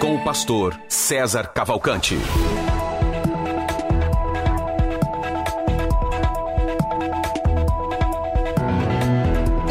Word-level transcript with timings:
Com 0.00 0.16
o 0.16 0.24
pastor 0.24 0.80
César 0.88 1.48
Cavalcante. 1.48 2.16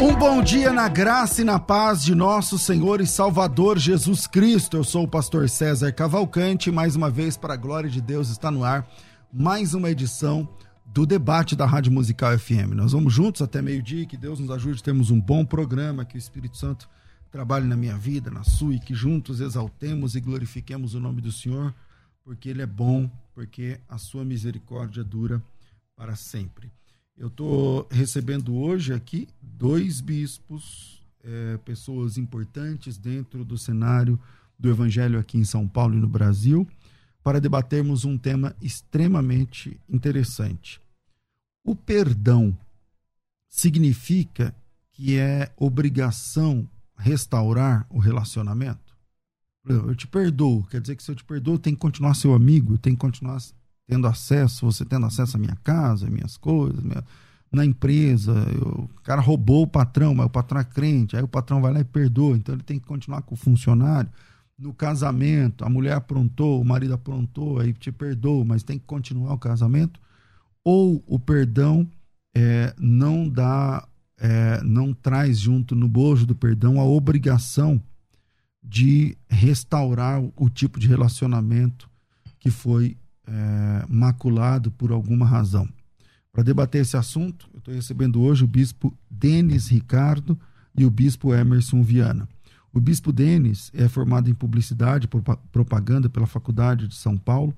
Um 0.00 0.14
bom 0.14 0.40
dia 0.40 0.72
na 0.72 0.88
graça 0.88 1.42
e 1.42 1.44
na 1.44 1.58
paz 1.58 2.04
de 2.04 2.14
nosso 2.14 2.58
Senhor 2.58 3.00
e 3.00 3.06
Salvador 3.06 3.76
Jesus 3.76 4.28
Cristo. 4.28 4.76
Eu 4.76 4.84
sou 4.84 5.02
o 5.02 5.08
pastor 5.08 5.48
César 5.48 5.92
Cavalcante, 5.92 6.70
mais 6.70 6.94
uma 6.94 7.10
vez 7.10 7.36
para 7.36 7.54
a 7.54 7.56
glória 7.56 7.90
de 7.90 8.00
Deus 8.00 8.30
está 8.30 8.52
no 8.52 8.62
ar 8.62 8.86
mais 9.32 9.74
uma 9.74 9.90
edição 9.90 10.48
do 10.86 11.04
debate 11.04 11.56
da 11.56 11.66
Rádio 11.66 11.90
Musical 11.90 12.38
FM. 12.38 12.74
Nós 12.74 12.92
vamos 12.92 13.12
juntos 13.12 13.42
até 13.42 13.60
meio-dia, 13.60 14.06
que 14.06 14.16
Deus 14.16 14.38
nos 14.38 14.50
ajude, 14.50 14.82
temos 14.82 15.10
um 15.10 15.20
bom 15.20 15.44
programa, 15.44 16.04
que 16.04 16.16
o 16.16 16.18
Espírito 16.18 16.56
Santo 16.56 16.88
trabalhe 17.30 17.66
na 17.66 17.76
minha 17.76 17.96
vida, 17.96 18.30
na 18.30 18.42
sua, 18.42 18.74
e 18.74 18.80
que 18.80 18.94
juntos 18.94 19.40
exaltemos 19.40 20.14
e 20.14 20.20
glorifiquemos 20.20 20.94
o 20.94 21.00
nome 21.00 21.20
do 21.20 21.30
Senhor, 21.30 21.74
porque 22.24 22.48
Ele 22.48 22.62
é 22.62 22.66
bom, 22.66 23.10
porque 23.34 23.80
a 23.88 23.98
sua 23.98 24.24
misericórdia 24.24 25.04
dura 25.04 25.42
para 25.96 26.16
sempre. 26.16 26.70
Eu 27.16 27.28
estou 27.28 27.86
recebendo 27.90 28.54
hoje 28.56 28.92
aqui 28.92 29.28
dois 29.40 30.00
bispos, 30.00 31.02
é, 31.22 31.58
pessoas 31.58 32.16
importantes 32.16 32.96
dentro 32.96 33.44
do 33.44 33.58
cenário 33.58 34.18
do 34.58 34.70
Evangelho 34.70 35.18
aqui 35.18 35.38
em 35.38 35.44
São 35.44 35.68
Paulo 35.68 35.94
e 35.94 36.00
no 36.00 36.08
Brasil, 36.08 36.66
para 37.22 37.40
debatermos 37.40 38.04
um 38.04 38.16
tema 38.16 38.56
extremamente 38.60 39.78
interessante. 39.88 40.80
O 41.62 41.76
perdão 41.76 42.56
significa 43.48 44.54
que 44.92 45.18
é 45.18 45.52
obrigação 45.56 46.66
restaurar 47.00 47.86
o 47.90 47.98
relacionamento? 47.98 48.96
Eu 49.66 49.94
te 49.94 50.06
perdoo, 50.06 50.64
quer 50.64 50.80
dizer 50.80 50.96
que 50.96 51.02
se 51.02 51.10
eu 51.10 51.14
te 51.14 51.24
perdoo, 51.24 51.58
tem 51.58 51.74
que 51.74 51.80
continuar 51.80 52.14
seu 52.14 52.34
amigo, 52.34 52.78
tem 52.78 52.94
que 52.94 53.00
continuar 53.00 53.38
tendo 53.86 54.06
acesso, 54.06 54.64
você 54.64 54.84
tendo 54.84 55.04
acesso 55.06 55.36
à 55.36 55.40
minha 55.40 55.56
casa, 55.62 56.06
às 56.06 56.12
minhas 56.12 56.36
coisas, 56.36 56.82
minha, 56.82 57.04
na 57.52 57.64
empresa, 57.64 58.32
eu, 58.54 58.84
o 58.84 59.00
cara 59.02 59.20
roubou 59.20 59.62
o 59.64 59.66
patrão, 59.66 60.14
mas 60.14 60.26
o 60.26 60.30
patrão 60.30 60.60
é 60.60 60.64
crente, 60.64 61.16
aí 61.16 61.22
o 61.22 61.28
patrão 61.28 61.60
vai 61.60 61.72
lá 61.72 61.80
e 61.80 61.84
perdoa, 61.84 62.36
então 62.36 62.54
ele 62.54 62.62
tem 62.62 62.78
que 62.78 62.86
continuar 62.86 63.22
com 63.22 63.34
o 63.34 63.38
funcionário. 63.38 64.10
No 64.56 64.72
casamento, 64.72 65.64
a 65.64 65.68
mulher 65.68 65.94
aprontou, 65.94 66.60
o 66.60 66.64
marido 66.64 66.94
aprontou, 66.94 67.58
aí 67.58 67.72
te 67.72 67.90
perdoa, 67.90 68.44
mas 68.44 68.62
tem 68.62 68.78
que 68.78 68.84
continuar 68.84 69.32
o 69.32 69.38
casamento. 69.38 69.98
Ou 70.62 71.02
o 71.06 71.18
perdão 71.18 71.88
é, 72.36 72.72
não 72.78 73.28
dá, 73.28 73.88
é, 74.20 74.62
não 74.62 74.92
traz 74.92 75.38
junto 75.38 75.74
no 75.74 75.88
bojo 75.88 76.26
do 76.26 76.34
perdão 76.34 76.78
a 76.78 76.84
obrigação 76.84 77.82
de 78.62 79.16
restaurar 79.28 80.22
o, 80.36 80.50
tipo 80.50 80.78
de 80.78 80.86
relacionamento 80.86 81.88
que 82.38 82.50
foi 82.50 82.98
é, 83.26 83.86
maculado 83.88 84.70
por 84.70 84.92
alguma 84.92 85.24
razão. 85.24 85.66
Para 86.30 86.42
debater 86.42 86.82
esse 86.82 86.96
assunto, 86.96 87.48
eu 87.54 87.58
estou 87.58 87.74
recebendo 87.74 88.20
hoje 88.20 88.44
o 88.44 88.48
bispo 88.48 88.96
Denis 89.10 89.68
Ricardo 89.68 90.38
e 90.76 90.84
o 90.84 90.90
bispo 90.90 91.34
Emerson 91.34 91.82
Viana. 91.82 92.28
O 92.72 92.80
bispo 92.80 93.10
Denis 93.12 93.70
é 93.74 93.88
formado 93.88 94.30
em 94.30 94.34
publicidade 94.34 95.06
e 95.06 95.48
propaganda 95.50 96.08
pela 96.08 96.26
Faculdade 96.26 96.86
de 96.86 96.94
São 96.94 97.16
Paulo, 97.16 97.56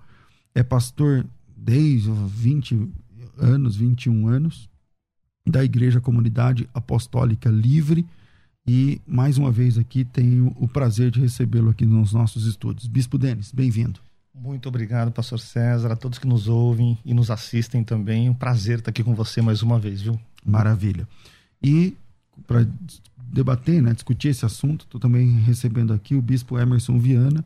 é 0.54 0.62
pastor 0.62 1.26
desde 1.54 2.10
20 2.10 2.88
anos, 3.36 3.76
21 3.76 4.26
anos, 4.28 4.70
da 5.46 5.64
Igreja 5.64 6.00
Comunidade 6.00 6.68
Apostólica 6.72 7.50
Livre 7.50 8.06
e 8.66 9.00
mais 9.06 9.38
uma 9.38 9.50
vez 9.50 9.76
aqui 9.76 10.04
tenho 10.04 10.54
o 10.56 10.68
prazer 10.68 11.10
de 11.10 11.20
recebê-lo 11.20 11.70
aqui 11.70 11.84
nos 11.84 12.12
nossos 12.12 12.46
estúdios. 12.46 12.86
Bispo 12.86 13.18
Denis, 13.18 13.50
bem-vindo. 13.50 14.00
Muito 14.34 14.68
obrigado, 14.68 15.10
pastor 15.10 15.40
César, 15.40 15.92
a 15.92 15.96
todos 15.96 16.18
que 16.18 16.26
nos 16.26 16.48
ouvem 16.48 16.96
e 17.04 17.12
nos 17.12 17.30
assistem 17.30 17.82
também. 17.84 18.30
Um 18.30 18.34
prazer 18.34 18.78
estar 18.78 18.90
aqui 18.90 19.02
com 19.02 19.14
você 19.14 19.42
mais 19.42 19.62
uma 19.62 19.78
vez, 19.78 20.00
viu? 20.00 20.18
Maravilha. 20.44 21.06
E 21.62 21.96
para 22.46 22.66
debater, 23.30 23.82
né, 23.82 23.92
discutir 23.92 24.28
esse 24.28 24.44
assunto, 24.44 24.84
estou 24.84 25.00
também 25.00 25.38
recebendo 25.40 25.92
aqui 25.92 26.14
o 26.14 26.22
bispo 26.22 26.58
Emerson 26.58 26.98
Viana. 26.98 27.44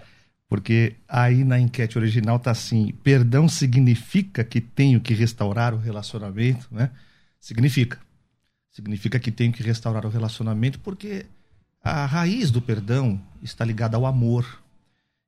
Porque 0.48 0.96
aí 1.08 1.44
na 1.44 1.60
enquete 1.60 1.96
original 1.96 2.38
tá 2.38 2.50
assim: 2.50 2.92
perdão 3.04 3.48
significa 3.48 4.42
que 4.42 4.60
tenho 4.60 5.00
que 5.00 5.14
restaurar 5.14 5.72
o 5.72 5.78
relacionamento, 5.78 6.66
né? 6.72 6.90
Significa. 7.40 7.98
Significa 8.72 9.18
que 9.20 9.30
tenho 9.30 9.52
que 9.52 9.62
restaurar 9.62 10.04
o 10.04 10.08
relacionamento 10.08 10.80
porque 10.80 11.26
a 11.82 12.04
raiz 12.04 12.50
do 12.50 12.60
perdão 12.60 13.20
está 13.42 13.64
ligada 13.64 13.96
ao 13.96 14.06
amor. 14.06 14.60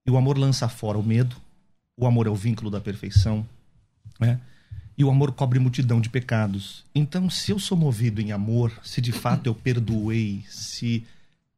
E 0.05 0.11
o 0.11 0.17
amor 0.17 0.37
lança 0.37 0.69
fora 0.69 0.99
o 0.99 1.03
medo. 1.03 1.37
O 1.97 2.07
amor 2.07 2.27
é 2.27 2.31
o 2.31 2.35
vínculo 2.35 2.69
da 2.69 2.81
perfeição. 2.81 3.47
Né? 4.19 4.41
E 4.97 5.05
o 5.05 5.11
amor 5.11 5.33
cobre 5.33 5.59
multidão 5.59 6.01
de 6.01 6.11
pecados. 6.11 6.85
Então, 6.95 7.31
se 7.31 7.51
eu 7.51 7.59
sou 7.59 7.77
movido 7.77 8.21
em 8.21 8.33
amor, 8.33 8.73
se 8.83 9.01
de 9.01 9.13
fato 9.13 9.47
eu 9.47 9.55
perdoei, 9.55 10.45
se 10.49 11.05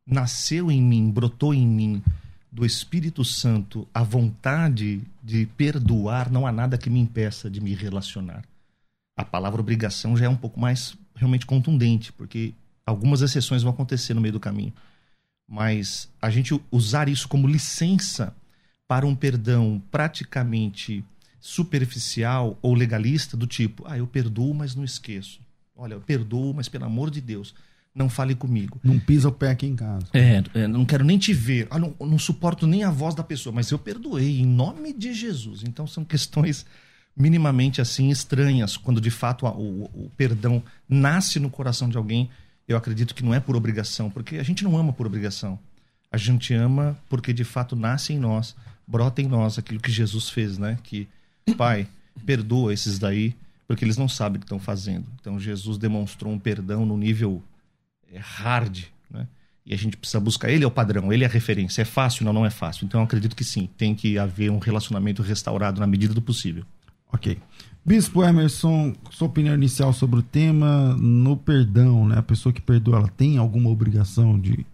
nasceu 0.06 0.70
em 0.70 0.82
mim, 0.82 1.10
brotou 1.10 1.52
em 1.52 1.66
mim 1.66 2.02
do 2.50 2.64
Espírito 2.64 3.24
Santo 3.24 3.88
a 3.92 4.02
vontade 4.02 5.02
de 5.22 5.46
perdoar, 5.56 6.30
não 6.30 6.46
há 6.46 6.52
nada 6.52 6.78
que 6.78 6.88
me 6.88 7.00
impeça 7.00 7.50
de 7.50 7.60
me 7.60 7.74
relacionar. 7.74 8.44
A 9.16 9.24
palavra 9.24 9.60
obrigação 9.60 10.16
já 10.16 10.26
é 10.26 10.28
um 10.28 10.36
pouco 10.36 10.60
mais 10.60 10.96
realmente 11.16 11.46
contundente, 11.46 12.12
porque 12.12 12.54
Algumas 12.86 13.22
exceções 13.22 13.62
vão 13.62 13.72
acontecer 13.72 14.12
no 14.12 14.20
meio 14.20 14.32
do 14.32 14.40
caminho. 14.40 14.72
Mas 15.48 16.08
a 16.20 16.30
gente 16.30 16.58
usar 16.70 17.08
isso 17.08 17.28
como 17.28 17.48
licença 17.48 18.34
para 18.86 19.06
um 19.06 19.14
perdão 19.14 19.82
praticamente 19.90 21.04
superficial 21.44 22.58
ou 22.62 22.72
legalista, 22.72 23.36
do 23.36 23.46
tipo, 23.46 23.84
ah, 23.86 23.98
eu 23.98 24.06
perdoo, 24.06 24.54
mas 24.54 24.74
não 24.74 24.82
esqueço. 24.82 25.40
Olha, 25.76 25.92
eu 25.92 26.00
perdoo, 26.00 26.54
mas 26.54 26.70
pelo 26.70 26.86
amor 26.86 27.10
de 27.10 27.20
Deus, 27.20 27.54
não 27.94 28.08
fale 28.08 28.34
comigo. 28.34 28.80
Não 28.82 28.98
pisa 28.98 29.28
o 29.28 29.32
pé 29.32 29.50
aqui 29.50 29.66
em 29.66 29.76
casa. 29.76 30.06
É, 30.14 30.42
é 30.54 30.66
não 30.66 30.86
quero 30.86 31.04
nem 31.04 31.18
te 31.18 31.34
ver. 31.34 31.68
Ah, 31.70 31.78
não, 31.78 31.94
não 32.00 32.18
suporto 32.18 32.66
nem 32.66 32.82
a 32.82 32.90
voz 32.90 33.14
da 33.14 33.22
pessoa, 33.22 33.54
mas 33.54 33.70
eu 33.70 33.78
perdoei 33.78 34.40
em 34.40 34.46
nome 34.46 34.90
de 34.94 35.12
Jesus. 35.12 35.62
Então 35.62 35.86
são 35.86 36.02
questões 36.02 36.64
minimamente 37.14 37.78
assim 37.78 38.08
estranhas 38.08 38.78
quando 38.78 38.98
de 38.98 39.10
fato 39.10 39.46
o, 39.46 39.84
o, 39.84 40.10
perdão 40.16 40.62
nasce 40.88 41.38
no 41.38 41.50
coração 41.50 41.90
de 41.90 41.98
alguém. 41.98 42.30
Eu 42.66 42.78
acredito 42.78 43.14
que 43.14 43.22
não 43.22 43.34
é 43.34 43.38
por 43.38 43.54
obrigação, 43.54 44.08
porque 44.08 44.38
a 44.38 44.42
gente 44.42 44.64
não 44.64 44.78
ama 44.78 44.94
por 44.94 45.06
obrigação. 45.06 45.58
A 46.10 46.16
gente 46.16 46.54
ama 46.54 46.96
porque 47.10 47.34
de 47.34 47.44
fato 47.44 47.76
nasce 47.76 48.14
em 48.14 48.18
nós, 48.18 48.56
brota 48.86 49.20
em 49.20 49.26
nós 49.26 49.58
aquilo 49.58 49.78
que 49.78 49.92
Jesus 49.92 50.30
fez, 50.30 50.56
né? 50.56 50.78
Que 50.82 51.06
Pai, 51.52 51.86
perdoa 52.24 52.72
esses 52.72 52.98
daí, 52.98 53.34
porque 53.66 53.84
eles 53.84 53.96
não 53.96 54.08
sabem 54.08 54.36
o 54.36 54.40
que 54.40 54.46
estão 54.46 54.58
fazendo. 54.58 55.06
Então 55.20 55.38
Jesus 55.38 55.78
demonstrou 55.78 56.32
um 56.32 56.38
perdão 56.38 56.86
no 56.86 56.96
nível 56.96 57.42
é 58.12 58.18
hard, 58.18 58.84
né? 59.10 59.26
E 59.66 59.72
a 59.72 59.76
gente 59.76 59.96
precisa 59.96 60.20
buscar. 60.20 60.50
Ele 60.50 60.62
é 60.62 60.66
o 60.66 60.70
padrão, 60.70 61.12
ele 61.12 61.24
é 61.24 61.26
a 61.26 61.30
referência. 61.30 61.82
É 61.82 61.84
fácil? 61.84 62.24
Não, 62.24 62.32
não 62.32 62.46
é 62.46 62.50
fácil. 62.50 62.84
Então 62.84 63.00
eu 63.00 63.04
acredito 63.04 63.34
que 63.34 63.44
sim, 63.44 63.68
tem 63.78 63.94
que 63.94 64.18
haver 64.18 64.50
um 64.50 64.58
relacionamento 64.58 65.22
restaurado 65.22 65.80
na 65.80 65.86
medida 65.86 66.12
do 66.12 66.22
possível. 66.22 66.64
Ok. 67.12 67.38
Bispo 67.84 68.22
Emerson, 68.22 68.94
sua 69.10 69.28
opinião 69.28 69.54
inicial 69.54 69.92
sobre 69.92 70.20
o 70.20 70.22
tema 70.22 70.96
no 70.96 71.36
perdão, 71.36 72.06
né? 72.06 72.18
A 72.18 72.22
pessoa 72.22 72.52
que 72.52 72.60
perdoa, 72.60 72.98
ela 72.98 73.08
tem 73.08 73.36
alguma 73.36 73.70
obrigação 73.70 74.38
de, 74.38 74.64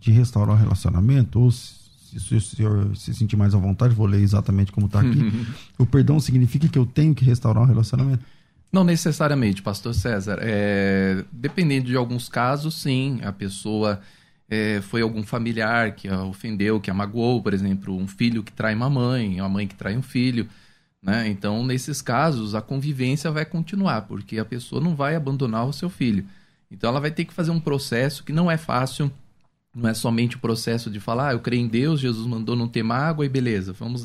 de 0.00 0.10
restaurar 0.10 0.54
o 0.54 0.58
relacionamento? 0.58 1.40
Ou 1.40 1.50
se, 1.50 1.77
se 2.16 2.34
o 2.34 2.40
senhor 2.40 2.96
se 2.96 3.12
sentir 3.14 3.36
mais 3.36 3.54
à 3.54 3.58
vontade, 3.58 3.94
vou 3.94 4.06
ler 4.06 4.20
exatamente 4.20 4.70
como 4.70 4.86
está 4.86 5.00
aqui. 5.00 5.46
o 5.76 5.84
perdão 5.84 6.20
significa 6.20 6.68
que 6.68 6.78
eu 6.78 6.86
tenho 6.86 7.14
que 7.14 7.24
restaurar 7.24 7.62
o 7.62 7.66
relacionamento? 7.66 8.24
Não 8.72 8.84
necessariamente, 8.84 9.62
pastor 9.62 9.94
César. 9.94 10.38
É, 10.40 11.24
dependendo 11.32 11.86
de 11.86 11.96
alguns 11.96 12.28
casos, 12.28 12.74
sim, 12.74 13.18
a 13.22 13.32
pessoa 13.32 14.00
é, 14.48 14.80
foi 14.82 15.02
algum 15.02 15.22
familiar 15.22 15.92
que 15.92 16.08
a 16.08 16.22
ofendeu, 16.22 16.80
que 16.80 16.90
a 16.90 16.94
magoou, 16.94 17.42
por 17.42 17.54
exemplo, 17.54 17.96
um 17.96 18.06
filho 18.06 18.42
que 18.42 18.52
trai 18.52 18.74
uma 18.74 18.88
mãe, 18.90 19.40
uma 19.40 19.48
mãe 19.48 19.66
que 19.66 19.74
trai 19.74 19.96
um 19.96 20.02
filho. 20.02 20.48
Né? 21.02 21.28
Então, 21.28 21.64
nesses 21.64 22.02
casos, 22.02 22.54
a 22.54 22.60
convivência 22.60 23.30
vai 23.30 23.44
continuar, 23.44 24.02
porque 24.02 24.38
a 24.38 24.44
pessoa 24.44 24.80
não 24.80 24.94
vai 24.94 25.14
abandonar 25.14 25.66
o 25.66 25.72
seu 25.72 25.88
filho. 25.88 26.24
Então, 26.70 26.90
ela 26.90 27.00
vai 27.00 27.10
ter 27.10 27.24
que 27.24 27.32
fazer 27.32 27.50
um 27.50 27.60
processo 27.60 28.24
que 28.24 28.32
não 28.32 28.50
é 28.50 28.56
fácil, 28.56 29.10
não 29.78 29.88
é 29.88 29.94
somente 29.94 30.36
o 30.36 30.40
processo 30.40 30.90
de 30.90 31.00
falar, 31.00 31.30
ah, 31.30 31.32
eu 31.32 31.40
creio 31.40 31.62
em 31.62 31.68
Deus, 31.68 32.00
Jesus 32.00 32.26
mandou 32.26 32.56
não 32.56 32.68
ter 32.68 32.82
mágoa 32.82 33.24
e 33.24 33.28
beleza, 33.28 33.72
vamos 33.72 34.04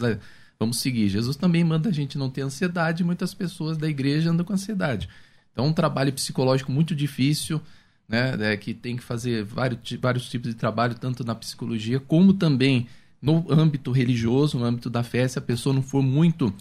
Vamos 0.59 0.79
seguir. 0.79 1.09
Jesus 1.09 1.35
também 1.35 1.63
manda 1.63 1.89
a 1.89 1.91
gente 1.91 2.17
não 2.17 2.29
ter 2.29 2.41
ansiedade, 2.41 3.03
muitas 3.03 3.33
pessoas 3.33 3.77
da 3.77 3.89
igreja 3.89 4.31
andam 4.31 4.45
com 4.45 4.53
ansiedade. 4.53 5.09
Então, 5.51 5.67
um 5.67 5.73
trabalho 5.73 6.13
psicológico 6.13 6.71
muito 6.71 6.95
difícil, 6.95 7.61
né, 8.07 8.35
é, 8.39 8.57
que 8.57 8.73
tem 8.73 8.95
que 8.95 9.03
fazer 9.03 9.43
vários, 9.43 9.79
vários 9.99 10.29
tipos 10.29 10.49
de 10.49 10.55
trabalho, 10.55 10.95
tanto 10.95 11.23
na 11.23 11.35
psicologia 11.35 11.99
como 11.99 12.33
também 12.33 12.87
no 13.21 13.45
âmbito 13.49 13.91
religioso, 13.91 14.57
no 14.57 14.65
âmbito 14.65 14.89
da 14.89 15.03
fé. 15.03 15.27
Se 15.27 15.37
a 15.37 15.41
pessoa 15.41 15.75
não 15.75 15.81
for 15.81 16.01
muito 16.01 16.53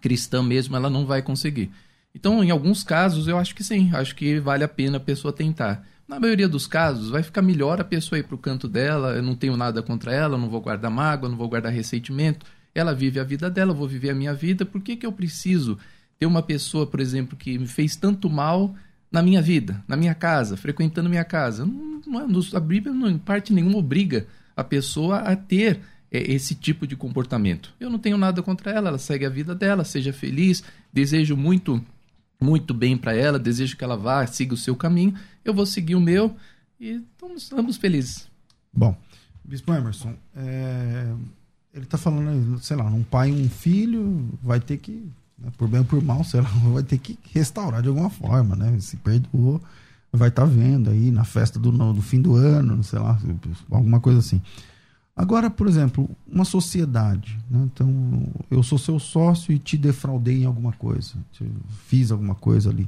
cristã 0.00 0.42
mesmo, 0.42 0.76
ela 0.76 0.90
não 0.90 1.06
vai 1.06 1.22
conseguir. 1.22 1.70
Então, 2.14 2.42
em 2.42 2.50
alguns 2.50 2.82
casos, 2.82 3.28
eu 3.28 3.38
acho 3.38 3.54
que 3.54 3.62
sim, 3.62 3.90
acho 3.92 4.14
que 4.16 4.40
vale 4.40 4.64
a 4.64 4.68
pena 4.68 4.96
a 4.96 5.00
pessoa 5.00 5.32
tentar. 5.32 5.86
Na 6.08 6.20
maioria 6.20 6.48
dos 6.48 6.66
casos, 6.66 7.10
vai 7.10 7.22
ficar 7.22 7.42
melhor 7.42 7.80
a 7.80 7.84
pessoa 7.84 8.18
ir 8.18 8.22
para 8.22 8.34
o 8.34 8.38
canto 8.38 8.68
dela, 8.68 9.16
eu 9.16 9.22
não 9.22 9.34
tenho 9.34 9.56
nada 9.56 9.82
contra 9.82 10.12
ela, 10.12 10.38
não 10.38 10.48
vou 10.48 10.60
guardar 10.60 10.90
mágoa, 10.90 11.28
não 11.28 11.36
vou 11.36 11.48
guardar 11.48 11.72
ressentimento 11.72 12.46
ela 12.78 12.94
vive 12.94 13.18
a 13.18 13.24
vida 13.24 13.50
dela, 13.50 13.72
eu 13.72 13.74
vou 13.74 13.88
viver 13.88 14.10
a 14.10 14.14
minha 14.14 14.34
vida. 14.34 14.64
Por 14.64 14.80
que, 14.80 14.96
que 14.96 15.06
eu 15.06 15.12
preciso 15.12 15.78
ter 16.18 16.26
uma 16.26 16.42
pessoa, 16.42 16.86
por 16.86 17.00
exemplo, 17.00 17.36
que 17.36 17.58
me 17.58 17.66
fez 17.66 17.96
tanto 17.96 18.28
mal 18.28 18.74
na 19.10 19.22
minha 19.22 19.40
vida, 19.40 19.82
na 19.88 19.96
minha 19.96 20.14
casa, 20.14 20.56
frequentando 20.56 21.08
minha 21.08 21.24
casa? 21.24 21.64
Não, 21.64 22.00
não, 22.06 22.20
é, 22.20 22.56
a 22.56 22.60
Bíblia, 22.60 22.92
não, 22.92 23.08
em 23.08 23.18
parte 23.18 23.52
nenhuma, 23.52 23.78
obriga 23.78 24.26
a 24.54 24.62
pessoa 24.62 25.18
a 25.18 25.34
ter 25.34 25.80
é, 26.10 26.30
esse 26.32 26.54
tipo 26.54 26.86
de 26.86 26.96
comportamento. 26.96 27.72
Eu 27.80 27.88
não 27.88 27.98
tenho 27.98 28.18
nada 28.18 28.42
contra 28.42 28.70
ela, 28.70 28.88
ela 28.88 28.98
segue 28.98 29.24
a 29.24 29.30
vida 29.30 29.54
dela, 29.54 29.84
seja 29.84 30.12
feliz, 30.12 30.62
desejo 30.92 31.36
muito 31.36 31.82
muito 32.40 32.74
bem 32.74 32.96
para 32.96 33.14
ela, 33.14 33.38
desejo 33.38 33.76
que 33.76 33.84
ela 33.84 33.96
vá, 33.96 34.26
siga 34.26 34.54
o 34.54 34.56
seu 34.56 34.76
caminho, 34.76 35.14
eu 35.44 35.54
vou 35.54 35.66
seguir 35.66 35.94
o 35.94 36.00
meu 36.00 36.36
e 36.78 37.02
estamos, 37.14 37.42
estamos 37.42 37.76
felizes. 37.76 38.28
Bom, 38.72 38.96
Bispo 39.44 39.72
Emerson, 39.72 40.14
é, 40.34 41.12
ele 41.72 41.84
está 41.84 41.96
falando, 41.96 42.58
sei 42.58 42.76
lá, 42.76 42.84
um 42.84 43.02
pai 43.02 43.30
e 43.30 43.32
um 43.32 43.48
filho 43.48 44.28
vai 44.42 44.58
ter 44.60 44.76
que, 44.78 45.08
né, 45.38 45.50
por 45.56 45.68
bem 45.68 45.80
ou 45.80 45.86
por 45.86 46.02
mal, 46.02 46.24
sei 46.24 46.40
lá, 46.40 46.48
vai 46.72 46.82
ter 46.82 46.98
que 46.98 47.18
restaurar 47.32 47.80
de 47.80 47.88
alguma 47.88 48.10
forma, 48.10 48.56
né? 48.56 48.78
Se 48.80 48.96
perdoou, 48.96 49.60
vai 50.12 50.28
estar 50.28 50.42
tá 50.42 50.48
vendo 50.48 50.90
aí 50.90 51.10
na 51.10 51.24
festa 51.24 51.58
do, 51.58 51.70
do 51.70 52.02
fim 52.02 52.20
do 52.20 52.34
ano, 52.34 52.82
sei 52.82 52.98
lá, 52.98 53.18
alguma 53.70 54.00
coisa 54.00 54.18
assim. 54.18 54.40
Agora, 55.16 55.48
por 55.48 55.66
exemplo, 55.66 56.10
uma 56.30 56.44
sociedade, 56.44 57.38
né? 57.50 57.62
então 57.72 58.28
eu 58.50 58.62
sou 58.62 58.76
seu 58.76 58.98
sócio 58.98 59.50
e 59.50 59.58
te 59.58 59.78
defraudei 59.78 60.42
em 60.42 60.44
alguma 60.44 60.72
coisa, 60.72 61.14
fiz 61.86 62.12
alguma 62.12 62.34
coisa 62.34 62.68
ali, 62.68 62.86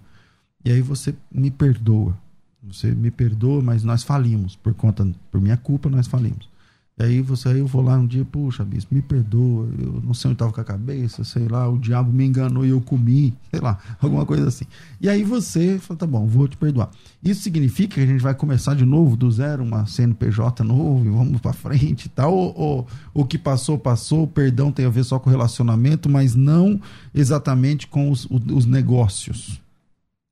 e 0.63 0.71
aí 0.71 0.83
você 0.83 1.15
me 1.33 1.51
perdoa, 1.51 2.15
você 2.63 2.95
me 2.95 3.11
perdoa, 3.11 3.63
mas 3.63 3.83
nós 3.83 4.03
falimos 4.03 4.55
por 4.55 4.75
conta, 4.75 5.11
por 5.31 5.41
minha 5.41 5.57
culpa, 5.57 5.89
nós 5.89 6.07
falimos. 6.07 6.51
E 6.99 7.05
aí 7.05 7.21
você 7.21 7.51
aí 7.51 7.61
eu 7.61 7.67
vou 7.67 7.81
lá 7.81 7.97
um 7.97 8.07
dia, 8.07 8.25
puxa, 8.25 8.65
bispo, 8.65 8.93
me 8.93 9.01
perdoa, 9.01 9.69
eu 9.79 10.03
não 10.03 10.13
sei 10.13 10.31
onde 10.31 10.35
estava 10.35 10.53
com 10.53 10.61
a 10.61 10.65
cabeça, 10.65 11.23
sei 11.23 11.47
lá, 11.47 11.69
o 11.69 11.79
diabo 11.79 12.13
me 12.13 12.27
enganou 12.27 12.67
e 12.67 12.71
eu 12.71 12.81
comi, 12.81 13.33
sei 13.53 13.61
lá, 13.61 13.79
alguma 14.01 14.27
coisa 14.27 14.49
assim. 14.49 14.65
E 15.01 15.09
aí 15.09 15.23
você 15.23 15.79
fala, 15.79 16.01
tá 16.01 16.07
bom, 16.07 16.27
vou 16.27 16.49
te 16.49 16.57
perdoar. 16.57 16.91
Isso 17.23 17.43
significa 17.43 17.95
que 17.95 18.01
a 18.01 18.07
gente 18.07 18.21
vai 18.21 18.35
começar 18.35 18.75
de 18.75 18.85
novo 18.85 19.17
do 19.17 19.31
zero, 19.31 19.63
uma 19.63 19.87
CNPJ 19.87 20.65
novo, 20.65 21.07
e 21.07 21.09
vamos 21.09 21.41
para 21.41 21.53
frente 21.55 22.07
e 22.07 22.09
tal, 22.09 22.35
ou, 22.35 22.53
ou 22.57 22.89
o 23.15 23.25
que 23.25 23.39
passou, 23.39 23.79
passou, 23.79 24.25
o 24.25 24.29
perdão 24.29 24.73
tem 24.73 24.85
a 24.85 24.91
ver 24.91 25.05
só 25.05 25.21
com 25.21 25.31
o 25.31 25.33
relacionamento, 25.33 26.09
mas 26.09 26.35
não 26.35 26.81
exatamente 27.15 27.87
com 27.87 28.11
os, 28.11 28.27
os 28.29 28.67
negócios. 28.67 29.61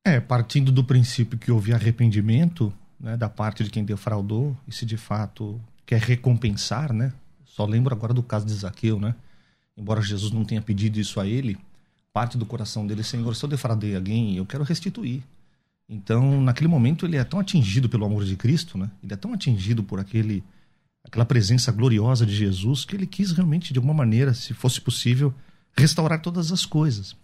É, 0.05 0.19
partindo 0.19 0.73
do 0.73 0.83
princípio 0.83 1.39
que 1.39 1.53
houve 1.53 1.73
arrependimento 1.73 2.73
né, 2.99 3.17
da 3.17 3.29
parte 3.29 3.63
de 3.63 3.71
quem 3.71 3.85
defraudou, 3.85 4.57
e 4.67 4.73
se 4.73 4.85
de 4.85 4.97
fato 4.97 5.61
quer 5.87 6.01
recompensar, 6.01 6.93
né? 6.93 7.13
Só 7.45 7.65
lembro 7.65 7.95
agora 7.95 8.13
do 8.13 8.23
caso 8.23 8.45
de 8.45 8.53
Zaqueu, 8.53 8.99
né? 9.01 9.15
Embora 9.77 10.03
Jesus 10.03 10.33
não 10.33 10.45
tenha 10.45 10.61
pedido 10.61 10.99
isso 10.99 11.21
a 11.21 11.27
ele, 11.27 11.57
parte 12.13 12.37
do 12.37 12.45
coração 12.45 12.87
dele, 12.87 13.03
Senhor, 13.03 13.35
se 13.37 13.45
eu 13.45 13.49
defraudei 13.49 13.95
alguém, 13.95 14.37
eu 14.37 14.45
quero 14.45 14.65
restituir. 14.65 15.23
Então, 15.89 16.41
naquele 16.41 16.67
momento, 16.67 17.07
ele 17.07 17.17
é 17.17 17.23
tão 17.23 17.39
atingido 17.39 17.89
pelo 17.89 18.05
amor 18.05 18.25
de 18.25 18.35
Cristo, 18.37 18.77
né? 18.77 18.91
Ele 19.03 19.13
é 19.13 19.17
tão 19.17 19.33
atingido 19.33 19.85
por 19.85 20.01
aquele, 20.01 20.43
aquela 21.05 21.25
presença 21.25 21.71
gloriosa 21.71 22.27
de 22.27 22.35
Jesus 22.35 22.85
que 22.85 22.97
ele 22.97 23.07
quis 23.07 23.31
realmente, 23.33 23.73
de 23.73 23.79
alguma 23.79 23.95
maneira, 23.95 24.35
se 24.35 24.53
fosse 24.53 24.81
possível, 24.81 25.33
restaurar 25.77 26.21
todas 26.21 26.51
as 26.51 26.67
coisas. 26.67 27.15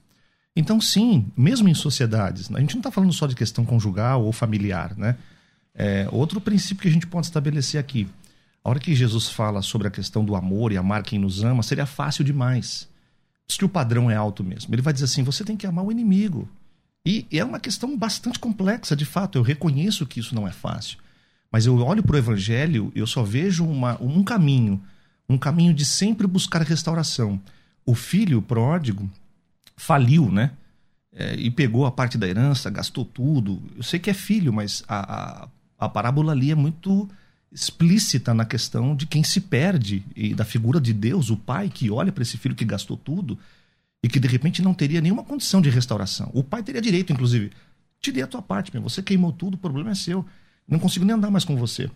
Então, 0.55 0.81
sim, 0.81 1.27
mesmo 1.37 1.69
em 1.69 1.75
sociedades, 1.75 2.51
a 2.55 2.61
gente 2.61 2.75
não 2.75 2.81
está 2.81 2.91
falando 2.91 3.13
só 3.13 3.27
de 3.27 3.35
questão 3.35 3.65
conjugal 3.65 4.23
ou 4.23 4.33
familiar, 4.33 4.97
né? 4.97 5.17
É, 5.75 6.07
outro 6.13 6.41
princípio 6.41 6.83
que 6.83 6.89
a 6.89 6.93
gente 6.93 7.07
pode 7.07 7.27
estabelecer 7.27 7.81
aqui 7.81 8.07
a 8.65 8.71
hora 8.71 8.79
que 8.79 8.95
Jesus 8.95 9.29
fala 9.29 9.61
sobre 9.61 9.89
a 9.89 9.91
questão 9.91 10.25
do 10.25 10.37
amor 10.37 10.73
e 10.73 10.77
amar 10.77 11.03
quem 11.03 11.19
nos 11.19 11.43
ama, 11.43 11.63
seria 11.63 11.87
fácil 11.87 12.25
demais. 12.25 12.89
Diz 13.49 13.59
que 13.59 13.65
o 13.65 13.69
padrão 13.69 14.11
é 14.11 14.15
alto 14.15 14.45
mesmo. 14.45 14.75
Ele 14.75 14.83
vai 14.83 14.93
dizer 14.93 15.07
assim: 15.07 15.23
você 15.23 15.45
tem 15.45 15.57
que 15.57 15.67
amar 15.67 15.85
o 15.85 15.91
inimigo. 15.91 16.49
E 17.05 17.27
é 17.33 17.45
uma 17.45 17.59
questão 17.59 17.97
bastante 17.99 18.39
complexa, 18.39 18.95
de 18.95 19.05
fato. 19.05 19.37
Eu 19.37 19.43
reconheço 19.43 20.07
que 20.07 20.21
isso 20.21 20.35
não 20.35 20.47
é 20.47 20.53
fácil. 20.53 20.99
Mas 21.51 21.67
eu 21.67 21.77
olho 21.79 22.03
para 22.03 22.15
o 22.15 22.19
evangelho, 22.19 22.93
eu 22.95 23.07
só 23.07 23.23
vejo 23.23 23.67
uma, 23.67 24.01
um 24.01 24.23
caminho, 24.23 24.81
um 25.29 25.37
caminho 25.37 25.75
de 25.75 25.85
sempre 25.85 26.27
buscar 26.27 26.63
restauração. 26.63 27.41
O 27.85 27.95
filho 27.95 28.41
pródigo 28.41 29.11
faliu, 29.77 30.31
né? 30.31 30.53
É, 31.13 31.35
e 31.35 31.51
pegou 31.51 31.85
a 31.85 31.93
parte 31.93 32.17
da 32.17 32.27
herança, 32.27 32.71
gastou 32.71 33.05
tudo. 33.05 33.61
Eu 33.77 33.83
sei 33.83 33.99
que 33.99 34.09
é 34.09 34.15
filho, 34.15 34.53
mas 34.53 34.83
a, 34.89 35.43
a, 35.43 35.49
a 35.79 35.89
parábola 35.89 36.33
ali 36.33 36.51
é 36.51 36.55
muito 36.55 37.09
explícita 37.53 38.33
na 38.33 38.45
questão 38.45 38.97
de 38.97 39.07
quem 39.07 39.23
se 39.23 39.41
perde 39.41 40.03
e 40.17 40.35
da 40.35 40.45
figura 40.45 40.81
de 40.81 40.93
Deus, 40.93 41.31
o 41.31 41.37
pai 41.37 41.69
que 41.69 41.91
olha 41.91 42.11
para 42.11 42.23
esse 42.23 42.39
filho 42.39 42.55
que 42.55 42.65
gastou 42.65 42.97
tudo 42.97 43.39
e 44.03 44.09
que 44.09 44.19
de 44.19 44.27
repente 44.27 44.63
não 44.63 44.73
teria 44.73 45.01
nenhuma 45.01 45.23
condição 45.23 45.61
de 45.61 45.69
restauração. 45.69 46.31
O 46.33 46.43
pai 46.43 46.63
teria 46.63 46.81
direito, 46.81 47.13
inclusive, 47.13 47.53
te 48.01 48.11
dei 48.11 48.23
a 48.23 48.27
tua 48.27 48.43
parte, 48.43 48.73
meu. 48.73 48.83
você 48.83 49.03
queimou 49.03 49.33
tudo, 49.33 49.55
o 49.55 49.59
problema 49.59 49.91
é 49.91 49.95
seu. 49.95 50.25
Não 50.67 50.79
consigo 50.79 51.05
nem 51.05 51.15
andar 51.15 51.31
mais 51.31 51.45
com 51.45 51.57
você. 51.57 51.91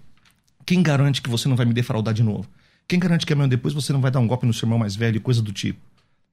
Quem 0.64 0.82
garante 0.82 1.22
que 1.22 1.30
você 1.30 1.48
não 1.48 1.56
vai 1.56 1.66
me 1.66 1.72
defraudar 1.72 2.12
de 2.12 2.22
novo? 2.22 2.48
Quem 2.86 2.98
garante 2.98 3.26
que 3.26 3.32
amanhã 3.32 3.48
depois 3.48 3.74
você 3.74 3.92
não 3.92 4.00
vai 4.00 4.10
dar 4.10 4.20
um 4.20 4.26
golpe 4.26 4.46
no 4.46 4.52
seu 4.52 4.66
irmão 4.66 4.78
mais 4.78 4.94
velho 4.94 5.16
e 5.16 5.20
coisa 5.20 5.42
do 5.42 5.52
tipo? 5.52 5.80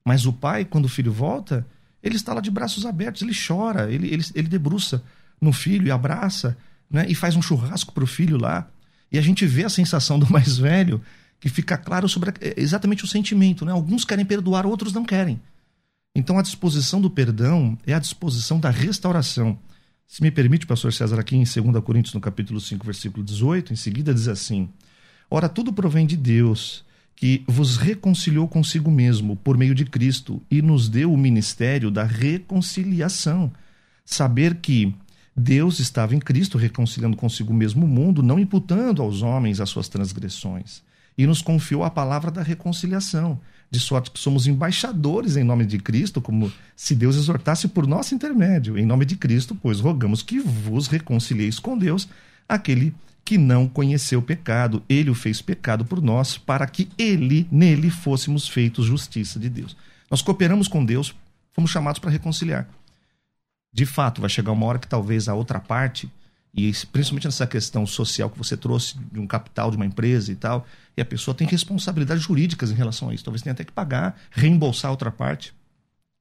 Mas 0.04 0.26
o 0.26 0.32
pai, 0.32 0.64
quando 0.64 0.84
o 0.84 0.88
filho 0.88 1.12
volta, 1.12 1.66
ele 2.02 2.16
está 2.16 2.34
lá 2.34 2.40
de 2.40 2.50
braços 2.50 2.84
abertos, 2.84 3.22
ele 3.22 3.32
chora, 3.34 3.90
ele, 3.90 4.12
ele, 4.12 4.24
ele 4.34 4.48
debruça 4.48 5.02
no 5.40 5.52
filho 5.52 5.86
e 5.86 5.90
abraça 5.90 6.56
né? 6.90 7.06
e 7.08 7.14
faz 7.14 7.34
um 7.34 7.42
churrasco 7.42 7.92
para 7.92 8.04
o 8.04 8.06
filho 8.06 8.36
lá. 8.36 8.68
E 9.14 9.18
a 9.18 9.22
gente 9.22 9.46
vê 9.46 9.62
a 9.62 9.68
sensação 9.68 10.18
do 10.18 10.28
mais 10.28 10.58
velho 10.58 11.00
que 11.38 11.48
fica 11.48 11.78
claro 11.78 12.08
sobre 12.08 12.30
é, 12.40 12.54
exatamente 12.56 13.04
o 13.04 13.06
sentimento. 13.06 13.64
Né? 13.64 13.70
Alguns 13.70 14.04
querem 14.04 14.24
perdoar, 14.24 14.66
outros 14.66 14.92
não 14.92 15.04
querem. 15.04 15.40
Então 16.16 16.36
a 16.36 16.42
disposição 16.42 17.00
do 17.00 17.08
perdão 17.08 17.78
é 17.86 17.94
a 17.94 18.00
disposição 18.00 18.58
da 18.58 18.70
restauração. 18.70 19.56
Se 20.04 20.20
me 20.20 20.32
permite, 20.32 20.66
pastor 20.66 20.92
César, 20.92 21.20
aqui 21.20 21.36
em 21.36 21.44
2 21.44 21.84
Coríntios, 21.84 22.12
no 22.12 22.20
capítulo 22.20 22.60
5, 22.60 22.84
versículo 22.84 23.24
18, 23.24 23.72
em 23.72 23.76
seguida 23.76 24.12
diz 24.12 24.26
assim: 24.26 24.68
Ora, 25.30 25.48
tudo 25.48 25.72
provém 25.72 26.06
de 26.06 26.16
Deus, 26.16 26.84
que 27.14 27.44
vos 27.46 27.76
reconciliou 27.76 28.48
consigo 28.48 28.90
mesmo 28.90 29.36
por 29.36 29.56
meio 29.56 29.76
de 29.76 29.84
Cristo 29.84 30.42
e 30.50 30.60
nos 30.60 30.88
deu 30.88 31.12
o 31.12 31.16
ministério 31.16 31.88
da 31.88 32.02
reconciliação. 32.02 33.52
Saber 34.04 34.56
que 34.56 34.92
Deus 35.36 35.80
estava 35.80 36.14
em 36.14 36.20
Cristo 36.20 36.56
reconciliando 36.56 37.16
consigo 37.16 37.52
mesmo 37.52 37.86
o 37.86 37.88
mundo, 37.88 38.22
não 38.22 38.38
imputando 38.38 39.02
aos 39.02 39.22
homens 39.22 39.60
as 39.60 39.68
suas 39.68 39.88
transgressões, 39.88 40.82
e 41.18 41.26
nos 41.26 41.42
confiou 41.42 41.84
a 41.84 41.90
palavra 41.90 42.30
da 42.30 42.42
reconciliação 42.42 43.40
de 43.70 43.80
sorte 43.80 44.12
que 44.12 44.20
somos 44.20 44.46
embaixadores 44.46 45.36
em 45.36 45.42
nome 45.42 45.66
de 45.66 45.78
Cristo, 45.78 46.20
como 46.20 46.52
se 46.76 46.94
Deus 46.94 47.16
exortasse 47.16 47.66
por 47.66 47.86
nosso 47.86 48.14
intermédio. 48.14 48.78
Em 48.78 48.86
nome 48.86 49.04
de 49.04 49.16
Cristo, 49.16 49.56
pois 49.60 49.80
rogamos 49.80 50.22
que 50.22 50.38
vos 50.38 50.86
reconcilieis 50.86 51.58
com 51.58 51.76
Deus, 51.76 52.08
aquele 52.48 52.94
que 53.24 53.36
não 53.38 53.66
conheceu 53.66 54.20
o 54.20 54.22
pecado, 54.22 54.82
ele 54.88 55.10
o 55.10 55.14
fez 55.14 55.40
pecado 55.40 55.84
por 55.84 56.00
nós, 56.00 56.38
para 56.38 56.66
que 56.66 56.88
ele, 56.96 57.48
nele, 57.50 57.90
fôssemos 57.90 58.46
feitos 58.46 58.86
justiça 58.86 59.40
de 59.40 59.48
Deus. 59.48 59.76
Nós 60.10 60.22
cooperamos 60.22 60.68
com 60.68 60.84
Deus, 60.84 61.14
fomos 61.52 61.70
chamados 61.70 61.98
para 61.98 62.10
reconciliar. 62.10 62.68
De 63.74 63.84
fato, 63.84 64.20
vai 64.20 64.30
chegar 64.30 64.52
uma 64.52 64.64
hora 64.66 64.78
que 64.78 64.86
talvez 64.86 65.28
a 65.28 65.34
outra 65.34 65.58
parte 65.58 66.08
e 66.54 66.72
principalmente 66.92 67.26
nessa 67.26 67.46
questão 67.48 67.84
social 67.84 68.30
que 68.30 68.38
você 68.38 68.56
trouxe 68.56 68.96
de 69.12 69.18
um 69.18 69.26
capital 69.26 69.72
de 69.72 69.76
uma 69.76 69.84
empresa 69.84 70.30
e 70.30 70.36
tal, 70.36 70.64
e 70.96 71.02
a 71.02 71.04
pessoa 71.04 71.34
tem 71.34 71.48
responsabilidades 71.48 72.22
jurídicas 72.22 72.70
em 72.70 72.74
relação 72.74 73.08
a 73.08 73.14
isso. 73.14 73.24
Talvez 73.24 73.42
tenha 73.42 73.52
até 73.52 73.64
que 73.64 73.72
pagar, 73.72 74.16
reembolsar 74.30 74.92
outra 74.92 75.10
parte. 75.10 75.52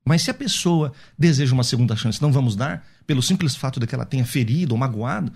Mas 0.03 0.24
se 0.24 0.31
a 0.31 0.33
pessoa 0.33 0.91
deseja 1.17 1.53
uma 1.53 1.63
segunda 1.63 1.95
chance, 1.95 2.19
não 2.19 2.31
vamos 2.31 2.55
dar, 2.55 2.83
pelo 3.05 3.22
simples 3.22 3.55
fato 3.55 3.79
de 3.79 3.86
que 3.86 3.93
ela 3.93 4.05
tenha 4.05 4.25
ferido 4.25 4.74
ou 4.74 4.79
magoado, 4.79 5.31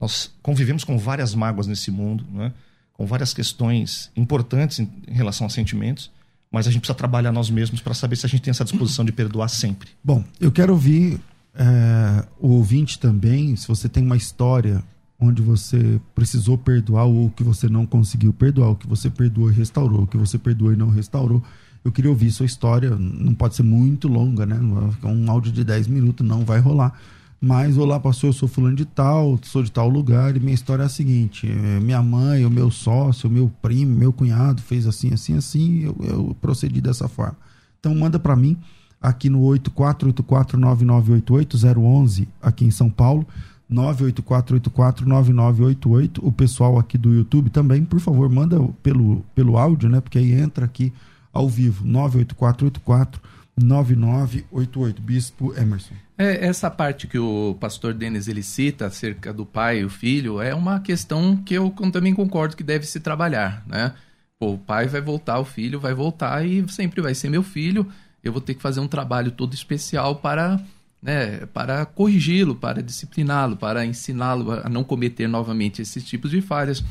nós 0.00 0.32
convivemos 0.42 0.82
com 0.82 0.96
várias 0.96 1.34
mágoas 1.34 1.66
nesse 1.66 1.90
mundo, 1.90 2.24
né? 2.32 2.52
com 2.94 3.04
várias 3.06 3.34
questões 3.34 4.10
importantes 4.16 4.78
em 4.78 4.90
relação 5.08 5.46
a 5.46 5.50
sentimentos, 5.50 6.10
mas 6.50 6.66
a 6.66 6.70
gente 6.70 6.80
precisa 6.80 6.96
trabalhar 6.96 7.30
nós 7.30 7.50
mesmos 7.50 7.82
para 7.82 7.92
saber 7.92 8.16
se 8.16 8.24
a 8.24 8.28
gente 8.28 8.40
tem 8.40 8.50
essa 8.50 8.64
disposição 8.64 9.04
de 9.04 9.12
perdoar 9.12 9.48
sempre. 9.48 9.90
Bom, 10.02 10.24
eu 10.40 10.50
quero 10.50 10.72
ouvir 10.72 11.20
é, 11.58 12.24
o 12.38 12.50
ouvinte 12.50 13.00
também, 13.00 13.56
se 13.56 13.66
você 13.66 13.88
tem 13.88 14.04
uma 14.04 14.16
história 14.16 14.82
onde 15.20 15.42
você 15.42 16.00
precisou 16.14 16.56
perdoar 16.56 17.04
ou 17.04 17.28
que 17.30 17.42
você 17.42 17.68
não 17.68 17.84
conseguiu 17.84 18.32
perdoar, 18.32 18.70
o 18.70 18.76
que 18.76 18.86
você 18.86 19.10
perdoou 19.10 19.50
e 19.50 19.54
restaurou, 19.54 20.02
o 20.02 20.06
que 20.06 20.16
você 20.16 20.38
perdoou 20.38 20.72
e 20.72 20.76
não 20.76 20.88
restaurou. 20.88 21.42
Eu 21.84 21.90
queria 21.90 22.10
ouvir 22.10 22.30
sua 22.30 22.46
história, 22.46 22.90
não 22.90 23.34
pode 23.34 23.56
ser 23.56 23.64
muito 23.64 24.06
longa, 24.06 24.46
né? 24.46 24.56
Um 25.02 25.30
áudio 25.30 25.50
de 25.50 25.64
10 25.64 25.88
minutos 25.88 26.26
não 26.26 26.44
vai 26.44 26.60
rolar. 26.60 26.96
Mas, 27.40 27.76
olá, 27.76 27.98
pastor, 27.98 28.30
eu 28.30 28.32
sou 28.32 28.48
fulano 28.48 28.76
de 28.76 28.84
tal, 28.84 29.38
sou 29.42 29.62
de 29.62 29.70
tal 29.70 29.88
lugar, 29.88 30.36
e 30.36 30.40
minha 30.40 30.54
história 30.54 30.82
é 30.82 30.86
a 30.86 30.88
seguinte: 30.88 31.48
é, 31.48 31.80
minha 31.80 32.02
mãe, 32.02 32.44
o 32.44 32.50
meu 32.50 32.70
sócio, 32.70 33.28
o 33.28 33.32
meu 33.32 33.50
primo, 33.62 33.96
meu 33.96 34.12
cunhado 34.12 34.60
fez 34.60 34.86
assim, 34.86 35.12
assim, 35.12 35.36
assim, 35.36 35.82
eu, 35.84 35.96
eu 36.00 36.36
procedi 36.40 36.80
dessa 36.80 37.08
forma. 37.08 37.36
Então, 37.78 37.94
manda 37.94 38.18
para 38.18 38.34
mim 38.34 38.56
aqui 39.00 39.30
no 39.30 39.40
84849988 39.40 42.26
aqui 42.42 42.64
em 42.64 42.70
São 42.70 42.90
Paulo. 42.90 43.26
984849988. 43.70 46.20
O 46.22 46.32
pessoal 46.32 46.78
aqui 46.78 46.96
do 46.96 47.12
YouTube 47.12 47.50
também, 47.50 47.84
por 47.84 48.00
favor, 48.00 48.30
manda 48.30 48.58
pelo, 48.82 49.22
pelo 49.34 49.58
áudio, 49.58 49.88
né? 49.88 50.00
Porque 50.00 50.18
aí 50.18 50.32
entra 50.32 50.64
aqui 50.64 50.92
ao 51.32 51.48
vivo. 51.48 51.84
98484 51.84 53.20
9988, 53.60 55.02
Bispo 55.02 55.52
Emerson. 55.56 55.94
É, 56.16 56.46
essa 56.46 56.70
parte 56.70 57.06
que 57.06 57.18
o 57.18 57.56
pastor 57.60 57.94
Denis 57.94 58.28
ele 58.28 58.42
cita 58.42 58.86
acerca 58.86 59.32
do 59.32 59.44
pai 59.44 59.80
e 59.80 59.84
o 59.84 59.90
filho 59.90 60.40
é 60.40 60.54
uma 60.54 60.80
questão 60.80 61.36
que 61.36 61.54
eu 61.54 61.70
também 61.92 62.14
concordo 62.14 62.56
que 62.56 62.62
deve 62.62 62.86
se 62.86 63.00
trabalhar, 63.00 63.62
né? 63.66 63.92
Pô, 64.38 64.54
o 64.54 64.58
pai 64.58 64.86
vai 64.86 65.00
voltar, 65.00 65.40
o 65.40 65.44
filho 65.44 65.80
vai 65.80 65.94
voltar 65.94 66.46
e 66.46 66.64
sempre 66.68 67.00
vai 67.00 67.14
ser 67.14 67.28
meu 67.28 67.42
filho 67.42 67.86
eu 68.22 68.32
vou 68.32 68.40
ter 68.40 68.54
que 68.54 68.62
fazer 68.62 68.80
um 68.80 68.88
trabalho 68.88 69.30
todo 69.30 69.54
especial 69.54 70.16
para, 70.16 70.60
né, 71.02 71.46
para 71.46 71.86
corrigi-lo, 71.86 72.54
para 72.54 72.82
discipliná-lo, 72.82 73.56
para 73.56 73.84
ensiná-lo 73.84 74.52
a 74.52 74.68
não 74.68 74.84
cometer 74.84 75.28
novamente 75.28 75.82
esses 75.82 76.04
tipos 76.04 76.30
de 76.30 76.40
falhas. 76.40 76.82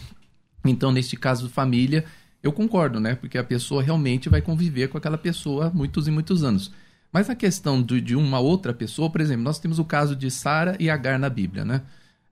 Então, 0.65 0.91
neste 0.91 1.15
caso, 1.15 1.50
família, 1.50 2.05
eu 2.41 2.51
concordo, 2.51 3.00
né? 3.00 3.15
Porque 3.15 3.38
a 3.38 3.43
pessoa 3.43 3.84
realmente 3.84 4.29
vai 4.29 4.41
conviver 4.41 4.89
com 4.89 4.98
aquela 4.98 5.17
pessoa 5.17 5.72
muitos 5.74 6.07
e 6.07 6.12
muitos 6.12 6.43
anos. 6.43 6.72
Mas 7.12 7.29
a 7.29 7.36
questão 7.36 7.81
de, 7.81 8.01
de 8.01 8.15
uma 8.15 8.39
outra 8.39 8.74
pessoa, 8.74 9.10
por 9.10 9.22
exemplo, 9.22 9.43
nós 9.43 9.60
temos 9.60 9.79
o 9.79 9.86
caso 9.86 10.15
de 10.15 10.29
Sara 10.29 10.75
e 10.79 10.89
Agar 10.89 11.17
na 11.17 11.29
Bíblia, 11.29 11.63
né? 11.65 11.81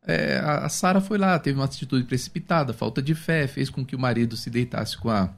É, 0.06 0.38
a, 0.38 0.66
a 0.66 0.70
Sara 0.70 1.02
foi 1.02 1.18
lá, 1.18 1.38
teve 1.40 1.58
uma 1.58 1.66
atitude 1.66 2.04
precipitada, 2.04 2.74
falta 2.74 3.02
de 3.02 3.16
fé, 3.16 3.48
fez 3.48 3.70
com 3.70 3.84
que 3.84 3.96
o 3.96 4.00
marido 4.00 4.38
se 4.38 4.50
deitasse 4.50 4.98
com 4.98 5.10
a, 5.10 5.30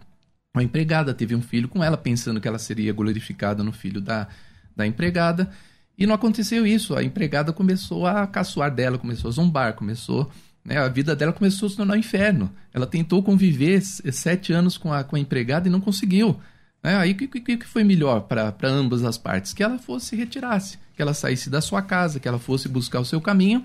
uma 0.58 0.64
empregada 0.64 1.14
teve 1.14 1.36
um 1.36 1.42
filho 1.42 1.70
com 1.70 1.84
ela, 1.84 1.96
pensando 1.96 2.42
que 2.42 2.48
ela 2.48 2.58
seria 2.58 2.92
glorificada 2.92 3.64
no 3.64 3.72
filho 3.72 4.02
da, 4.02 4.28
da 4.76 4.88
empregada. 4.88 5.50
E 5.96 6.08
não 6.08 6.16
aconteceu 6.16 6.66
isso. 6.66 6.96
A 6.96 7.04
empregada 7.04 7.54
começou 7.54 8.08
a 8.08 8.26
caçoar 8.26 8.74
dela, 8.74 8.98
começou 8.98 9.30
a 9.30 9.32
zombar, 9.32 9.74
começou. 9.74 10.32
Né, 10.66 10.78
a 10.78 10.88
vida 10.88 11.16
dela 11.16 11.32
começou 11.32 11.68
a 11.68 11.70
se 11.70 11.78
tornar 11.78 11.94
um 11.94 12.00
inferno. 12.00 12.52
Ela 12.74 12.88
tentou 12.88 13.22
conviver 13.22 13.82
sete 13.82 14.52
anos 14.52 14.78
com 14.78 14.92
a, 14.92 15.04
com 15.04 15.16
a 15.16 15.20
empregada 15.20 15.68
e 15.68 15.72
não 15.72 15.80
conseguiu. 15.80 16.40
Né? 16.84 16.98
Aí 16.98 17.12
o 17.12 17.16
que, 17.16 17.28
que, 17.28 17.66
foi 17.66 17.84
melhor 17.84 18.22
para 18.22 18.54
ambas 18.64 19.04
as 19.04 19.18
partes? 19.18 19.54
Que 19.54 19.62
ela 19.62 19.78
fosse 19.78 20.16
retirasse, 20.16 20.80
que 20.96 21.02
ela 21.02 21.14
saísse 21.14 21.52
da 21.52 21.62
sua 21.62 21.84
casa, 21.84 22.20
que 22.20 22.28
ela 22.28 22.40
fosse 22.40 22.68
buscar 22.68 23.00
o 23.00 23.06
seu 23.06 23.22
caminho. 23.22 23.64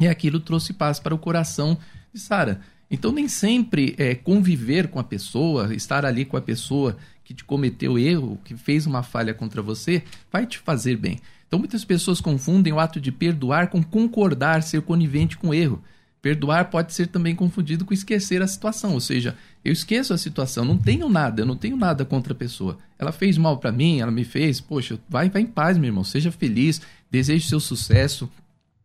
E 0.00 0.06
aquilo 0.06 0.38
trouxe 0.38 0.72
paz 0.72 1.00
para 1.00 1.14
o 1.14 1.18
coração 1.18 1.76
de 2.12 2.20
Sara. 2.20 2.60
Então, 2.90 3.12
nem 3.12 3.28
sempre 3.28 3.94
é, 3.96 4.14
conviver 4.14 4.88
com 4.88 4.98
a 4.98 5.04
pessoa, 5.04 5.72
estar 5.74 6.04
ali 6.04 6.24
com 6.24 6.36
a 6.36 6.40
pessoa 6.40 6.96
que 7.22 7.32
te 7.32 7.44
cometeu 7.44 7.96
erro, 7.96 8.40
que 8.44 8.56
fez 8.56 8.86
uma 8.86 9.04
falha 9.04 9.32
contra 9.32 9.62
você, 9.62 10.02
vai 10.32 10.44
te 10.44 10.58
fazer 10.58 10.96
bem. 10.96 11.20
Então, 11.46 11.58
muitas 11.58 11.84
pessoas 11.84 12.20
confundem 12.20 12.72
o 12.72 12.80
ato 12.80 13.00
de 13.00 13.12
perdoar 13.12 13.68
com 13.68 13.82
concordar, 13.82 14.62
ser 14.62 14.82
conivente 14.82 15.38
com 15.38 15.48
o 15.48 15.54
erro. 15.54 15.82
Perdoar 16.20 16.68
pode 16.68 16.92
ser 16.92 17.06
também 17.06 17.34
confundido 17.34 17.84
com 17.84 17.94
esquecer 17.94 18.42
a 18.42 18.46
situação, 18.46 18.92
ou 18.92 19.00
seja, 19.00 19.36
eu 19.64 19.72
esqueço 19.72 20.12
a 20.12 20.18
situação, 20.18 20.64
não 20.64 20.76
tenho 20.76 21.08
nada, 21.08 21.42
eu 21.42 21.46
não 21.46 21.56
tenho 21.56 21.76
nada 21.76 22.04
contra 22.04 22.34
a 22.34 22.36
pessoa. 22.36 22.76
Ela 22.98 23.10
fez 23.10 23.38
mal 23.38 23.56
para 23.56 23.72
mim, 23.72 24.00
ela 24.00 24.10
me 24.10 24.24
fez, 24.24 24.60
poxa, 24.60 24.98
vai, 25.08 25.30
vai 25.30 25.42
em 25.42 25.46
paz, 25.46 25.78
meu 25.78 25.88
irmão, 25.88 26.04
seja 26.04 26.30
feliz, 26.30 26.82
desejo 27.10 27.48
seu 27.48 27.58
sucesso, 27.58 28.30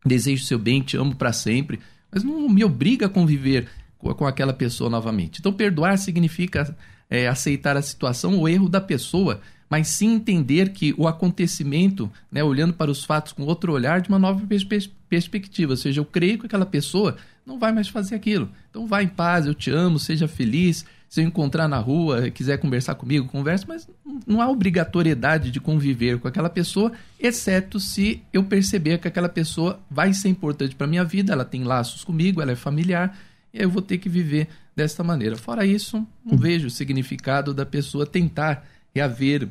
desejo 0.04 0.44
seu 0.44 0.58
bem, 0.58 0.80
te 0.80 0.96
amo 0.96 1.14
para 1.14 1.32
sempre, 1.32 1.78
mas 2.10 2.24
não 2.24 2.48
me 2.48 2.64
obriga 2.64 3.04
a 3.04 3.10
conviver 3.10 3.68
com 3.98 4.26
aquela 4.26 4.52
pessoa 4.52 4.90
novamente. 4.90 5.40
Então, 5.40 5.52
perdoar 5.52 5.98
significa 5.98 6.76
é, 7.08 7.28
aceitar 7.28 7.76
a 7.76 7.82
situação, 7.82 8.38
o 8.38 8.48
erro 8.48 8.68
da 8.68 8.80
pessoa, 8.80 9.40
mas 9.68 9.88
sim 9.88 10.14
entender 10.14 10.70
que 10.70 10.94
o 10.96 11.08
acontecimento, 11.08 12.10
né, 12.30 12.42
olhando 12.42 12.74
para 12.74 12.90
os 12.90 13.04
fatos 13.04 13.32
com 13.32 13.44
outro 13.44 13.72
olhar, 13.72 14.00
de 14.00 14.08
uma 14.08 14.18
nova 14.18 14.44
pers 14.46 14.90
perspectiva. 15.08 15.72
Ou 15.72 15.76
seja, 15.76 16.00
eu 16.00 16.04
creio 16.04 16.38
que 16.38 16.46
aquela 16.46 16.66
pessoa 16.66 17.16
não 17.44 17.58
vai 17.58 17.72
mais 17.72 17.88
fazer 17.88 18.14
aquilo. 18.14 18.48
Então, 18.70 18.86
vá 18.86 19.02
em 19.02 19.08
paz, 19.08 19.46
eu 19.46 19.54
te 19.54 19.70
amo, 19.70 19.98
seja 19.98 20.26
feliz. 20.26 20.84
Se 21.08 21.20
eu 21.20 21.24
encontrar 21.24 21.68
na 21.68 21.78
rua, 21.78 22.30
quiser 22.30 22.58
conversar 22.58 22.96
comigo, 22.96 23.28
converse, 23.28 23.64
mas 23.66 23.88
não 24.26 24.40
há 24.42 24.48
obrigatoriedade 24.48 25.52
de 25.52 25.60
conviver 25.60 26.18
com 26.18 26.26
aquela 26.26 26.50
pessoa, 26.50 26.90
exceto 27.18 27.78
se 27.78 28.20
eu 28.32 28.42
perceber 28.42 28.98
que 28.98 29.06
aquela 29.06 29.28
pessoa 29.28 29.78
vai 29.88 30.12
ser 30.12 30.28
importante 30.28 30.74
para 30.74 30.86
minha 30.86 31.04
vida, 31.04 31.32
ela 31.32 31.44
tem 31.44 31.62
laços 31.62 32.02
comigo, 32.02 32.42
ela 32.42 32.50
é 32.50 32.56
familiar 32.56 33.16
e 33.56 33.62
eu 33.62 33.70
vou 33.70 33.82
ter 33.82 33.98
que 33.98 34.08
viver 34.08 34.48
desta 34.74 35.02
maneira. 35.02 35.36
Fora 35.36 35.64
isso, 35.64 35.96
não 36.24 36.32
uhum. 36.32 36.38
vejo 36.38 36.66
o 36.66 36.70
significado 36.70 37.54
da 37.54 37.64
pessoa 37.64 38.06
tentar 38.06 38.66
reaver. 38.94 39.48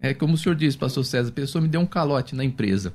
É 0.00 0.14
como 0.14 0.34
o 0.34 0.38
senhor 0.38 0.54
disse, 0.54 0.78
pastor 0.78 1.04
César, 1.04 1.30
a 1.30 1.32
pessoa 1.32 1.60
me 1.60 1.68
deu 1.68 1.80
um 1.80 1.86
calote 1.86 2.34
na 2.34 2.44
empresa. 2.44 2.92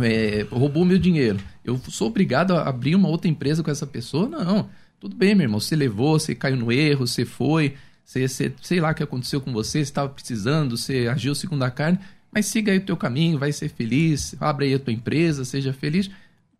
É, 0.00 0.46
roubou 0.50 0.84
meu 0.84 0.98
dinheiro. 0.98 1.38
Eu 1.62 1.78
sou 1.88 2.08
obrigado 2.08 2.54
a 2.54 2.66
abrir 2.66 2.94
uma 2.94 3.08
outra 3.08 3.28
empresa 3.28 3.62
com 3.62 3.70
essa 3.70 3.86
pessoa? 3.86 4.28
Não. 4.28 4.70
Tudo 4.98 5.14
bem, 5.14 5.34
meu 5.34 5.44
irmão. 5.44 5.60
Você 5.60 5.76
levou, 5.76 6.18
você 6.18 6.34
caiu 6.34 6.56
no 6.56 6.72
erro, 6.72 7.06
você 7.06 7.26
foi, 7.26 7.74
você, 8.04 8.26
você 8.26 8.52
sei 8.62 8.80
lá 8.80 8.90
o 8.90 8.94
que 8.94 9.02
aconteceu 9.02 9.40
com 9.40 9.52
você, 9.52 9.72
você 9.72 9.80
estava 9.80 10.08
precisando, 10.08 10.76
você 10.76 11.06
agiu 11.06 11.34
segundo 11.34 11.62
a 11.62 11.70
carne, 11.70 11.98
mas 12.32 12.46
siga 12.46 12.72
aí 12.72 12.78
o 12.78 12.84
teu 12.84 12.96
caminho, 12.96 13.38
vai 13.38 13.52
ser 13.52 13.68
feliz, 13.68 14.34
abre 14.40 14.66
aí 14.66 14.74
a 14.74 14.78
tua 14.78 14.92
empresa, 14.92 15.44
seja 15.44 15.72
feliz 15.72 16.10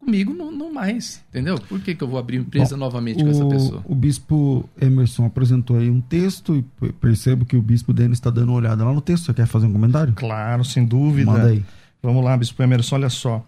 comigo 0.00 0.32
não, 0.32 0.50
não 0.50 0.72
mais, 0.72 1.22
entendeu? 1.28 1.58
Por 1.60 1.78
que, 1.80 1.94
que 1.94 2.02
eu 2.02 2.08
vou 2.08 2.18
abrir 2.18 2.38
empresa 2.38 2.74
Bom, 2.74 2.80
novamente 2.80 3.22
o, 3.22 3.24
com 3.24 3.30
essa 3.30 3.46
pessoa? 3.46 3.84
O 3.84 3.94
bispo 3.94 4.68
Emerson 4.80 5.26
apresentou 5.26 5.76
aí 5.76 5.90
um 5.90 6.00
texto 6.00 6.56
e 6.56 6.92
percebo 6.92 7.44
que 7.44 7.56
o 7.56 7.62
bispo 7.62 7.92
Denis 7.92 8.18
está 8.18 8.30
dando 8.30 8.48
uma 8.48 8.58
olhada 8.58 8.84
lá 8.84 8.92
no 8.92 9.00
texto. 9.00 9.26
Você 9.26 9.34
quer 9.34 9.46
fazer 9.46 9.66
um 9.66 9.72
comentário? 9.72 10.14
Claro, 10.14 10.64
sem 10.64 10.84
dúvida. 10.84 11.30
Manda 11.30 11.48
aí. 11.48 11.62
Vamos 12.02 12.24
lá, 12.24 12.36
bispo 12.36 12.62
Emerson, 12.62 12.96
olha 12.96 13.10
só. 13.10 13.44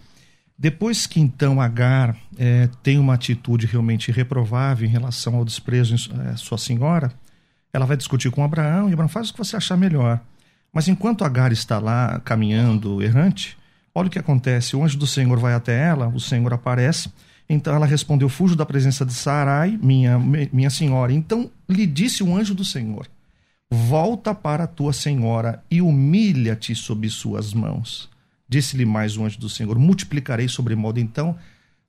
Depois 0.58 1.06
que 1.06 1.18
então 1.18 1.60
Agar 1.60 2.16
é, 2.38 2.68
tem 2.82 2.98
uma 2.98 3.14
atitude 3.14 3.66
realmente 3.66 4.12
reprovável 4.12 4.86
em 4.86 4.90
relação 4.90 5.36
ao 5.36 5.44
desprezo 5.44 5.96
à 6.14 6.30
é, 6.30 6.36
sua 6.36 6.58
senhora, 6.58 7.10
ela 7.72 7.86
vai 7.86 7.96
discutir 7.96 8.30
com 8.30 8.44
Abraão 8.44 8.88
e 8.88 8.92
Abraão 8.92 9.08
faz 9.08 9.30
o 9.30 9.32
que 9.32 9.38
você 9.38 9.56
achar 9.56 9.76
melhor. 9.76 10.20
Mas 10.72 10.86
enquanto 10.86 11.24
Agar 11.24 11.50
está 11.50 11.78
lá 11.78 12.20
caminhando 12.20 13.02
errante, 13.02 13.56
olha 13.94 14.08
o 14.08 14.10
que 14.10 14.18
acontece: 14.18 14.76
o 14.76 14.84
anjo 14.84 14.98
do 14.98 15.06
Senhor 15.06 15.38
vai 15.38 15.54
até 15.54 15.78
ela, 15.78 16.08
o 16.08 16.20
Senhor 16.20 16.52
aparece. 16.52 17.10
Então 17.48 17.74
ela 17.74 17.86
respondeu: 17.86 18.28
Fujo 18.28 18.56
da 18.56 18.64
presença 18.64 19.04
de 19.04 19.12
Sarai, 19.12 19.78
minha, 19.82 20.18
minha 20.18 20.70
senhora. 20.70 21.12
Então 21.12 21.50
lhe 21.68 21.86
disse 21.86 22.22
o 22.22 22.34
anjo 22.34 22.54
do 22.54 22.64
Senhor: 22.64 23.06
Volta 23.70 24.34
para 24.34 24.64
a 24.64 24.66
tua 24.66 24.92
senhora 24.92 25.62
e 25.70 25.82
humilha-te 25.82 26.74
sob 26.74 27.08
suas 27.08 27.52
mãos. 27.52 28.08
Disse-lhe 28.48 28.84
mais 28.84 29.16
o 29.16 29.24
anjo 29.24 29.38
do 29.38 29.48
Senhor: 29.48 29.78
Multiplicarei 29.78 30.48
sobremodo. 30.48 31.00
Então, 31.00 31.36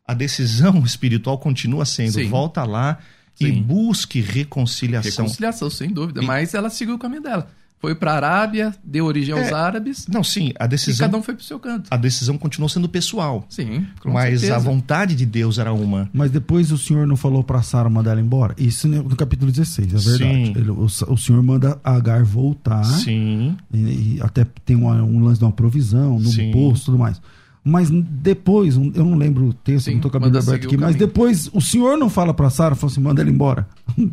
a 0.05 0.13
decisão 0.13 0.79
espiritual 0.83 1.37
continua 1.37 1.85
sendo: 1.85 2.13
Sim. 2.13 2.27
volta 2.27 2.63
lá 2.63 2.99
Sim. 3.35 3.45
e 3.45 3.51
busque 3.51 4.19
reconciliação. 4.19 5.25
Reconciliação, 5.25 5.69
sem 5.69 5.89
dúvida. 5.89 6.21
E... 6.21 6.25
Mas 6.25 6.53
ela 6.53 6.69
seguiu 6.69 6.95
o 6.95 6.99
caminho 6.99 7.21
dela 7.21 7.49
foi 7.83 7.93
para 7.93 8.13
a 8.13 8.15
Arábia, 8.15 8.73
deu 8.81 9.03
origem 9.03 9.37
aos 9.37 9.47
é, 9.47 9.53
árabes. 9.53 10.07
Não, 10.07 10.23
sim, 10.23 10.53
a 10.57 10.65
decisão. 10.65 11.05
E 11.05 11.09
cada 11.09 11.17
um 11.17 11.21
foi 11.21 11.33
para 11.33 11.41
o 11.41 11.43
seu 11.43 11.59
canto. 11.59 11.89
A 11.91 11.97
decisão 11.97 12.37
continuou 12.37 12.69
sendo 12.69 12.87
pessoal. 12.87 13.45
Sim, 13.49 13.85
mas 14.05 14.39
certeza. 14.39 14.55
a 14.55 14.59
vontade 14.59 15.13
de 15.15 15.25
Deus 15.25 15.57
era 15.57 15.73
uma. 15.73 16.09
Mas 16.13 16.31
depois 16.31 16.71
o 16.71 16.77
Senhor 16.77 17.05
não 17.05 17.17
falou 17.17 17.43
para 17.43 17.61
Sara 17.61 17.89
mandar 17.89 18.11
ela 18.11 18.21
embora. 18.21 18.55
Isso 18.57 18.87
no 18.87 19.13
capítulo 19.17 19.51
16, 19.51 19.93
é 19.93 19.97
verdade. 19.97 20.45
Sim. 20.45 20.53
Ele, 20.55 20.71
o, 20.71 20.85
o, 20.85 21.17
Senhor 21.17 21.43
manda 21.43 21.77
Agar 21.83 22.23
voltar. 22.23 22.85
Sim. 22.85 23.57
E, 23.73 23.77
e 23.77 24.19
até 24.21 24.47
tem 24.63 24.77
uma, 24.77 25.03
um 25.03 25.21
lance 25.21 25.39
de 25.39 25.43
uma 25.43 25.51
provisão, 25.51 26.17
no 26.17 26.29
sim. 26.29 26.51
posto, 26.53 26.85
tudo 26.85 26.97
mais. 26.97 27.21
Mas 27.65 27.89
depois, 27.89 28.77
eu 28.77 29.03
não 29.03 29.17
lembro 29.17 29.47
o 29.47 29.53
texto, 29.53 29.85
Sim, 29.85 29.91
não 29.91 29.97
estou 29.97 30.11
com 30.11 30.17
a 30.17 30.19
Bíblia 30.21 30.41
aberta 30.41 30.67
aqui, 30.67 30.77
mas 30.77 30.95
depois 30.95 31.49
o 31.53 31.59
senhor 31.59 31.97
não 31.97 32.09
fala 32.09 32.33
para 32.33 32.49
Sara, 32.49 32.75
fala 32.75 32.91
assim, 32.91 33.01
manda 33.01 33.21
ela 33.21 33.29
embora. 33.29 33.67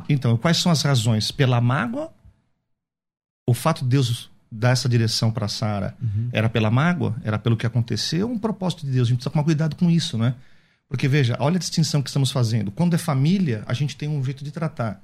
Então, 0.08 0.36
quais 0.36 0.56
são 0.56 0.70
as 0.72 0.82
razões? 0.82 1.30
Pela 1.30 1.60
mágoa? 1.60 2.10
O 3.50 3.54
fato 3.54 3.82
de 3.82 3.90
Deus 3.90 4.30
dar 4.48 4.70
essa 4.70 4.88
direção 4.88 5.32
para 5.32 5.48
Sara 5.48 5.96
uhum. 6.00 6.28
era 6.32 6.48
pela 6.48 6.70
mágoa? 6.70 7.16
Era 7.24 7.36
pelo 7.36 7.56
que 7.56 7.66
aconteceu? 7.66 8.30
Um 8.30 8.38
propósito 8.38 8.86
de 8.86 8.92
Deus. 8.92 9.08
A 9.08 9.10
gente 9.10 9.16
precisa 9.16 9.32
tomar 9.32 9.42
cuidado 9.42 9.74
com 9.74 9.90
isso, 9.90 10.16
né? 10.16 10.36
Porque 10.88 11.08
veja, 11.08 11.36
olha 11.40 11.56
a 11.56 11.58
distinção 11.58 12.00
que 12.00 12.08
estamos 12.08 12.30
fazendo. 12.30 12.70
Quando 12.70 12.94
é 12.94 12.98
família, 12.98 13.64
a 13.66 13.74
gente 13.74 13.96
tem 13.96 14.08
um 14.08 14.22
jeito 14.22 14.44
de 14.44 14.52
tratar. 14.52 15.02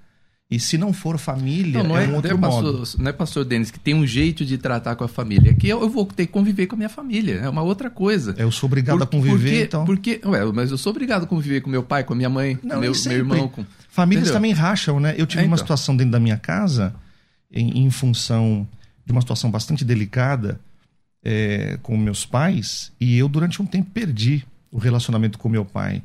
E 0.48 0.60
se 0.60 0.78
não 0.78 0.92
for 0.92 1.18
família, 1.18 1.82
não, 1.82 1.88
não 1.88 1.98
é, 1.98 2.04
é, 2.04 2.06
um 2.06 2.14
outro 2.14 2.38
não 2.38 2.48
é 2.48 2.50
modo. 2.52 2.78
Pastor, 2.78 3.00
não 3.00 3.10
é 3.10 3.12
pastor 3.12 3.44
Denis 3.44 3.72
que 3.72 3.80
tem 3.80 3.94
um 3.94 4.06
jeito 4.06 4.44
de 4.44 4.56
tratar 4.56 4.94
com 4.94 5.02
a 5.02 5.08
família. 5.08 5.52
Que 5.52 5.66
eu, 5.66 5.80
eu, 5.80 5.90
vou 5.90 6.06
ter 6.06 6.26
que 6.26 6.32
conviver 6.32 6.68
com 6.68 6.76
a 6.76 6.78
minha 6.78 6.88
família. 6.88 7.40
É 7.42 7.48
uma 7.48 7.62
outra 7.62 7.90
coisa. 7.90 8.32
Eu 8.38 8.52
sou 8.52 8.68
obrigado 8.68 8.98
Por, 8.98 9.02
a 9.02 9.06
conviver, 9.08 9.34
porque, 9.34 9.62
então. 9.64 9.84
Porque, 9.84 10.20
ué, 10.24 10.44
mas 10.54 10.70
eu 10.70 10.78
sou 10.78 10.90
obrigado 10.90 11.24
a 11.24 11.26
conviver 11.26 11.62
com 11.62 11.68
meu 11.68 11.82
pai, 11.82 12.04
com 12.04 12.14
minha 12.14 12.30
mãe, 12.30 12.56
não, 12.62 12.76
com 12.76 12.80
meu, 12.80 12.92
meu 12.92 13.12
irmão. 13.12 13.48
Com... 13.48 13.66
Famílias 13.88 14.28
Entendeu? 14.28 14.34
também 14.34 14.52
racham, 14.52 15.00
né? 15.00 15.16
Eu 15.18 15.26
tive 15.26 15.42
é, 15.42 15.46
uma 15.46 15.54
então. 15.54 15.64
situação 15.64 15.96
dentro 15.96 16.12
da 16.12 16.20
minha 16.20 16.36
casa, 16.36 16.94
em, 17.56 17.84
em 17.84 17.90
função 17.90 18.66
de 19.04 19.12
uma 19.12 19.20
situação 19.20 19.50
bastante 19.50 19.84
delicada 19.84 20.60
é, 21.24 21.78
com 21.82 21.96
meus 21.96 22.24
pais 22.24 22.92
e 23.00 23.16
eu 23.16 23.28
durante 23.28 23.60
um 23.60 23.66
tempo 23.66 23.90
perdi 23.90 24.44
o 24.70 24.78
relacionamento 24.78 25.38
com 25.38 25.48
meu 25.48 25.64
pai 25.64 26.02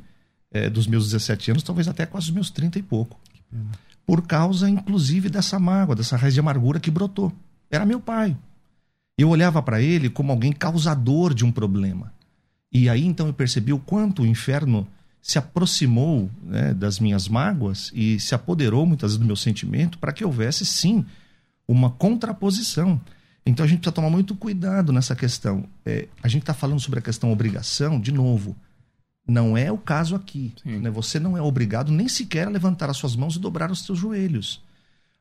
é, 0.52 0.70
dos 0.70 0.88
meus 0.88 1.06
17 1.06 1.52
anos, 1.52 1.64
talvez 1.64 1.88
até 1.88 2.06
quase 2.06 2.28
os 2.28 2.34
meus 2.34 2.50
30 2.50 2.80
e 2.80 2.82
pouco. 2.82 3.20
Por 4.06 4.24
causa, 4.24 4.70
inclusive, 4.70 5.30
dessa 5.30 5.60
mágoa, 5.60 5.96
dessa 5.96 6.18
raiz 6.18 6.34
de 6.34 6.40
amargura 6.40 6.80
que 6.80 6.92
brotou. 6.92 7.32
Era 7.70 7.86
meu 7.86 8.00
pai. 8.00 8.36
Eu 9.18 9.30
olhava 9.30 9.62
para 9.62 9.82
ele 9.82 10.10
como 10.10 10.32
alguém 10.32 10.52
causador 10.52 11.34
de 11.34 11.46
um 11.46 11.52
problema. 11.52 12.14
E 12.72 12.90
aí 12.90 13.06
então 13.06 13.28
eu 13.28 13.34
percebi 13.34 13.74
o 13.74 13.80
quanto 13.80 14.24
o 14.24 14.26
inferno 14.26 14.88
se 15.22 15.38
aproximou 15.38 16.30
né, 16.44 16.74
das 16.74 17.00
minhas 17.00 17.28
mágoas 17.28 17.92
e 17.94 18.20
se 18.20 18.34
apoderou 18.34 18.86
muitas 18.86 19.12
vezes 19.12 19.20
do 19.20 19.26
meu 19.26 19.36
sentimento 19.36 20.00
para 20.00 20.12
que 20.12 20.26
houvesse 20.26 20.66
sim 20.66 21.06
uma 21.72 21.90
contraposição. 21.90 23.00
Então 23.46 23.66
a 23.66 23.68
gente 23.68 23.80
precisa 23.80 23.96
tomar 23.96 24.10
muito 24.10 24.36
cuidado 24.36 24.92
nessa 24.92 25.16
questão. 25.16 25.66
É, 25.86 26.08
a 26.22 26.28
gente 26.28 26.44
está 26.44 26.54
falando 26.54 26.80
sobre 26.80 27.00
a 27.00 27.02
questão 27.02 27.32
obrigação, 27.32 28.00
de 28.00 28.12
novo. 28.12 28.56
Não 29.28 29.58
é 29.58 29.72
o 29.72 29.78
caso 29.78 30.16
aqui. 30.16 30.54
Né? 30.66 30.90
Você 30.90 31.20
não 31.20 31.38
é 31.38 31.42
obrigado 31.42 31.92
nem 31.92 32.08
sequer 32.08 32.48
a 32.48 32.52
levantar 32.52 32.90
as 32.90 32.98
suas 32.98 33.16
mãos 33.16 33.36
e 33.36 33.40
dobrar 33.40 33.72
os 33.72 33.86
seus 33.86 33.98
joelhos. 33.98 34.62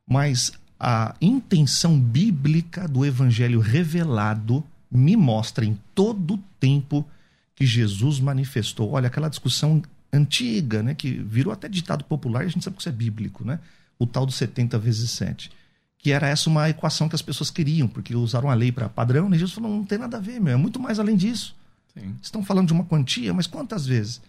Mas 0.07 0.51
a 0.79 1.15
intenção 1.21 1.99
bíblica 1.99 2.87
do 2.87 3.05
evangelho 3.05 3.59
revelado 3.59 4.63
me 4.91 5.15
mostra 5.15 5.63
em 5.63 5.79
todo 5.95 6.33
o 6.33 6.43
tempo 6.59 7.07
que 7.55 7.65
Jesus 7.65 8.19
manifestou. 8.19 8.91
Olha, 8.91 9.07
aquela 9.07 9.29
discussão 9.29 9.81
antiga, 10.11 10.83
né, 10.83 10.93
que 10.93 11.11
virou 11.11 11.53
até 11.53 11.69
ditado 11.69 12.03
popular, 12.03 12.43
e 12.43 12.47
a 12.47 12.49
gente 12.49 12.63
sabe 12.63 12.75
que 12.75 12.81
isso 12.81 12.89
é 12.89 12.91
bíblico, 12.91 13.45
né? 13.45 13.59
O 13.97 14.05
tal 14.05 14.25
do 14.25 14.31
70 14.31 14.77
vezes 14.77 15.11
7 15.11 15.49
que 16.01 16.11
era 16.11 16.27
essa 16.27 16.49
uma 16.49 16.67
equação 16.69 17.07
que 17.07 17.15
as 17.15 17.21
pessoas 17.21 17.51
queriam, 17.51 17.87
porque 17.87 18.15
usaram 18.15 18.49
a 18.49 18.53
lei 18.55 18.71
para 18.71 18.89
padrão, 18.89 19.29
e 19.29 19.37
Jesus 19.37 19.53
falou, 19.53 19.69
não 19.69 19.83
tem 19.83 19.99
nada 19.99 20.17
a 20.17 20.19
ver, 20.19 20.41
meu, 20.41 20.53
é 20.53 20.57
muito 20.57 20.79
mais 20.79 20.99
além 20.99 21.15
disso. 21.15 21.55
Sim. 21.93 22.15
Estão 22.21 22.43
falando 22.43 22.67
de 22.67 22.73
uma 22.73 22.85
quantia, 22.85 23.33
mas 23.33 23.45
quantas 23.45 23.85
vezes? 23.85 24.19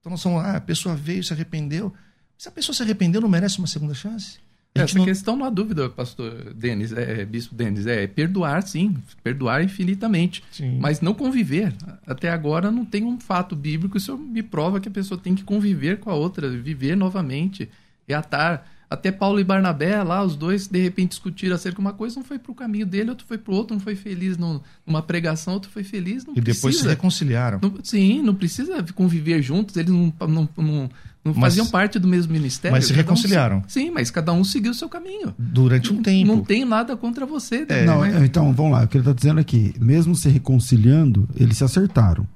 Então 0.00 0.10
nós 0.10 0.20
somos, 0.20 0.44
ah, 0.44 0.56
a 0.56 0.60
pessoa 0.60 0.94
veio, 0.94 1.24
se 1.24 1.32
arrependeu. 1.32 1.92
Se 2.36 2.48
a 2.48 2.52
pessoa 2.52 2.74
se 2.74 2.82
arrependeu, 2.82 3.20
não 3.20 3.28
merece 3.28 3.58
uma 3.58 3.66
segunda 3.66 3.94
chance? 3.94 4.38
Essa 4.74 4.98
não... 4.98 5.04
questão 5.04 5.36
não 5.36 5.46
há 5.46 5.50
dúvida, 5.50 5.88
pastor 5.88 6.52
Denis, 6.54 6.92
é, 6.92 7.20
é, 7.20 7.24
bispo 7.24 7.54
Denis, 7.54 7.86
é 7.86 8.06
perdoar 8.06 8.62
sim, 8.62 8.96
perdoar 9.22 9.62
infinitamente, 9.62 10.42
sim. 10.50 10.78
mas 10.78 11.00
não 11.00 11.12
conviver. 11.12 11.74
Até 12.06 12.30
agora 12.30 12.70
não 12.70 12.84
tem 12.84 13.04
um 13.04 13.20
fato 13.20 13.54
bíblico, 13.54 13.98
isso 13.98 14.16
me 14.16 14.42
prova 14.42 14.80
que 14.80 14.88
a 14.88 14.92
pessoa 14.92 15.20
tem 15.20 15.34
que 15.34 15.44
conviver 15.44 15.98
com 15.98 16.10
a 16.10 16.14
outra, 16.14 16.48
viver 16.48 16.96
novamente, 16.96 17.68
reatar 18.08 18.66
até 18.92 19.10
Paulo 19.10 19.40
e 19.40 19.44
Barnabé, 19.44 20.02
lá, 20.02 20.22
os 20.22 20.36
dois, 20.36 20.68
de 20.68 20.80
repente, 20.80 21.10
discutiram 21.10 21.54
acerca 21.54 21.76
de 21.76 21.80
uma 21.80 21.92
coisa, 21.92 22.20
um 22.20 22.22
foi 22.22 22.38
para 22.38 22.52
o 22.52 22.54
caminho 22.54 22.86
dele, 22.86 23.10
outro 23.10 23.26
foi 23.26 23.38
para 23.38 23.52
o 23.52 23.56
outro, 23.56 23.76
um 23.76 23.80
foi 23.80 23.94
feliz 23.94 24.36
numa 24.36 25.02
pregação, 25.02 25.54
outro 25.54 25.70
foi 25.70 25.82
feliz. 25.82 26.24
Não 26.24 26.34
e 26.34 26.40
depois 26.40 26.60
precisa. 26.60 26.82
se 26.84 26.88
reconciliaram. 26.88 27.58
Não, 27.62 27.74
sim, 27.82 28.22
não 28.22 28.34
precisa 28.34 28.84
conviver 28.94 29.42
juntos, 29.42 29.76
eles 29.76 29.90
não, 29.90 30.12
não, 30.20 30.48
não, 30.56 30.90
não 31.24 31.34
faziam 31.34 31.66
parte 31.66 31.98
do 31.98 32.06
mesmo 32.06 32.32
ministério. 32.32 32.76
Mas 32.76 32.86
se 32.86 32.92
reconciliaram. 32.92 33.58
Um, 33.58 33.68
sim, 33.68 33.90
mas 33.90 34.10
cada 34.10 34.32
um 34.32 34.44
seguiu 34.44 34.72
o 34.72 34.74
seu 34.74 34.88
caminho. 34.88 35.34
Durante 35.38 35.92
um 35.92 36.02
tempo. 36.02 36.26
Não 36.26 36.42
tem 36.42 36.64
nada 36.64 36.96
contra 36.96 37.24
você. 37.24 37.64
É. 37.68 37.84
Não, 37.84 38.04
então, 38.24 38.52
vamos 38.52 38.72
lá, 38.72 38.84
o 38.84 38.88
que 38.88 38.98
ele 38.98 39.02
está 39.02 39.12
dizendo 39.12 39.40
aqui, 39.40 39.74
mesmo 39.80 40.14
se 40.14 40.28
reconciliando, 40.28 41.28
eles 41.34 41.58
se 41.58 41.64
acertaram 41.64 42.26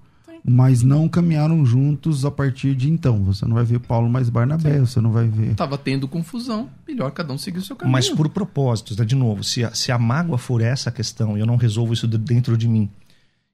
mas 0.48 0.82
não 0.84 1.08
caminharam 1.08 1.66
juntos 1.66 2.24
a 2.24 2.30
partir 2.30 2.76
de 2.76 2.88
então. 2.88 3.24
Você 3.24 3.44
não 3.44 3.54
vai 3.54 3.64
ver 3.64 3.80
Paulo 3.80 4.08
mais 4.08 4.28
Barnabé, 4.28 4.74
Sim. 4.74 4.86
você 4.86 5.00
não 5.00 5.10
vai 5.10 5.26
ver. 5.26 5.50
Estava 5.50 5.76
tendo 5.76 6.06
confusão, 6.06 6.70
melhor 6.86 7.10
cada 7.10 7.32
um 7.32 7.38
seguir 7.38 7.58
o 7.58 7.62
seu 7.62 7.74
caminho. 7.74 7.92
Mas 7.92 8.08
por 8.08 8.28
propósitos, 8.28 8.96
né? 8.96 9.04
de 9.04 9.16
novo, 9.16 9.42
se 9.42 9.64
a, 9.64 9.74
se 9.74 9.90
a 9.90 9.98
mágoa 9.98 10.38
for 10.38 10.62
essa 10.62 10.92
questão 10.92 11.36
e 11.36 11.40
eu 11.40 11.46
não 11.46 11.56
resolvo 11.56 11.92
isso 11.92 12.06
dentro 12.06 12.56
de 12.56 12.68
mim, 12.68 12.88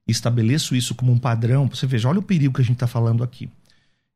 estabeleço 0.07 0.75
isso 0.75 0.93
como 0.93 1.11
um 1.11 1.17
padrão, 1.17 1.67
você 1.67 1.87
veja, 1.87 2.07
olha 2.07 2.19
o 2.19 2.23
perigo 2.23 2.53
que 2.53 2.61
a 2.61 2.65
gente 2.65 2.75
está 2.75 2.87
falando 2.87 3.23
aqui. 3.23 3.49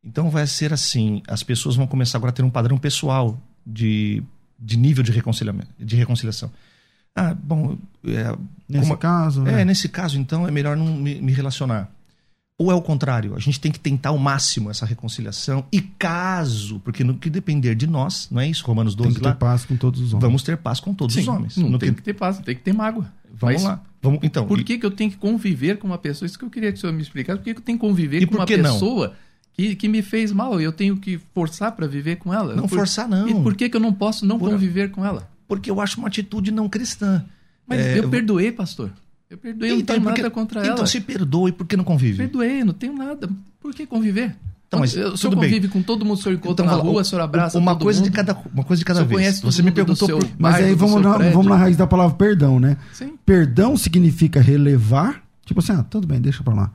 Então 0.04 0.30
vai 0.30 0.46
ser 0.46 0.72
assim: 0.72 1.24
as 1.28 1.42
pessoas 1.42 1.76
vão 1.76 1.88
começar 1.88 2.20
agora 2.20 2.30
a 2.30 2.34
ter 2.34 2.44
um 2.44 2.50
padrão 2.50 2.78
pessoal 2.78 3.42
de, 3.66 4.22
de 4.60 4.78
nível 4.78 5.04
de 5.04 5.12
reconciliamento, 5.12 5.70
de 5.80 5.96
reconciliação. 5.96 6.52
Ah, 7.16 7.34
bom, 7.34 7.76
é, 8.06 8.38
nesse 8.70 8.86
como, 8.86 8.98
caso, 8.98 9.42
é, 9.48 9.52
né? 9.52 9.66
nesse 9.66 9.90
caso 9.90 10.20
então 10.20 10.48
é 10.48 10.52
melhor 10.52 10.78
não 10.78 10.86
me, 10.86 11.20
me 11.20 11.32
relacionar. 11.32 11.90
Ou 12.60 12.72
é 12.72 12.76
o 12.76 12.82
contrário? 12.82 13.36
A 13.36 13.40
gente 13.40 13.60
tem 13.60 13.72
que 13.72 13.80
tentar 13.80 14.10
ao 14.10 14.18
máximo 14.18 14.72
essa 14.72 14.84
reconciliação. 14.84 15.64
E 15.72 15.80
caso, 15.80 16.80
porque 16.80 17.04
no 17.04 17.14
que 17.16 17.30
depender 17.30 17.76
de 17.76 17.86
nós, 17.86 18.28
não 18.32 18.42
é 18.42 18.48
isso? 18.48 18.66
Romanos 18.66 18.96
12 18.96 19.10
Tem 19.10 19.20
que 19.20 19.26
lá, 19.26 19.34
ter 19.34 19.38
paz 19.38 19.64
com 19.64 19.76
todos 19.76 20.02
os 20.02 20.12
homens. 20.12 20.22
Vamos 20.24 20.42
ter 20.42 20.58
paz 20.58 20.80
com 20.80 20.92
todos 20.92 21.14
Sim, 21.14 21.22
os 21.22 21.28
homens. 21.28 21.56
Não 21.56 21.70
no 21.70 21.78
tem 21.78 21.90
que... 21.90 21.98
que 21.98 22.02
ter 22.02 22.14
paz, 22.16 22.40
tem 22.40 22.56
que 22.56 22.62
ter 22.62 22.74
mágoa. 22.74 23.12
Vamos 23.32 23.62
Mas, 23.62 23.64
lá. 23.64 23.84
Vamos, 24.02 24.20
então, 24.24 24.48
por 24.48 24.64
que, 24.64 24.74
e... 24.74 24.80
que 24.80 24.86
eu 24.86 24.90
tenho 24.90 25.12
que 25.12 25.18
conviver 25.18 25.78
com 25.78 25.86
uma 25.86 26.00
pessoa? 26.00 26.26
Isso 26.26 26.38
que 26.38 26.46
eu 26.46 26.50
queria 26.50 26.72
que 26.72 26.80
o 26.80 26.82
senhor 26.82 26.94
me 26.94 27.02
explicasse. 27.04 27.38
Por 27.38 27.46
que, 27.46 27.54
que 27.54 27.60
eu 27.60 27.64
tenho 27.64 27.78
que 27.78 27.86
conviver 27.86 28.24
e 28.24 28.26
com 28.26 28.36
uma 28.36 28.46
pessoa 28.46 29.14
que, 29.54 29.76
que 29.76 29.88
me 29.88 30.02
fez 30.02 30.32
mal 30.32 30.60
e 30.60 30.64
eu 30.64 30.72
tenho 30.72 30.98
que 30.98 31.20
forçar 31.36 31.74
para 31.74 31.86
viver 31.86 32.16
com 32.16 32.34
ela? 32.34 32.56
Não 32.56 32.68
por... 32.68 32.80
forçar, 32.80 33.08
não. 33.08 33.30
E 33.30 33.36
por 33.36 33.56
que, 33.56 33.70
que 33.70 33.78
eu 33.78 33.82
não 33.82 33.94
posso 33.94 34.26
não 34.26 34.40
por... 34.40 34.50
conviver 34.50 34.90
com 34.90 35.06
ela? 35.06 35.30
Porque 35.48 35.70
eu 35.70 35.80
acho 35.80 36.00
uma 36.00 36.08
atitude 36.08 36.50
não 36.50 36.68
cristã. 36.68 37.24
Mas 37.68 37.82
é... 37.82 38.00
eu 38.00 38.10
perdoei, 38.10 38.52
pastor. 38.52 38.92
Eu 39.30 39.38
perdoei, 39.38 39.72
então, 39.72 39.78
não 39.78 39.86
tenho 39.86 40.02
porque, 40.02 40.22
nada 40.22 40.34
contra 40.34 40.60
então 40.60 40.70
ela. 40.70 40.74
Então 40.76 40.86
se 40.86 41.02
perdoe, 41.02 41.52
por 41.52 41.68
que 41.68 41.76
não 41.76 41.84
convive? 41.84 42.18
Perdoei, 42.18 42.64
não 42.64 42.74
tenho 42.74 42.94
nada. 42.94 43.30
Por 43.60 43.74
que 43.74 43.86
conviver? 43.86 44.36
Então, 44.68 44.82
mas, 44.82 44.96
o 44.96 45.18
senhor 45.18 45.34
convive 45.34 45.62
bem. 45.62 45.70
com 45.70 45.82
todo 45.82 46.04
mundo, 46.04 46.18
o 46.18 46.22
senhor 46.22 46.36
encontra 46.36 46.66
então, 46.66 46.78
na 46.78 46.82
rua, 46.82 47.02
o 47.02 47.06
senhor 47.06 47.22
abraça 47.22 47.58
uma 47.58 47.76
coisa 47.76 48.00
mundo. 48.00 48.10
de 48.10 48.16
cada 48.16 48.38
Uma 48.54 48.64
coisa 48.64 48.80
de 48.80 48.86
cada 48.86 49.04
vez. 49.04 49.40
Você 49.40 49.62
me 49.62 49.72
perguntou 49.72 50.08
por... 50.08 50.30
Mas 50.38 50.56
aí 50.56 50.76
vamos 50.76 51.02
na, 51.02 51.18
vamos 51.18 51.48
na 51.48 51.56
raiz 51.56 51.78
da 51.78 51.88
palavra 51.88 52.16
perdão, 52.18 52.60
né? 52.60 52.78
Sim. 52.92 53.14
Perdão 53.26 53.78
significa 53.78 54.42
relevar, 54.42 55.24
tipo 55.46 55.60
assim, 55.62 55.72
ah, 55.72 55.84
tudo 55.84 56.06
bem, 56.06 56.20
deixa 56.20 56.44
pra 56.44 56.54
lá. 56.54 56.74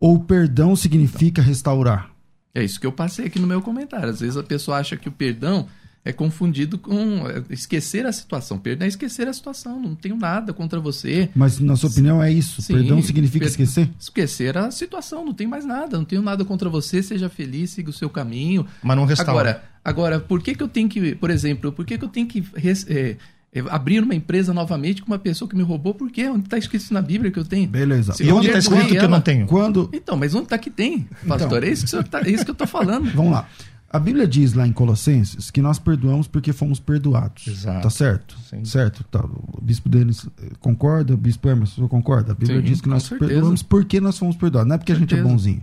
Ou 0.00 0.18
perdão 0.18 0.74
significa 0.74 1.42
restaurar? 1.42 2.10
É 2.54 2.62
isso 2.62 2.80
que 2.80 2.86
eu 2.86 2.92
passei 2.92 3.26
aqui 3.26 3.38
no 3.38 3.46
meu 3.46 3.60
comentário. 3.60 4.08
Às 4.08 4.20
vezes 4.20 4.36
a 4.36 4.42
pessoa 4.42 4.78
acha 4.78 4.96
que 4.96 5.08
o 5.08 5.12
perdão 5.12 5.66
é 6.04 6.12
confundido 6.12 6.76
com 6.76 7.26
é, 7.26 7.42
esquecer 7.50 8.04
a 8.04 8.12
situação. 8.12 8.58
Perdão 8.58 8.84
é 8.84 8.88
esquecer 8.88 9.26
a 9.26 9.32
situação, 9.32 9.80
não 9.80 9.94
tenho 9.94 10.16
nada 10.16 10.52
contra 10.52 10.78
você. 10.78 11.30
Mas, 11.34 11.58
na 11.58 11.76
sua 11.76 11.88
opinião, 11.88 12.22
é 12.22 12.30
isso? 12.30 12.60
Sim, 12.60 12.74
perdão 12.74 13.00
significa 13.00 13.44
per 13.44 13.48
esquecer? 13.48 13.88
Esquecer 13.98 14.58
a 14.58 14.70
situação, 14.70 15.24
não 15.24 15.32
tem 15.32 15.46
mais 15.46 15.64
nada, 15.64 15.96
não 15.96 16.04
tenho 16.04 16.20
nada 16.20 16.44
contra 16.44 16.68
você, 16.68 17.02
seja 17.02 17.28
feliz, 17.30 17.70
siga 17.70 17.88
o 17.88 17.92
seu 17.92 18.10
caminho. 18.10 18.66
Mas 18.82 18.96
não 18.96 19.06
restaura. 19.06 19.32
Agora, 19.32 19.64
agora 19.82 20.20
por 20.20 20.42
que, 20.42 20.54
que 20.54 20.62
eu 20.62 20.68
tenho 20.68 20.88
que, 20.88 21.14
por 21.14 21.30
exemplo, 21.30 21.72
por 21.72 21.86
que, 21.86 21.96
que 21.96 22.04
eu 22.04 22.08
tenho 22.08 22.26
que 22.26 22.44
é, 22.54 23.16
é, 23.54 23.64
abrir 23.70 24.02
uma 24.02 24.14
empresa 24.14 24.52
novamente 24.52 25.00
com 25.00 25.06
uma 25.06 25.18
pessoa 25.18 25.48
que 25.48 25.56
me 25.56 25.62
roubou? 25.62 25.94
Por 25.94 26.10
quê? 26.10 26.28
Onde 26.28 26.44
está 26.44 26.58
escrito 26.58 26.92
na 26.92 27.00
Bíblia 27.00 27.30
que 27.30 27.38
eu 27.38 27.44
tenho? 27.46 27.66
Beleza. 27.66 28.12
Se 28.12 28.24
e 28.24 28.30
onde 28.30 28.48
está 28.48 28.58
escrito 28.58 28.88
que 28.88 28.96
eu 28.98 29.08
não 29.08 29.22
tenho? 29.22 29.46
Quando... 29.46 29.88
Então, 29.90 30.16
mas 30.18 30.34
onde 30.34 30.44
está 30.44 30.58
que 30.58 30.70
tem, 30.70 31.08
pastor? 31.26 31.58
Então... 31.58 31.68
É, 31.68 31.72
isso 31.72 31.86
que 31.86 32.10
tá, 32.10 32.20
é 32.20 32.30
isso 32.30 32.44
que 32.44 32.50
eu 32.50 32.54
estou 32.54 32.66
falando. 32.66 33.10
Vamos 33.16 33.32
lá. 33.32 33.48
A 33.94 33.98
Bíblia 34.00 34.26
diz 34.26 34.54
lá 34.54 34.66
em 34.66 34.72
Colossenses 34.72 35.52
que 35.52 35.62
nós 35.62 35.78
perdoamos 35.78 36.26
porque 36.26 36.52
fomos 36.52 36.80
perdoados. 36.80 37.46
Exato. 37.46 37.82
Tá 37.82 37.90
certo? 37.90 38.36
Sim. 38.50 38.64
Certo. 38.64 39.04
Tá. 39.04 39.24
O 39.24 39.60
bispo 39.62 39.88
Denis 39.88 40.26
eh, 40.42 40.50
concorda, 40.58 41.14
o 41.14 41.16
bispo 41.16 41.48
Emerson 41.48 41.86
concorda. 41.86 42.32
A 42.32 42.34
Bíblia 42.34 42.58
Sim, 42.58 42.64
diz 42.64 42.80
que 42.80 42.88
nós 42.88 43.04
certeza. 43.04 43.30
perdoamos 43.30 43.62
porque 43.62 44.00
nós 44.00 44.18
fomos 44.18 44.34
perdoados. 44.34 44.68
Não 44.68 44.74
é 44.74 44.78
porque 44.78 44.90
a 44.90 44.96
gente 44.96 45.14
é 45.14 45.22
bonzinho. 45.22 45.62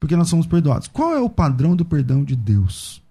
Porque 0.00 0.16
nós 0.16 0.30
somos 0.30 0.46
perdoados. 0.46 0.88
Qual 0.88 1.12
é 1.12 1.20
o 1.20 1.28
padrão 1.28 1.76
do 1.76 1.84
perdão 1.84 2.24
de 2.24 2.34
Deus? 2.34 3.02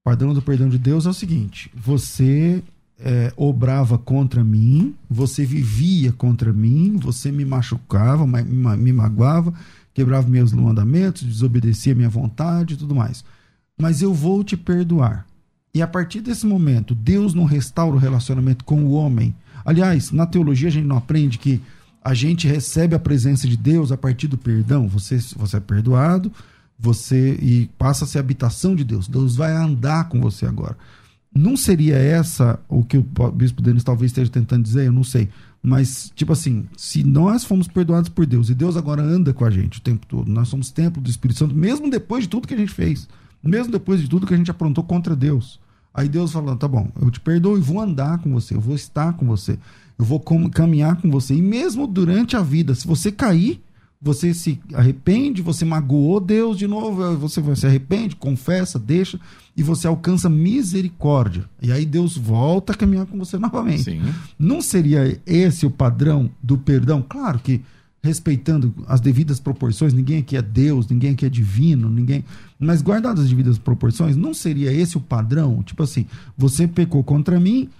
O 0.00 0.04
padrão 0.04 0.32
do 0.32 0.40
perdão 0.40 0.70
de 0.70 0.78
Deus 0.78 1.04
é 1.04 1.10
o 1.10 1.14
seguinte: 1.14 1.70
você 1.74 2.62
é, 2.98 3.34
obrava 3.36 3.98
contra 3.98 4.42
mim, 4.42 4.94
você 5.10 5.44
vivia 5.44 6.10
contra 6.10 6.54
mim, 6.54 6.96
você 6.96 7.30
me 7.30 7.44
machucava, 7.44 8.26
me, 8.26 8.42
me 8.78 8.92
magoava, 8.94 9.52
quebrava 9.92 10.26
meus 10.26 10.54
mandamentos, 10.54 11.22
desobedecia 11.22 11.94
minha 11.94 12.08
vontade 12.08 12.72
e 12.72 12.76
tudo 12.78 12.94
mais 12.94 13.22
mas 13.78 14.02
eu 14.02 14.12
vou 14.14 14.42
te 14.44 14.56
perdoar. 14.56 15.26
E 15.74 15.82
a 15.82 15.88
partir 15.88 16.20
desse 16.20 16.46
momento, 16.46 16.94
Deus 16.94 17.34
não 17.34 17.44
restaura 17.44 17.96
o 17.96 17.98
relacionamento 17.98 18.64
com 18.64 18.84
o 18.84 18.92
homem. 18.92 19.34
Aliás, 19.64 20.12
na 20.12 20.24
teologia 20.24 20.68
a 20.68 20.72
gente 20.72 20.86
não 20.86 20.96
aprende 20.96 21.38
que 21.38 21.60
a 22.02 22.14
gente 22.14 22.46
recebe 22.46 22.94
a 22.94 22.98
presença 22.98 23.48
de 23.48 23.56
Deus 23.56 23.90
a 23.90 23.96
partir 23.96 24.28
do 24.28 24.38
perdão. 24.38 24.86
Você, 24.88 25.18
você 25.36 25.56
é 25.56 25.60
perdoado, 25.60 26.30
você 26.78 27.36
e 27.40 27.68
passa 27.76 28.04
a 28.04 28.08
ser 28.08 28.20
habitação 28.20 28.76
de 28.76 28.84
Deus. 28.84 29.08
Deus 29.08 29.34
vai 29.34 29.52
andar 29.52 30.08
com 30.08 30.20
você 30.20 30.46
agora. 30.46 30.76
Não 31.34 31.56
seria 31.56 31.96
essa 31.96 32.60
o 32.68 32.84
que 32.84 32.96
o 32.96 33.02
bispo 33.32 33.60
Denis 33.60 33.82
talvez 33.82 34.12
esteja 34.12 34.30
tentando 34.30 34.62
dizer? 34.62 34.86
Eu 34.86 34.92
não 34.92 35.02
sei. 35.02 35.28
Mas, 35.60 36.12
tipo 36.14 36.32
assim, 36.32 36.66
se 36.76 37.02
nós 37.02 37.42
fomos 37.42 37.66
perdoados 37.66 38.10
por 38.10 38.26
Deus 38.26 38.50
e 38.50 38.54
Deus 38.54 38.76
agora 38.76 39.02
anda 39.02 39.32
com 39.32 39.44
a 39.44 39.50
gente 39.50 39.78
o 39.78 39.82
tempo 39.82 40.06
todo, 40.06 40.30
nós 40.30 40.46
somos 40.46 40.70
templo 40.70 41.02
do 41.02 41.10
Espírito 41.10 41.38
Santo, 41.38 41.54
mesmo 41.54 41.90
depois 41.90 42.24
de 42.24 42.28
tudo 42.28 42.46
que 42.46 42.54
a 42.54 42.58
gente 42.58 42.72
fez 42.72 43.08
mesmo 43.44 43.72
depois 43.72 44.00
de 44.00 44.08
tudo 44.08 44.26
que 44.26 44.34
a 44.34 44.36
gente 44.36 44.50
aprontou 44.50 44.82
contra 44.84 45.14
Deus. 45.14 45.60
Aí 45.92 46.08
Deus 46.08 46.32
falando, 46.32 46.58
tá 46.58 46.66
bom, 46.66 46.88
eu 47.00 47.10
te 47.10 47.20
perdoo 47.20 47.56
e 47.56 47.60
vou 47.60 47.80
andar 47.80 48.18
com 48.18 48.32
você, 48.32 48.54
eu 48.54 48.60
vou 48.60 48.74
estar 48.74 49.12
com 49.12 49.24
você, 49.26 49.58
eu 49.96 50.04
vou 50.04 50.20
caminhar 50.50 50.96
com 51.00 51.08
você. 51.10 51.34
E 51.34 51.42
mesmo 51.42 51.86
durante 51.86 52.36
a 52.36 52.40
vida, 52.40 52.74
se 52.74 52.86
você 52.86 53.12
cair, 53.12 53.62
você 54.02 54.34
se 54.34 54.60
arrepende, 54.74 55.40
você 55.40 55.64
magoou 55.64 56.20
Deus 56.20 56.58
de 56.58 56.66
novo, 56.66 57.16
você 57.16 57.40
se 57.56 57.66
arrepende, 57.66 58.16
confessa, 58.16 58.78
deixa, 58.78 59.18
e 59.56 59.62
você 59.62 59.86
alcança 59.86 60.28
misericórdia. 60.28 61.44
E 61.62 61.72
aí 61.72 61.86
Deus 61.86 62.16
volta 62.16 62.72
a 62.72 62.76
caminhar 62.76 63.06
com 63.06 63.18
você 63.18 63.38
novamente. 63.38 63.84
Sim. 63.84 64.02
Não 64.38 64.60
seria 64.60 65.18
esse 65.24 65.64
o 65.64 65.70
padrão 65.70 66.28
do 66.42 66.58
perdão? 66.58 67.02
Claro 67.08 67.38
que 67.38 67.62
respeitando 68.04 68.74
as 68.86 69.00
devidas 69.00 69.40
proporções, 69.40 69.94
ninguém 69.94 70.18
aqui 70.18 70.36
é 70.36 70.42
Deus, 70.42 70.86
ninguém 70.86 71.12
aqui 71.12 71.24
é 71.24 71.28
divino, 71.30 71.88
ninguém. 71.88 72.22
Mas 72.58 72.82
guardadas 72.82 73.24
as 73.24 73.30
devidas 73.30 73.56
proporções, 73.56 74.14
não 74.14 74.34
seria 74.34 74.70
esse 74.70 74.98
o 74.98 75.00
padrão? 75.00 75.62
Tipo 75.62 75.84
assim, 75.84 76.04
você 76.36 76.68
pecou 76.68 77.02
contra 77.02 77.40
mim, 77.40 77.70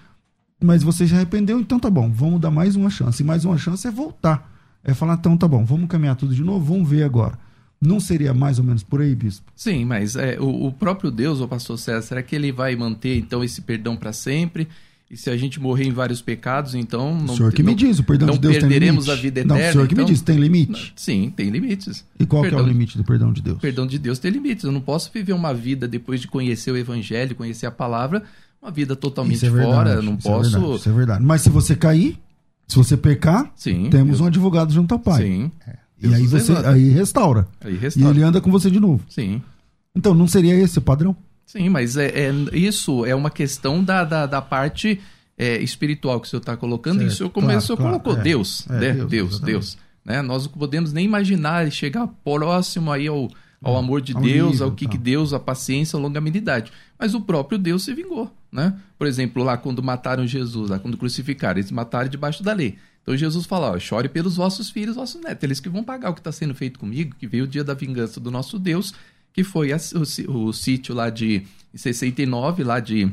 mas 0.59 0.83
você 0.83 1.07
se 1.07 1.15
arrependeu, 1.15 1.61
então 1.61 1.79
tá 1.79 1.91
bom, 1.91 2.11
vamos 2.11 2.41
dar 2.41 2.51
mais 2.51 2.75
uma 2.75 2.89
chance. 2.89 3.23
E 3.23 3.27
mais 3.27 3.45
uma 3.45 3.59
chance 3.59 3.87
é 3.87 3.91
voltar. 3.91 4.51
É 4.83 4.95
falar, 4.95 5.15
então 5.15 5.37
tá 5.37 5.47
bom, 5.47 5.63
vamos 5.63 5.89
caminhar 5.89 6.17
tudo 6.17 6.35
de 6.35 6.43
novo, 6.43 6.65
vamos 6.73 6.89
ver 6.89 7.03
agora. 7.03 7.39
Não 7.79 8.01
seria 8.01 8.33
mais 8.33 8.59
ou 8.59 8.65
menos 8.65 8.83
por 8.83 9.03
aí, 9.03 9.15
bispo? 9.15 9.53
Sim, 9.55 9.85
mas 9.85 10.17
é, 10.17 10.41
o, 10.41 10.69
o 10.69 10.73
próprio 10.73 11.11
Deus, 11.11 11.43
o 11.43 11.47
pastor 11.47 11.79
César, 11.79 12.01
será 12.01 12.23
que 12.23 12.35
ele 12.35 12.51
vai 12.51 12.75
manter 12.75 13.19
então 13.19 13.45
esse 13.45 13.61
perdão 13.61 13.95
para 13.95 14.11
sempre? 14.11 14.69
E 15.15 15.17
se 15.17 15.31
a 15.31 15.37
gente 15.37 15.61
morrer 15.61 15.85
em 15.85 15.93
vários 15.93 16.21
pecados, 16.21 16.75
então 16.75 17.17
não. 17.17 17.35
O 17.35 17.37
senhor 17.37 17.53
que 17.53 17.63
me 17.63 17.73
diz, 17.73 18.01
o 18.01 18.03
perdão 18.03 18.31
de 18.31 18.39
Deus 18.41 18.59
perderemos 18.59 19.09
a 19.09 19.15
vida 19.15 19.43
eterna. 19.43 19.63
Não, 19.63 19.69
o 19.69 19.73
senhor 19.73 19.87
que 19.87 19.95
então, 19.95 20.05
me 20.05 20.11
diz, 20.11 20.21
tem 20.21 20.37
limite? 20.37 20.93
Sim, 20.97 21.33
tem 21.37 21.51
limites. 21.51 22.05
E 22.19 22.27
qual 22.27 22.43
perdão, 22.43 22.59
é 22.59 22.63
o 22.65 22.67
limite 22.67 22.99
do 22.99 23.05
perdão 23.05 23.33
de 23.33 23.41
Deus? 23.41 23.59
O 23.59 23.61
perdão 23.61 23.87
de 23.87 23.97
Deus 23.97 24.19
tem 24.19 24.33
limites. 24.33 24.65
Eu 24.65 24.73
não 24.73 24.81
posso 24.81 25.13
viver 25.15 25.33
uma 25.33 25.55
vida 25.55 25.87
depois 25.87 26.21
de 26.21 26.27
conhecer 26.27 26.73
o 26.73 26.77
Evangelho, 26.77 27.37
conhecer 27.37 27.65
a 27.65 27.71
palavra, 27.71 28.25
uma 28.61 28.73
vida 28.73 28.97
totalmente 28.97 29.47
é 29.47 29.49
fora. 29.49 30.03
não 30.03 30.15
isso 30.15 30.29
posso. 30.29 30.49
É 30.49 30.51
verdade, 30.51 30.75
isso 30.75 30.89
é 30.89 30.93
verdade. 30.93 31.25
Mas 31.25 31.43
se 31.43 31.49
você 31.49 31.77
cair, 31.77 32.19
se 32.67 32.75
você 32.75 32.97
pecar, 32.97 33.53
Sim, 33.55 33.91
temos 33.91 34.21
um 34.21 34.27
advogado 34.27 34.73
junto 34.73 34.95
ao 34.95 34.99
Pai. 34.99 35.23
Sim. 35.23 35.53
E 36.03 36.13
aí 36.13 36.27
você 36.27 36.51
aí 36.67 36.89
restaura. 36.89 37.47
aí 37.61 37.77
restaura. 37.77 38.11
E 38.11 38.19
ele 38.19 38.25
anda 38.25 38.41
com 38.41 38.51
você 38.51 38.69
de 38.69 38.81
novo. 38.81 39.01
Sim. 39.09 39.41
Então 39.95 40.13
não 40.13 40.27
seria 40.27 40.57
esse 40.57 40.77
o 40.77 40.83
padrão? 40.83 41.17
Sim, 41.47 41.69
mas 41.69 41.97
é, 41.97 42.07
é 42.07 42.33
isso 42.53 43.05
é 43.05 43.15
uma 43.15 43.31
questão 43.31 43.83
da, 43.83 44.05
da, 44.05 44.27
da 44.27 44.43
parte 44.43 45.01
é, 45.37 45.59
espiritual 45.59 46.21
que 46.21 46.27
o 46.27 46.31
senhor 46.31 46.41
está 46.41 46.57
colocando, 46.57 46.99
certo, 47.11 47.31
claro, 47.31 47.59
o 47.59 47.61
senhor 47.61 47.77
claro, 47.77 47.93
colocou, 47.93 48.17
é, 48.19 48.23
Deus, 48.23 48.67
é, 48.69 48.73
né? 48.73 48.93
Deus, 48.93 49.11
Deus, 49.11 49.41
Deus, 49.41 49.79
né? 50.05 50.23
Nós 50.23 50.45
não 50.45 50.53
podemos 50.53 50.93
nem 50.93 51.05
imaginar 51.05 51.71
chegar 51.71 52.07
próximo 52.25 52.91
aí 52.91 53.07
ao, 53.07 53.31
ao 53.63 53.77
amor 53.77 54.01
de 54.01 54.15
ao 54.15 54.23
Deus, 54.23 54.53
nível, 54.53 54.67
ao 54.67 54.73
que, 54.73 54.87
que 54.87 54.99
Deus, 54.99 55.33
a 55.33 55.41
paciência, 55.41 55.97
a 55.97 56.01
longanimidade. 56.01 56.73
Mas 56.99 57.15
o 57.15 57.21
próprio 57.21 57.59
Deus 57.59 57.85
se 57.85 57.93
vingou, 57.95 58.31
né? 58.51 58.75
Por 58.97 59.07
exemplo, 59.07 59.43
lá 59.43 59.57
quando 59.57 59.83
mataram 59.83 60.27
Jesus, 60.27 60.71
lá 60.71 60.79
quando 60.79 60.97
crucificaram, 60.97 61.59
eles 61.59 61.71
mataram 61.71 62.09
debaixo 62.09 62.43
da 62.43 62.53
lei. 62.53 62.79
Então 63.03 63.15
Jesus 63.15 63.45
fala, 63.45 63.73
ó, 63.73 63.79
chore 63.79 64.09
pelos 64.09 64.37
vossos 64.37 64.71
filhos, 64.71 64.97
vossos 64.97 65.21
netos, 65.21 65.43
eles 65.43 65.61
que 65.61 65.69
vão 65.69 65.85
pagar 65.85 66.11
o 66.11 66.15
que 66.15 66.21
está 66.21 66.33
sendo 66.33 66.55
feito 66.55 66.79
comigo, 66.79 67.15
que 67.19 67.27
veio 67.27 67.45
o 67.45 67.47
dia 67.47 67.63
da 67.63 67.75
vingança 67.75 68.19
do 68.19 68.31
nosso 68.31 68.59
Deus, 68.59 68.95
que 69.35 69.45
foi 69.45 69.71
a, 69.73 69.77
o, 69.77 70.47
o 70.47 70.53
sítio 70.55 70.95
lá 70.95 71.11
de 71.11 71.43
69, 71.75 72.65
lá 72.65 72.81
de 72.81 73.13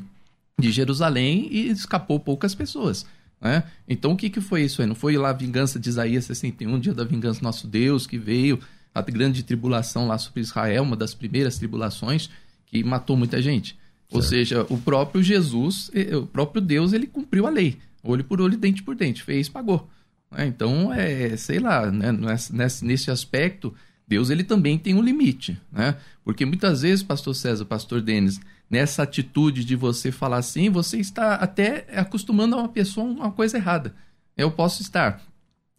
de 0.61 0.71
Jerusalém 0.71 1.47
e 1.51 1.69
escapou 1.69 2.19
poucas 2.19 2.53
pessoas. 2.53 3.05
Né? 3.41 3.63
Então 3.87 4.11
o 4.11 4.17
que, 4.17 4.29
que 4.29 4.39
foi 4.39 4.63
isso 4.63 4.81
aí? 4.81 4.87
Não 4.87 4.95
foi 4.95 5.17
lá 5.17 5.31
a 5.31 5.33
vingança 5.33 5.79
de 5.79 5.89
Isaías 5.89 6.25
61, 6.25 6.79
dia 6.79 6.93
da 6.93 7.03
vingança 7.03 7.39
do 7.39 7.43
nosso 7.43 7.67
Deus, 7.67 8.05
que 8.05 8.17
veio 8.17 8.59
a 8.93 9.01
grande 9.01 9.43
tribulação 9.43 10.07
lá 10.07 10.17
sobre 10.17 10.41
Israel, 10.41 10.83
uma 10.83 10.95
das 10.95 11.13
primeiras 11.13 11.57
tribulações 11.57 12.29
que 12.67 12.83
matou 12.83 13.17
muita 13.17 13.41
gente. 13.41 13.69
Certo. 13.69 14.15
Ou 14.15 14.21
seja, 14.21 14.65
o 14.69 14.77
próprio 14.77 15.23
Jesus, 15.23 15.89
o 16.21 16.27
próprio 16.27 16.61
Deus, 16.61 16.93
ele 16.93 17.07
cumpriu 17.07 17.47
a 17.47 17.49
lei. 17.49 17.77
Olho 18.03 18.23
por 18.23 18.41
olho, 18.41 18.57
dente 18.57 18.83
por 18.83 18.95
dente. 18.95 19.23
Fez, 19.23 19.47
pagou. 19.47 19.89
Né? 20.29 20.47
Então, 20.47 20.93
é, 20.93 21.35
sei 21.37 21.59
lá, 21.59 21.89
né? 21.89 22.11
nesse, 22.11 22.83
nesse 22.83 23.09
aspecto, 23.09 23.73
Deus 24.11 24.29
ele 24.29 24.43
também 24.43 24.77
tem 24.77 24.93
um 24.93 25.01
limite. 25.01 25.57
Né? 25.71 25.95
Porque 26.21 26.45
muitas 26.45 26.81
vezes, 26.81 27.01
pastor 27.01 27.33
César, 27.33 27.63
pastor 27.63 28.01
Denis, 28.01 28.41
nessa 28.69 29.03
atitude 29.03 29.63
de 29.63 29.73
você 29.73 30.11
falar 30.11 30.35
assim, 30.39 30.69
você 30.69 30.97
está 30.97 31.35
até 31.35 31.85
acostumando 31.95 32.57
a 32.57 32.59
uma 32.59 32.67
pessoa 32.67 33.07
uma 33.07 33.31
coisa 33.31 33.55
errada. 33.55 33.95
Eu 34.35 34.51
posso 34.51 34.81
estar 34.81 35.21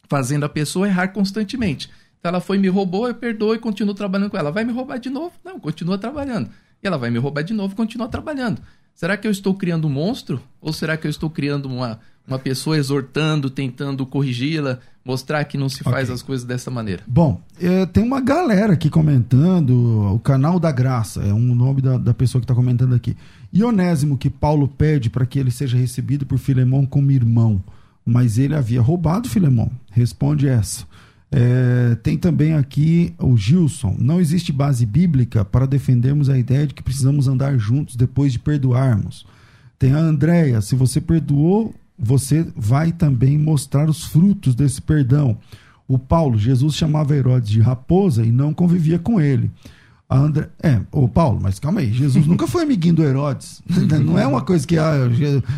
fazendo 0.09 0.45
a 0.45 0.49
pessoa 0.49 0.87
errar 0.87 1.09
constantemente. 1.09 1.91
Então 2.17 2.29
ela 2.29 2.41
foi 2.41 2.57
me 2.57 2.67
roubou, 2.69 3.07
eu 3.07 3.13
perdoo 3.13 3.53
e 3.53 3.59
continuo 3.59 3.93
trabalhando 3.93 4.31
com 4.31 4.37
ela. 4.37 4.51
Vai 4.51 4.63
me 4.63 4.73
roubar 4.73 4.97
de 4.97 5.11
novo? 5.11 5.33
Não, 5.45 5.59
continua 5.59 5.99
trabalhando. 5.99 6.49
E 6.81 6.87
ela 6.87 6.97
vai 6.97 7.11
me 7.11 7.19
roubar 7.19 7.43
de 7.43 7.53
novo 7.53 7.75
continua 7.75 8.07
trabalhando. 8.07 8.63
Será 8.95 9.15
que 9.15 9.27
eu 9.27 9.31
estou 9.31 9.53
criando 9.53 9.85
um 9.85 9.91
monstro? 9.91 10.41
Ou 10.59 10.73
será 10.73 10.97
que 10.97 11.05
eu 11.05 11.11
estou 11.11 11.29
criando 11.29 11.67
uma, 11.67 11.99
uma 12.27 12.39
pessoa 12.39 12.77
exortando, 12.77 13.49
tentando 13.49 14.05
corrigi-la, 14.05 14.79
mostrar 15.03 15.43
que 15.43 15.57
não 15.57 15.67
se 15.67 15.83
faz 15.83 16.03
okay. 16.03 16.15
as 16.15 16.21
coisas 16.21 16.45
dessa 16.45 16.71
maneira. 16.71 17.03
Bom, 17.05 17.41
é, 17.59 17.85
tem 17.85 18.03
uma 18.03 18.21
galera 18.21 18.73
aqui 18.73 18.89
comentando, 18.89 20.13
o 20.13 20.19
canal 20.19 20.59
da 20.59 20.71
graça, 20.71 21.21
é 21.21 21.33
um 21.33 21.53
nome 21.53 21.81
da, 21.81 21.97
da 21.97 22.13
pessoa 22.13 22.39
que 22.39 22.45
está 22.45 22.55
comentando 22.55 22.95
aqui. 22.95 23.15
Ionésimo 23.53 24.17
que 24.17 24.29
Paulo 24.29 24.67
pede 24.67 25.09
para 25.09 25.25
que 25.25 25.37
ele 25.37 25.51
seja 25.51 25.77
recebido 25.77 26.25
por 26.25 26.37
Filemão 26.37 26.85
como 26.85 27.11
irmão, 27.11 27.61
mas 28.05 28.37
ele 28.37 28.55
havia 28.55 28.81
roubado 28.81 29.29
Filemão. 29.29 29.69
Responde 29.91 30.47
essa. 30.47 30.85
É, 31.35 31.95
tem 31.95 32.17
também 32.17 32.53
aqui 32.53 33.13
o 33.17 33.35
Gilson. 33.35 33.95
Não 33.99 34.21
existe 34.21 34.51
base 34.51 34.85
bíblica 34.85 35.43
para 35.43 35.65
defendermos 35.65 36.29
a 36.29 36.37
ideia 36.37 36.67
de 36.67 36.73
que 36.73 36.83
precisamos 36.83 37.27
andar 37.27 37.57
juntos 37.57 37.95
depois 37.95 38.31
de 38.31 38.39
perdoarmos. 38.39 39.25
Tem 39.79 39.93
a 39.93 39.97
Andréia. 39.97 40.61
Se 40.61 40.75
você 40.75 41.01
perdoou 41.01 41.73
você 41.97 42.45
vai 42.55 42.91
também 42.91 43.37
mostrar 43.37 43.89
os 43.89 44.03
frutos 44.05 44.55
desse 44.55 44.81
perdão. 44.81 45.37
O 45.87 45.99
Paulo, 45.99 46.37
Jesus 46.37 46.75
chamava 46.75 47.15
Herodes 47.15 47.49
de 47.49 47.59
raposa 47.59 48.25
e 48.25 48.31
não 48.31 48.53
convivia 48.53 48.97
com 48.97 49.19
ele. 49.19 49.51
A 50.09 50.17
André, 50.17 50.49
é, 50.61 50.79
o 50.91 51.07
Paulo, 51.07 51.39
mas 51.41 51.59
calma 51.59 51.79
aí, 51.79 51.91
Jesus 51.91 52.27
nunca 52.27 52.45
foi 52.45 52.63
amiguinho 52.63 52.93
do 52.93 53.03
Herodes. 53.03 53.63
Não 54.05 54.19
é 54.19 54.27
uma 54.27 54.41
coisa 54.41 54.67
que 54.67 54.77
ah, 54.77 54.93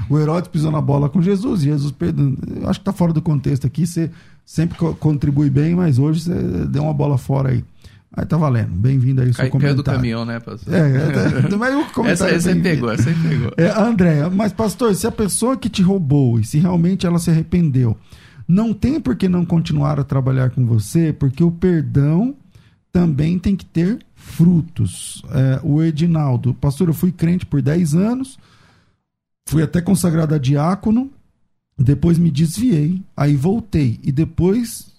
o 0.10 0.18
Herodes 0.18 0.50
pisou 0.50 0.72
na 0.72 0.80
bola 0.80 1.10
com 1.10 1.22
Jesus, 1.22 1.62
Jesus 1.62 1.92
perdão. 1.92 2.38
Eu 2.56 2.70
acho 2.70 2.80
que 2.80 2.84
está 2.84 2.94
fora 2.94 3.12
do 3.12 3.22
contexto 3.22 3.68
aqui, 3.68 3.86
você 3.86 4.10
sempre 4.46 4.78
contribui 4.78 5.50
bem, 5.50 5.76
mas 5.76 6.00
hoje 6.00 6.22
você 6.22 6.68
deu 6.68 6.84
uma 6.84 6.94
bola 6.94 7.18
fora 7.18 7.50
aí. 7.50 7.66
Aí 8.18 8.26
tá 8.26 8.38
valendo. 8.38 8.72
Bem-vindo 8.72 9.22
aí, 9.22 9.28
seu 9.34 9.44
Cai, 9.44 9.50
comentário. 9.50 9.76
do 9.76 9.84
caminhão, 9.84 10.24
né, 10.24 10.40
pastor? 10.40 10.74
É, 10.74 10.80
é, 10.80 11.54
é 11.54 11.56
mas 11.58 11.76
o 11.76 11.94
comentário 11.94 12.36
essa 12.36 12.50
aí 12.50 12.56
você 12.56 12.56
pegou, 12.56 12.90
essa 12.90 13.10
aí 13.10 13.16
pegou. 13.16 13.52
É, 13.58 13.70
André, 13.78 14.30
mas 14.30 14.54
pastor, 14.54 14.96
se 14.96 15.06
a 15.06 15.12
pessoa 15.12 15.58
que 15.58 15.68
te 15.68 15.82
roubou 15.82 16.40
e 16.40 16.46
se 16.46 16.58
realmente 16.58 17.06
ela 17.06 17.20
se 17.20 17.30
arrependeu, 17.30 17.98
não 18.48 18.74
tem 18.74 19.02
por 19.02 19.18
que 19.18 19.28
não 19.28 19.44
continuar 19.44 20.00
a 20.00 20.04
trabalhar 20.04 20.50
com 20.52 20.66
você, 20.66 21.12
porque 21.12 21.44
o 21.44 21.52
perdão 21.52 22.36
também 22.90 23.38
tem 23.38 23.54
que 23.54 23.66
ter 23.66 24.00
frutos. 24.16 25.22
É, 25.32 25.60
o 25.62 25.84
Edinaldo, 25.84 26.54
pastor, 26.54 26.88
eu 26.88 26.94
fui 26.94 27.12
crente 27.12 27.46
por 27.46 27.62
10 27.62 27.96
anos, 27.96 28.40
fui 29.46 29.62
até 29.62 29.82
consagrado 29.82 30.34
a 30.34 30.38
diácono, 30.38 31.12
depois 31.78 32.18
me 32.18 32.32
desviei, 32.32 33.04
aí 33.18 33.36
voltei 33.36 34.00
e 34.02 34.10
depois 34.10 34.94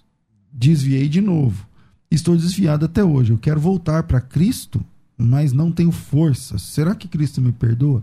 desviei 0.53 1.09
de 1.09 1.23
novo. 1.23 1.67
Estou 2.11 2.37
desviado 2.37 2.85
até 2.85 3.03
hoje. 3.05 3.33
Eu 3.33 3.39
quero 3.39 3.61
voltar 3.61 4.05
para 4.05 4.21
Cristo, 4.21 4.85
mas 5.17 5.53
não 5.53 5.73
tenho 5.73 5.91
força. 5.91 6.59
Será 6.59 6.95
que 6.95 7.09
Cristo 7.09 7.41
me 7.41 7.53
perdoa? 7.53 8.03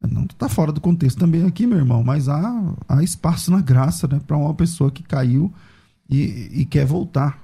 Não 0.00 0.24
está 0.24 0.48
fora 0.48 0.72
do 0.72 0.80
contexto 0.80 1.18
também 1.18 1.44
aqui, 1.44 1.66
meu 1.66 1.78
irmão, 1.78 2.02
mas 2.04 2.28
há, 2.28 2.74
há 2.88 3.02
espaço 3.02 3.50
na 3.50 3.60
graça 3.60 4.06
né, 4.06 4.20
para 4.24 4.36
uma 4.36 4.54
pessoa 4.54 4.90
que 4.90 5.02
caiu 5.02 5.52
e, 6.08 6.50
e 6.52 6.64
quer 6.64 6.86
voltar. 6.86 7.40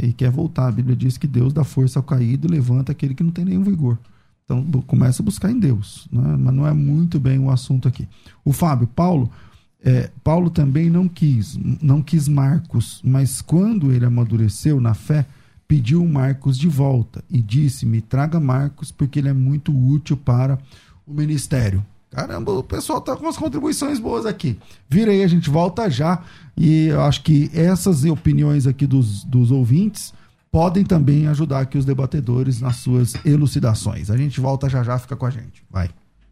É, 0.00 0.06
e 0.06 0.12
quer 0.12 0.30
voltar. 0.30 0.68
A 0.68 0.72
Bíblia 0.72 0.96
diz 0.96 1.16
que 1.16 1.26
Deus 1.26 1.52
dá 1.52 1.64
força 1.64 1.98
ao 1.98 2.02
caído 2.02 2.46
e 2.46 2.50
levanta 2.50 2.92
aquele 2.92 3.14
que 3.14 3.22
não 3.22 3.30
tem 3.30 3.44
nenhum 3.44 3.62
vigor. 3.62 3.98
Então 4.44 4.62
começa 4.86 5.22
a 5.22 5.24
buscar 5.24 5.50
em 5.50 5.58
Deus, 5.58 6.06
né? 6.12 6.36
mas 6.38 6.54
não 6.54 6.66
é 6.66 6.72
muito 6.72 7.18
bem 7.18 7.38
o 7.38 7.50
assunto 7.50 7.88
aqui. 7.88 8.06
O 8.44 8.52
Fábio, 8.52 8.86
Paulo, 8.86 9.30
é, 9.84 10.10
Paulo 10.22 10.48
também 10.48 10.88
não 10.88 11.06
quis, 11.06 11.58
não 11.82 12.00
quis 12.00 12.26
Marcos, 12.26 13.02
mas 13.04 13.42
quando 13.42 13.92
ele 13.92 14.06
amadureceu 14.06 14.80
na 14.80 14.94
fé, 14.94 15.26
pediu 15.68 16.02
Marcos 16.06 16.58
de 16.58 16.68
volta 16.68 17.22
e 17.30 17.42
disse: 17.42 17.84
Me 17.84 18.00
traga 18.00 18.40
Marcos, 18.40 18.90
porque 18.90 19.18
ele 19.18 19.28
é 19.28 19.34
muito 19.34 19.76
útil 19.76 20.16
para 20.16 20.58
o 21.06 21.12
ministério. 21.12 21.84
Caramba, 22.10 22.52
o 22.52 22.62
pessoal 22.62 23.00
tá 23.00 23.14
com 23.14 23.24
umas 23.24 23.36
contribuições 23.36 23.98
boas 23.98 24.24
aqui. 24.24 24.56
Vira 24.88 25.10
aí, 25.10 25.22
a 25.22 25.28
gente 25.28 25.50
volta 25.50 25.90
já. 25.90 26.22
E 26.56 26.86
eu 26.86 27.02
acho 27.02 27.22
que 27.22 27.50
essas 27.52 28.04
opiniões 28.04 28.66
aqui 28.66 28.86
dos, 28.86 29.24
dos 29.24 29.50
ouvintes 29.50 30.14
podem 30.50 30.84
também 30.84 31.26
ajudar 31.26 31.60
aqui 31.60 31.76
os 31.76 31.84
debatedores 31.84 32.60
nas 32.60 32.76
suas 32.76 33.14
elucidações. 33.24 34.10
A 34.10 34.16
gente 34.16 34.40
volta 34.40 34.68
já 34.68 34.82
já, 34.84 34.96
fica 34.98 35.16
com 35.16 35.26
a 35.26 35.30
gente. 35.30 35.64
Vai. 35.68 35.90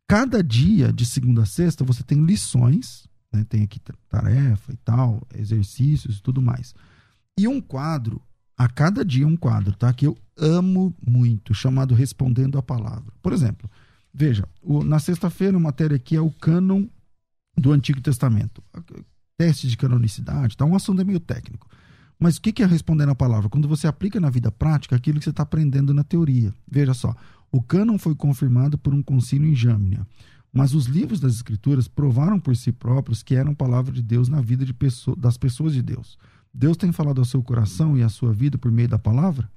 cada 0.06 0.42
dia, 0.42 0.92
de 0.92 1.06
segunda 1.06 1.42
a 1.42 1.46
sexta, 1.46 1.84
você 1.84 2.02
tem 2.02 2.24
lições, 2.24 3.08
né, 3.32 3.44
tem 3.48 3.62
aqui 3.62 3.80
tarefa 4.08 4.72
e 4.72 4.76
tal, 4.78 5.26
exercícios 5.34 6.18
e 6.18 6.22
tudo 6.22 6.42
mais. 6.42 6.74
E 7.38 7.48
um 7.48 7.60
quadro, 7.60 8.20
a 8.60 8.68
cada 8.68 9.04
dia 9.04 9.26
um 9.26 9.36
quadro, 9.36 9.74
tá? 9.74 9.92
Que 9.92 10.06
eu 10.06 10.16
amo 10.36 10.94
muito, 11.06 11.54
chamado 11.54 11.94
Respondendo 11.94 12.58
a 12.58 12.62
Palavra. 12.62 13.12
Por 13.22 13.32
exemplo, 13.32 13.70
Veja, 14.12 14.46
o, 14.60 14.82
na 14.82 14.98
sexta-feira 14.98 15.56
a 15.56 15.60
matéria 15.60 15.96
aqui 15.96 16.16
é 16.16 16.20
o 16.20 16.30
cânon 16.30 16.86
do 17.56 17.72
Antigo 17.72 18.00
Testamento. 18.00 18.62
Teste 19.38 19.68
de 19.68 19.76
canonicidade, 19.76 20.56
tá? 20.56 20.64
Um 20.64 20.74
assunto 20.74 21.00
é 21.00 21.04
meio 21.04 21.20
técnico. 21.20 21.68
Mas 22.18 22.36
o 22.36 22.42
que 22.42 22.62
é 22.62 22.66
responder 22.66 23.06
na 23.06 23.14
palavra? 23.14 23.48
Quando 23.48 23.68
você 23.68 23.86
aplica 23.86 24.20
na 24.20 24.28
vida 24.28 24.52
prática 24.52 24.96
aquilo 24.96 25.18
que 25.18 25.24
você 25.24 25.30
está 25.30 25.42
aprendendo 25.42 25.94
na 25.94 26.04
teoria. 26.04 26.52
Veja 26.70 26.92
só, 26.92 27.14
o 27.50 27.62
cânon 27.62 27.96
foi 27.98 28.14
confirmado 28.14 28.76
por 28.76 28.92
um 28.92 29.02
concílio 29.02 29.48
em 29.48 29.54
Jâmnia, 29.54 30.06
mas 30.52 30.74
os 30.74 30.84
livros 30.84 31.20
das 31.20 31.34
Escrituras 31.34 31.88
provaram 31.88 32.38
por 32.38 32.54
si 32.56 32.72
próprios 32.72 33.22
que 33.22 33.34
eram 33.34 33.54
palavra 33.54 33.92
de 33.92 34.02
Deus 34.02 34.28
na 34.28 34.40
vida 34.40 34.66
de 34.66 34.74
pessoa, 34.74 35.16
das 35.16 35.38
pessoas 35.38 35.72
de 35.72 35.82
Deus. 35.82 36.18
Deus 36.52 36.76
tem 36.76 36.92
falado 36.92 37.18
ao 37.18 37.24
seu 37.24 37.42
coração 37.42 37.96
e 37.96 38.02
à 38.02 38.08
sua 38.08 38.32
vida 38.32 38.58
por 38.58 38.70
meio 38.70 38.88
da 38.88 38.98
palavra? 38.98 39.50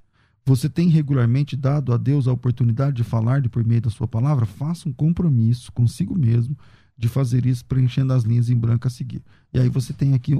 Você 0.45 0.69
tem 0.69 0.89
regularmente 0.89 1.55
dado 1.55 1.93
a 1.93 1.97
Deus 1.97 2.27
a 2.27 2.33
oportunidade 2.33 2.97
de 2.97 3.03
falar 3.03 3.41
de 3.41 3.49
por 3.49 3.63
meio 3.65 3.81
da 3.81 3.89
sua 3.89 4.07
palavra? 4.07 4.45
Faça 4.45 4.89
um 4.89 4.93
compromisso 4.93 5.71
consigo 5.71 6.17
mesmo 6.17 6.57
de 6.97 7.07
fazer 7.07 7.45
isso, 7.45 7.65
preenchendo 7.65 8.13
as 8.13 8.23
linhas 8.23 8.49
em 8.49 8.55
branco 8.55 8.87
a 8.87 8.91
seguir. 8.91 9.21
E 9.53 9.59
aí 9.59 9.69
você 9.69 9.93
tem 9.93 10.13
aqui. 10.13 10.39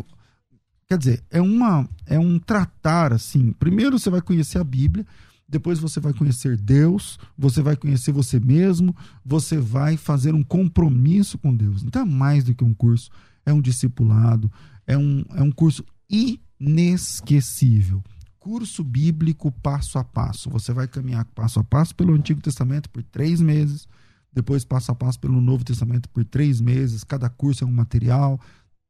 Quer 0.88 0.98
dizer, 0.98 1.24
é, 1.32 1.42
uma, 1.42 1.88
é 2.06 2.20
um 2.20 2.38
tratar 2.38 3.14
assim. 3.14 3.54
Primeiro 3.54 3.98
você 3.98 4.10
vai 4.10 4.22
conhecer 4.22 4.60
a 4.60 4.64
Bíblia, 4.64 5.06
depois 5.48 5.80
você 5.80 6.00
vai 6.00 6.14
conhecer 6.14 6.58
Deus, 6.58 7.18
você 7.38 7.62
vai 7.62 7.76
conhecer 7.76 8.12
você 8.12 8.40
mesmo, 8.40 8.96
você 9.26 9.58
vai 9.58 9.96
fazer 9.98 10.34
um 10.34 10.44
compromisso 10.44 11.38
com 11.38 11.56
Deus. 11.56 11.82
Então 11.84 12.02
é 12.02 12.06
mais 12.06 12.44
do 12.44 12.54
que 12.54 12.64
um 12.64 12.74
curso, 12.74 13.10
é 13.46 13.54
um 13.54 13.62
discipulado, 13.62 14.52
é 14.86 14.98
um, 14.98 15.24
é 15.34 15.42
um 15.42 15.52
curso 15.52 15.84
inesquecível 16.10 18.04
curso 18.44 18.84
bíblico 18.84 19.50
passo 19.50 19.98
a 19.98 20.04
passo. 20.04 20.50
Você 20.50 20.74
vai 20.74 20.86
caminhar 20.86 21.24
passo 21.34 21.62
a 21.62 21.64
passo 21.64 21.96
pelo 21.96 22.14
Antigo 22.14 22.42
Testamento 22.42 22.90
por 22.90 23.02
três 23.02 23.40
meses, 23.40 23.88
depois 24.34 24.66
passo 24.66 24.92
a 24.92 24.96
passo 24.96 25.18
pelo 25.18 25.40
Novo 25.40 25.64
Testamento 25.64 26.10
por 26.10 26.26
três 26.26 26.60
meses. 26.60 27.06
Cada 27.06 27.30
curso 27.30 27.64
é 27.64 27.68
um 27.68 27.72
material 27.72 28.38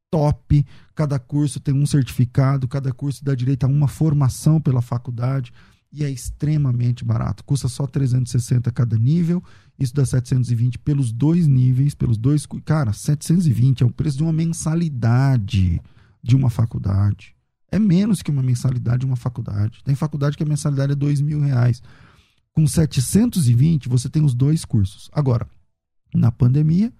top, 0.09 0.65
cada 0.95 1.19
curso 1.19 1.59
tem 1.59 1.71
um 1.71 1.85
certificado, 1.85 2.67
cada 2.67 2.91
curso 2.91 3.23
dá 3.23 3.35
direito 3.35 3.63
a 3.63 3.67
uma 3.67 3.87
formação 3.87 4.59
pela 4.59 4.81
faculdade. 4.81 5.53
e 5.95 6.03
é 6.03 6.09
extremamente 6.09 7.05
barato. 7.05 7.43
Custa 7.43 7.67
só 7.67 7.85
360 7.85 8.71
cada 8.71 8.97
nível. 8.97 9.43
Isso 9.77 9.93
dá 9.93 10.03
720 10.03 10.79
pelos 10.79 11.11
dois 11.11 11.45
níveis, 11.45 11.93
pelos 11.93 12.17
dois. 12.17 12.47
Cara, 12.65 12.91
720 12.91 13.83
é 13.83 13.85
o 13.85 13.91
preço 13.91 14.17
de 14.17 14.23
uma 14.23 14.33
mensalidade 14.33 15.79
de 16.23 16.35
uma 16.35 16.49
faculdade. 16.49 17.35
É 17.71 17.77
menos 17.77 18.21
que 18.21 18.31
uma 18.31 18.43
mensalidade 18.43 18.99
de 18.99 19.05
uma 19.05 19.15
faculdade. 19.15 19.81
Tem 19.83 19.95
faculdade 19.95 20.37
que 20.37 20.43
a 20.43 20.45
mensalidade 20.45 20.93
é 20.93 20.95
dois 20.95 21.19
mil 21.19 21.41
reais. 21.41 21.81
Com 22.53 22.65
720, 22.65 23.89
você 23.89 24.09
tem 24.09 24.23
os 24.23 24.33
dois 24.33 24.63
cursos. 24.63 25.09
Agora, 25.11 25.47
na 26.13 26.31
pandemia, 26.31 26.93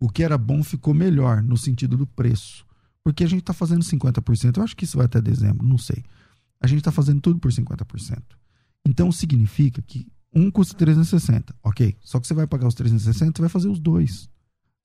o 0.00 0.08
que 0.08 0.22
era 0.22 0.36
bom 0.36 0.62
ficou 0.62 0.92
melhor 0.92 1.42
no 1.42 1.56
sentido 1.56 1.96
do 1.96 2.06
preço. 2.06 2.66
Porque 3.02 3.24
a 3.24 3.28
gente 3.28 3.40
está 3.40 3.52
fazendo 3.52 3.82
50%. 3.82 4.56
Eu 4.56 4.64
acho 4.64 4.76
que 4.76 4.84
isso 4.84 4.96
vai 4.96 5.06
até 5.06 5.20
dezembro, 5.20 5.66
não 5.66 5.78
sei 5.78 6.04
a 6.60 6.66
gente 6.66 6.78
está 6.78 6.92
fazendo 6.92 7.20
tudo 7.20 7.38
por 7.38 7.50
50%. 7.50 8.22
Então 8.86 9.10
significa 9.10 9.82
que 9.82 10.06
um 10.32 10.50
custa 10.50 10.76
360, 10.76 11.54
ok. 11.62 11.96
Só 12.00 12.20
que 12.20 12.26
você 12.26 12.34
vai 12.34 12.46
pagar 12.46 12.66
os 12.66 12.74
360, 12.74 13.36
você 13.36 13.42
vai 13.42 13.48
fazer 13.48 13.68
os 13.68 13.80
dois. 13.80 14.28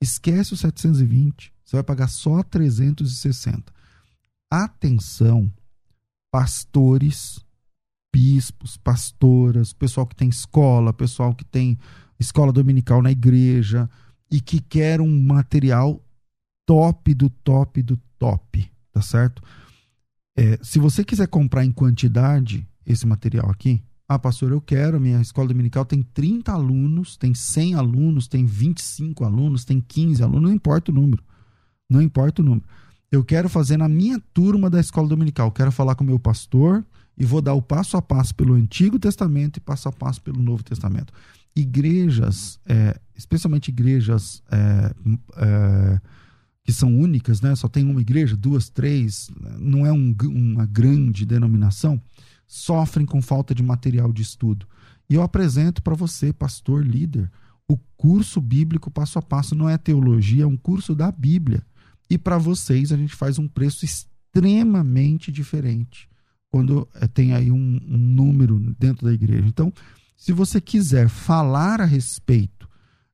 Esquece 0.00 0.54
os 0.54 0.60
720, 0.60 1.52
você 1.64 1.76
vai 1.76 1.82
pagar 1.82 2.08
só 2.08 2.42
360. 2.42 3.72
Atenção, 4.54 5.50
pastores, 6.30 7.42
bispos, 8.14 8.76
pastoras, 8.76 9.72
pessoal 9.72 10.06
que 10.06 10.14
tem 10.14 10.28
escola, 10.28 10.92
pessoal 10.92 11.34
que 11.34 11.42
tem 11.42 11.78
escola 12.20 12.52
dominical 12.52 13.00
na 13.00 13.10
igreja 13.10 13.88
e 14.30 14.42
que 14.42 14.60
quer 14.60 15.00
um 15.00 15.22
material 15.22 16.04
top 16.66 17.14
do 17.14 17.30
top 17.30 17.82
do 17.82 17.96
top, 18.18 18.70
tá 18.92 19.00
certo? 19.00 19.42
É, 20.36 20.58
se 20.62 20.78
você 20.78 21.02
quiser 21.02 21.28
comprar 21.28 21.64
em 21.64 21.72
quantidade 21.72 22.68
esse 22.84 23.06
material 23.06 23.50
aqui, 23.50 23.82
ah, 24.06 24.18
pastor, 24.18 24.52
eu 24.52 24.60
quero, 24.60 25.00
minha 25.00 25.22
escola 25.22 25.48
dominical 25.48 25.86
tem 25.86 26.02
30 26.02 26.52
alunos, 26.52 27.16
tem 27.16 27.32
100 27.32 27.76
alunos, 27.76 28.28
tem 28.28 28.44
25 28.44 29.24
alunos, 29.24 29.64
tem 29.64 29.80
15 29.80 30.22
alunos, 30.22 30.42
não 30.42 30.52
importa 30.54 30.92
o 30.92 30.94
número. 30.94 31.24
Não 31.88 32.02
importa 32.02 32.42
o 32.42 32.44
número. 32.44 32.66
Eu 33.12 33.22
quero 33.22 33.46
fazer 33.46 33.76
na 33.76 33.90
minha 33.90 34.18
turma 34.32 34.70
da 34.70 34.80
escola 34.80 35.06
dominical, 35.06 35.52
quero 35.52 35.70
falar 35.70 35.94
com 35.94 36.02
o 36.02 36.06
meu 36.06 36.18
pastor 36.18 36.82
e 37.14 37.26
vou 37.26 37.42
dar 37.42 37.52
o 37.52 37.60
passo 37.60 37.98
a 37.98 38.00
passo 38.00 38.34
pelo 38.34 38.54
Antigo 38.54 38.98
Testamento 38.98 39.58
e 39.58 39.60
passo 39.60 39.86
a 39.86 39.92
passo 39.92 40.22
pelo 40.22 40.42
Novo 40.42 40.64
Testamento. 40.64 41.12
Igrejas, 41.54 42.58
é, 42.64 42.98
especialmente 43.14 43.68
igrejas 43.68 44.42
é, 44.50 44.94
é, 45.36 46.00
que 46.64 46.72
são 46.72 46.98
únicas, 46.98 47.42
né? 47.42 47.54
só 47.54 47.68
tem 47.68 47.84
uma 47.84 48.00
igreja, 48.00 48.34
duas, 48.34 48.70
três, 48.70 49.30
não 49.58 49.84
é 49.84 49.92
um, 49.92 50.16
uma 50.24 50.64
grande 50.64 51.26
denominação, 51.26 52.00
sofrem 52.46 53.04
com 53.04 53.20
falta 53.20 53.54
de 53.54 53.62
material 53.62 54.10
de 54.10 54.22
estudo. 54.22 54.66
E 55.10 55.14
eu 55.16 55.22
apresento 55.22 55.82
para 55.82 55.94
você, 55.94 56.32
pastor, 56.32 56.82
líder, 56.82 57.30
o 57.68 57.76
curso 57.94 58.40
bíblico 58.40 58.90
passo 58.90 59.18
a 59.18 59.22
passo 59.22 59.54
não 59.54 59.68
é 59.68 59.76
teologia, 59.76 60.44
é 60.44 60.46
um 60.46 60.56
curso 60.56 60.94
da 60.94 61.12
Bíblia. 61.12 61.62
E 62.12 62.18
para 62.18 62.36
vocês 62.36 62.92
a 62.92 62.96
gente 62.98 63.14
faz 63.14 63.38
um 63.38 63.48
preço 63.48 63.86
extremamente 63.86 65.32
diferente 65.32 66.10
quando 66.50 66.86
eh, 66.96 67.08
tem 67.08 67.32
aí 67.32 67.50
um, 67.50 67.80
um 67.88 67.96
número 67.96 68.58
dentro 68.78 69.06
da 69.06 69.14
igreja. 69.14 69.48
Então, 69.48 69.72
se 70.14 70.30
você 70.30 70.60
quiser 70.60 71.08
falar 71.08 71.80
a 71.80 71.86
respeito 71.86 72.68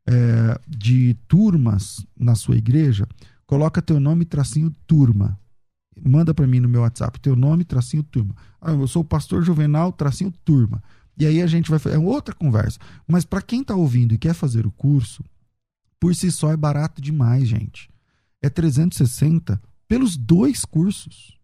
é, 0.05 0.61
de 0.67 1.15
turmas 1.29 2.05
na 2.19 2.35
sua 2.35 2.57
igreja, 2.57 3.07
coloca 3.47 3.81
teu 3.81 4.01
nome 4.01 4.25
tracinho 4.25 4.75
turma. 4.85 5.39
Manda 6.05 6.35
para 6.35 6.49
mim 6.49 6.59
no 6.59 6.69
meu 6.69 6.81
WhatsApp, 6.81 7.21
teu 7.21 7.37
nome 7.37 7.65
tracinho 7.65 8.03
turma. 8.03 8.35
Ah, 8.61 8.73
eu 8.73 8.89
sou 8.89 9.03
o 9.03 9.05
pastor 9.05 9.45
Juvenal 9.45 9.93
tracinho 9.93 10.33
turma. 10.45 10.83
E 11.17 11.25
aí 11.25 11.41
a 11.41 11.47
gente 11.47 11.71
vai 11.71 11.79
fazer 11.79 11.95
é 11.95 11.99
outra 12.01 12.35
conversa. 12.35 12.81
Mas 13.07 13.25
para 13.25 13.43
quem 13.43 13.61
está 13.61 13.77
ouvindo 13.77 14.13
e 14.13 14.19
quer 14.19 14.35
fazer 14.35 14.67
o 14.67 14.73
curso, 14.73 15.23
por 16.01 16.17
si 16.17 16.33
só 16.33 16.51
é 16.51 16.57
barato 16.57 17.01
demais, 17.01 17.47
gente. 17.47 17.89
É 18.43 18.49
360 18.49 19.61
pelos 19.87 20.17
dois 20.17 20.65
cursos. 20.65 21.39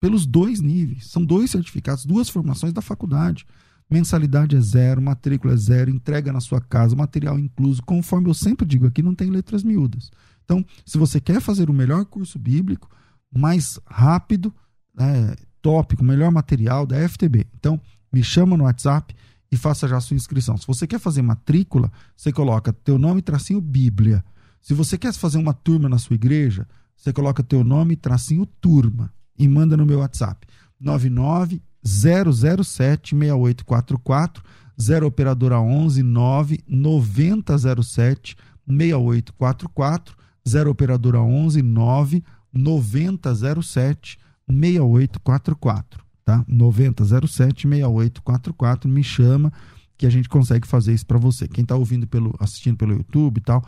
Pelos 0.00 0.26
dois 0.26 0.60
níveis. 0.60 1.06
São 1.06 1.24
dois 1.24 1.50
certificados, 1.50 2.04
duas 2.04 2.28
formações 2.28 2.72
da 2.72 2.82
faculdade. 2.82 3.46
Mensalidade 3.90 4.56
é 4.56 4.60
zero, 4.60 5.00
matrícula 5.00 5.54
é 5.54 5.56
zero, 5.56 5.90
entrega 5.90 6.32
na 6.32 6.40
sua 6.40 6.60
casa, 6.60 6.96
material 6.96 7.38
incluso. 7.38 7.82
Conforme 7.82 8.28
eu 8.28 8.34
sempre 8.34 8.66
digo 8.66 8.86
aqui, 8.86 9.02
não 9.02 9.14
tem 9.14 9.30
letras 9.30 9.62
miúdas. 9.62 10.10
Então, 10.44 10.64
se 10.84 10.98
você 10.98 11.20
quer 11.20 11.40
fazer 11.40 11.70
o 11.70 11.74
melhor 11.74 12.04
curso 12.04 12.38
bíblico, 12.38 12.90
mais 13.34 13.78
rápido, 13.86 14.54
né, 14.94 15.34
tópico, 15.60 16.04
melhor 16.04 16.30
material 16.30 16.86
da 16.86 16.96
FTB. 17.08 17.46
Então, 17.54 17.80
me 18.12 18.22
chama 18.22 18.56
no 18.56 18.64
WhatsApp 18.64 19.14
e 19.50 19.56
faça 19.56 19.88
já 19.88 19.96
a 19.96 20.00
sua 20.00 20.16
inscrição. 20.16 20.56
Se 20.56 20.66
você 20.66 20.86
quer 20.86 20.98
fazer 20.98 21.22
matrícula, 21.22 21.90
você 22.16 22.32
coloca 22.32 22.72
teu 22.72 22.98
nome 22.98 23.22
tracinho 23.22 23.60
Bíblia. 23.60 24.24
Se 24.64 24.72
você 24.72 24.96
quer 24.96 25.12
fazer 25.12 25.36
uma 25.36 25.52
turma 25.52 25.90
na 25.90 25.98
sua 25.98 26.14
igreja, 26.14 26.66
você 26.96 27.12
coloca 27.12 27.42
teu 27.42 27.62
nome 27.62 27.96
tracinho 27.96 28.46
turma 28.46 29.12
e 29.38 29.46
manda 29.46 29.76
no 29.76 29.84
meu 29.84 29.98
WhatsApp. 29.98 30.46
99 30.80 31.62
007 31.84 33.14
6844 33.14 34.42
0 34.80 35.06
operadora 35.06 35.60
11 35.60 36.02
9 36.02 36.64
9007 36.66 38.36
6844 38.66 40.16
0 40.48 40.70
operadora 40.70 41.20
11 41.20 41.60
9 41.60 42.24
9007 42.50 44.18
6844, 44.48 46.02
tá? 46.24 46.42
9007 46.48 47.68
6844, 47.68 48.88
me 48.88 49.04
chama 49.04 49.52
que 49.98 50.06
a 50.06 50.10
gente 50.10 50.26
consegue 50.26 50.66
fazer 50.66 50.94
isso 50.94 51.04
para 51.04 51.18
você. 51.18 51.46
Quem 51.46 51.62
está 51.62 51.76
ouvindo 51.76 52.06
pelo 52.06 52.34
assistindo 52.40 52.78
pelo 52.78 52.94
YouTube 52.94 53.36
e 53.36 53.42
tal, 53.42 53.62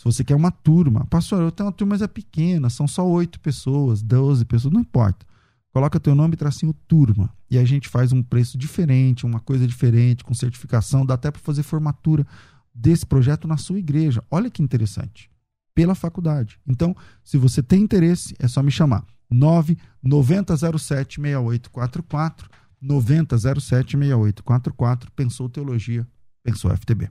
se 0.00 0.04
você 0.04 0.24
quer 0.24 0.34
uma 0.34 0.50
turma, 0.50 1.04
pastor, 1.10 1.42
eu 1.42 1.52
tenho 1.52 1.66
uma 1.66 1.72
turma 1.74 1.90
mas 1.90 2.00
é 2.00 2.08
pequena, 2.08 2.70
são 2.70 2.88
só 2.88 3.06
oito 3.06 3.38
pessoas, 3.38 4.00
12 4.00 4.46
pessoas, 4.46 4.72
não 4.72 4.80
importa. 4.80 5.26
Coloca 5.74 6.00
teu 6.00 6.14
nome 6.14 6.32
e 6.32 6.36
tracinho 6.38 6.72
turma. 6.88 7.30
E 7.50 7.58
a 7.58 7.64
gente 7.66 7.86
faz 7.86 8.10
um 8.10 8.22
preço 8.22 8.56
diferente, 8.56 9.26
uma 9.26 9.40
coisa 9.40 9.66
diferente, 9.66 10.24
com 10.24 10.32
certificação, 10.32 11.04
dá 11.04 11.12
até 11.12 11.30
para 11.30 11.42
fazer 11.42 11.62
formatura 11.62 12.26
desse 12.74 13.04
projeto 13.04 13.46
na 13.46 13.58
sua 13.58 13.78
igreja. 13.78 14.24
Olha 14.30 14.48
que 14.48 14.62
interessante 14.62 15.30
pela 15.74 15.94
faculdade. 15.94 16.58
Então, 16.66 16.96
se 17.22 17.36
você 17.36 17.62
tem 17.62 17.82
interesse, 17.82 18.34
é 18.38 18.48
só 18.48 18.62
me 18.62 18.70
chamar. 18.70 19.04
99007 19.30 21.20
6844 21.20 22.48
9007 22.80 23.98
6844 23.98 25.12
Pensou 25.12 25.46
Teologia, 25.50 26.08
pensou 26.42 26.74
FTB. 26.74 27.10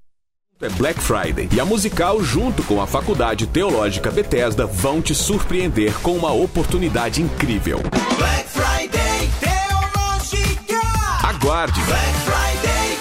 é 0.61 0.69
Black 0.69 1.01
Friday 1.01 1.49
e 1.51 1.59
a 1.59 1.65
Musical, 1.65 2.23
junto 2.23 2.63
com 2.63 2.79
a 2.81 2.87
Faculdade 2.87 3.47
Teológica 3.47 4.11
Bethesda, 4.11 4.67
vão 4.67 5.01
te 5.01 5.15
surpreender 5.15 5.91
com 6.01 6.11
uma 6.11 6.31
oportunidade 6.31 7.21
incrível. 7.21 7.79
Black 8.17 8.47
Friday 8.47 9.29
Teológica! 9.39 10.79
Aguarde! 11.27 11.81
Black 11.81 12.13
Friday! 12.25 12.97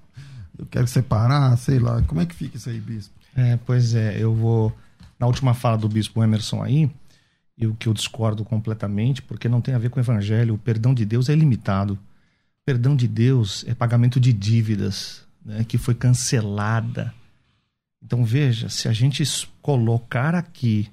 Eu 0.59 0.67
quero 0.67 0.87
separar, 0.87 1.57
sei 1.57 1.79
lá. 1.79 2.03
Como 2.03 2.21
é 2.21 2.27
que 2.27 2.35
fica 2.35 2.57
isso 2.57 2.69
aí, 2.69 2.79
bispo? 2.79 3.15
É, 3.35 3.59
pois 3.67 3.95
é, 3.95 4.23
eu 4.23 4.35
vou. 4.35 4.73
Na 5.19 5.27
última 5.27 5.55
fala 5.55 5.77
do 5.77 5.89
bispo 5.89 6.23
Emerson 6.23 6.63
aí, 6.63 6.91
e 7.57 7.67
o 7.67 7.75
que 7.75 7.89
eu 7.89 7.95
discordo 7.95 8.45
completamente, 8.45 9.21
porque 9.21 9.49
não 9.49 9.61
tem 9.61 9.75
a 9.75 9.79
ver 9.79 9.91
com 9.91 9.99
o 9.99 10.03
evangelho, 10.03 10.55
o 10.55 10.59
perdão 10.59 10.95
de 10.95 11.05
Deus 11.05 11.29
é 11.29 11.33
ilimitado 11.33 11.99
perdão 12.71 12.95
de 12.95 13.09
Deus 13.09 13.65
é 13.67 13.75
pagamento 13.75 14.21
de 14.21 14.33
dívidas 14.33 15.27
né, 15.45 15.65
que 15.65 15.77
foi 15.77 15.93
cancelada. 15.93 17.13
Então 18.01 18.25
veja, 18.25 18.69
se 18.69 18.87
a 18.87 18.93
gente 18.93 19.25
colocar 19.61 20.37
aqui 20.37 20.89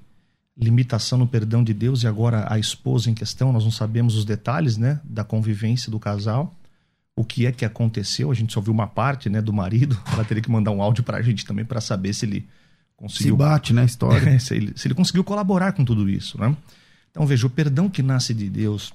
limitação 0.58 1.18
no 1.18 1.26
perdão 1.26 1.62
de 1.62 1.72
Deus 1.72 2.02
e 2.02 2.06
agora 2.06 2.46
a 2.52 2.58
esposa 2.58 3.08
em 3.08 3.14
questão, 3.14 3.52
nós 3.52 3.64
não 3.64 3.70
sabemos 3.70 4.16
os 4.16 4.24
detalhes 4.24 4.76
né, 4.76 5.00
da 5.04 5.22
convivência 5.22 5.90
do 5.90 6.00
casal, 6.00 6.54
o 7.14 7.24
que 7.24 7.46
é 7.46 7.52
que 7.52 7.64
aconteceu, 7.64 8.30
a 8.30 8.34
gente 8.34 8.52
só 8.52 8.60
viu 8.60 8.72
uma 8.72 8.86
parte 8.86 9.28
né, 9.28 9.40
do 9.40 9.52
marido, 9.52 10.00
ela 10.12 10.24
teria 10.24 10.42
que 10.42 10.50
mandar 10.50 10.72
um 10.72 10.82
áudio 10.82 11.04
para 11.04 11.18
a 11.18 11.22
gente 11.22 11.46
também 11.46 11.64
para 11.64 11.80
saber 11.80 12.12
se 12.12 12.26
ele 12.26 12.46
conseguiu... 12.96 13.34
Se 13.34 13.38
bate, 13.38 13.72
né, 13.72 13.84
história. 13.84 14.38
se, 14.40 14.54
ele, 14.54 14.72
se 14.74 14.88
ele 14.88 14.94
conseguiu 14.94 15.22
colaborar 15.22 15.72
com 15.72 15.84
tudo 15.84 16.08
isso, 16.08 16.38
né? 16.40 16.56
Então 17.10 17.26
veja, 17.26 17.46
o 17.46 17.50
perdão 17.50 17.88
que 17.88 18.02
nasce 18.02 18.34
de 18.34 18.50
Deus 18.50 18.92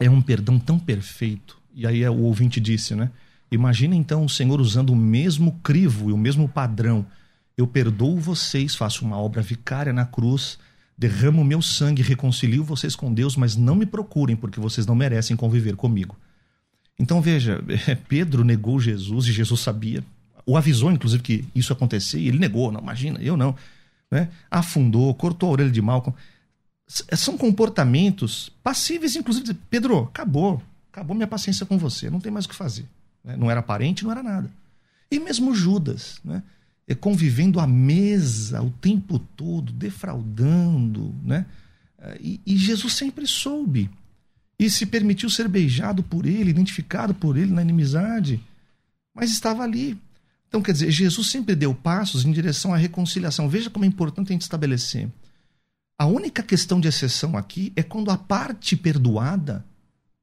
é 0.00 0.08
um 0.08 0.20
perdão 0.20 0.58
tão 0.58 0.78
perfeito, 0.78 1.58
e 1.74 1.86
aí 1.86 2.06
o 2.08 2.22
ouvinte 2.22 2.60
disse, 2.60 2.94
né? 2.94 3.10
Imagina 3.50 3.94
então 3.94 4.24
o 4.24 4.28
Senhor 4.28 4.60
usando 4.60 4.90
o 4.90 4.96
mesmo 4.96 5.52
crivo 5.62 6.10
e 6.10 6.12
o 6.12 6.18
mesmo 6.18 6.48
padrão. 6.48 7.06
Eu 7.56 7.66
perdoo 7.66 8.18
vocês, 8.18 8.74
faço 8.74 9.04
uma 9.04 9.16
obra 9.16 9.42
vicária 9.42 9.92
na 9.92 10.04
cruz, 10.04 10.58
derramo 10.96 11.44
meu 11.44 11.60
sangue, 11.60 12.02
reconcilio 12.02 12.64
vocês 12.64 12.94
com 12.94 13.12
Deus, 13.12 13.36
mas 13.36 13.56
não 13.56 13.74
me 13.74 13.86
procurem, 13.86 14.36
porque 14.36 14.60
vocês 14.60 14.86
não 14.86 14.94
merecem 14.94 15.36
conviver 15.36 15.76
comigo. 15.76 16.16
Então 16.98 17.20
veja, 17.20 17.62
Pedro 18.08 18.44
negou 18.44 18.80
Jesus 18.80 19.26
e 19.26 19.32
Jesus 19.32 19.60
sabia. 19.60 20.04
O 20.46 20.56
avisou, 20.56 20.92
inclusive, 20.92 21.22
que 21.22 21.44
isso 21.54 21.72
ia 21.72 21.76
acontecer 21.76 22.18
e 22.18 22.28
ele 22.28 22.38
negou. 22.38 22.70
Não, 22.70 22.80
imagina, 22.80 23.20
eu 23.20 23.36
não. 23.36 23.56
Né? 24.10 24.28
Afundou, 24.50 25.14
cortou 25.14 25.48
a 25.48 25.52
orelha 25.52 25.70
de 25.70 25.82
Malcolm. 25.82 26.16
São 26.86 27.38
comportamentos 27.38 28.52
passíveis, 28.62 29.16
inclusive, 29.16 29.46
de 29.46 29.54
Pedro, 29.54 30.00
acabou 30.00 30.62
acabou 30.94 31.16
minha 31.16 31.26
paciência 31.26 31.66
com 31.66 31.76
você, 31.76 32.08
não 32.08 32.20
tem 32.20 32.30
mais 32.30 32.44
o 32.44 32.48
que 32.48 32.54
fazer. 32.54 32.86
Né? 33.24 33.36
Não 33.36 33.50
era 33.50 33.60
parente, 33.60 34.04
não 34.04 34.12
era 34.12 34.22
nada. 34.22 34.48
E 35.10 35.18
mesmo 35.18 35.52
Judas, 35.54 36.20
né? 36.24 36.42
Convivendo 36.92 37.60
à 37.60 37.66
mesa 37.66 38.60
o 38.60 38.70
tempo 38.70 39.18
todo, 39.18 39.72
defraudando, 39.72 41.14
né? 41.22 41.46
E, 42.20 42.40
e, 42.44 42.56
Jesus 42.56 42.92
sempre 42.92 43.26
soube. 43.26 43.90
E 44.58 44.68
se 44.68 44.84
permitiu 44.84 45.30
ser 45.30 45.48
beijado 45.48 46.02
por 46.02 46.26
ele, 46.26 46.50
identificado 46.50 47.14
por 47.14 47.36
ele 47.36 47.52
na 47.52 47.62
inimizade, 47.62 48.40
mas 49.14 49.30
estava 49.30 49.62
ali. 49.62 49.96
Então, 50.48 50.60
quer 50.62 50.72
dizer, 50.72 50.90
Jesus 50.90 51.28
sempre 51.30 51.56
deu 51.56 51.74
passos 51.74 52.24
em 52.24 52.30
direção 52.30 52.74
à 52.74 52.76
reconciliação. 52.76 53.48
Veja 53.48 53.70
como 53.70 53.84
é 53.84 53.88
importante 53.88 54.28
a 54.28 54.32
gente 54.32 54.42
estabelecer. 54.42 55.08
A 55.98 56.06
única 56.06 56.42
questão 56.42 56.80
de 56.80 56.88
exceção 56.88 57.36
aqui 57.36 57.72
é 57.74 57.82
quando 57.82 58.10
a 58.10 58.18
parte 58.18 58.76
perdoada 58.76 59.64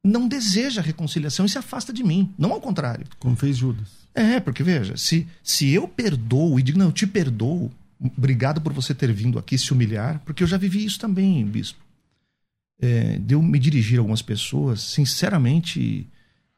não 0.03 0.27
deseja 0.27 0.81
reconciliação 0.81 1.45
e 1.45 1.49
se 1.49 1.57
afasta 1.57 1.91
de 1.91 2.03
mim. 2.03 2.33
Não 2.37 2.53
ao 2.53 2.61
contrário. 2.61 3.05
Como 3.19 3.35
fez 3.35 3.57
Judas. 3.57 4.00
É, 4.13 4.39
porque 4.39 4.63
veja, 4.63 4.97
se, 4.97 5.27
se 5.43 5.69
eu 5.69 5.87
perdoo 5.87 6.59
e 6.59 6.63
digo, 6.63 6.77
não, 6.77 6.87
eu 6.87 6.91
te 6.91 7.07
perdoo, 7.07 7.71
obrigado 8.17 8.59
por 8.59 8.73
você 8.73 8.93
ter 8.93 9.11
vindo 9.13 9.39
aqui 9.39 9.57
se 9.57 9.71
humilhar, 9.71 10.21
porque 10.25 10.43
eu 10.43 10.47
já 10.47 10.57
vivi 10.57 10.83
isso 10.83 10.99
também, 10.99 11.45
bispo. 11.45 11.79
É, 12.79 13.17
de 13.19 13.35
eu 13.35 13.41
me 13.41 13.59
dirigir 13.59 13.97
a 13.97 14.01
algumas 14.01 14.21
pessoas, 14.21 14.81
sinceramente, 14.81 16.07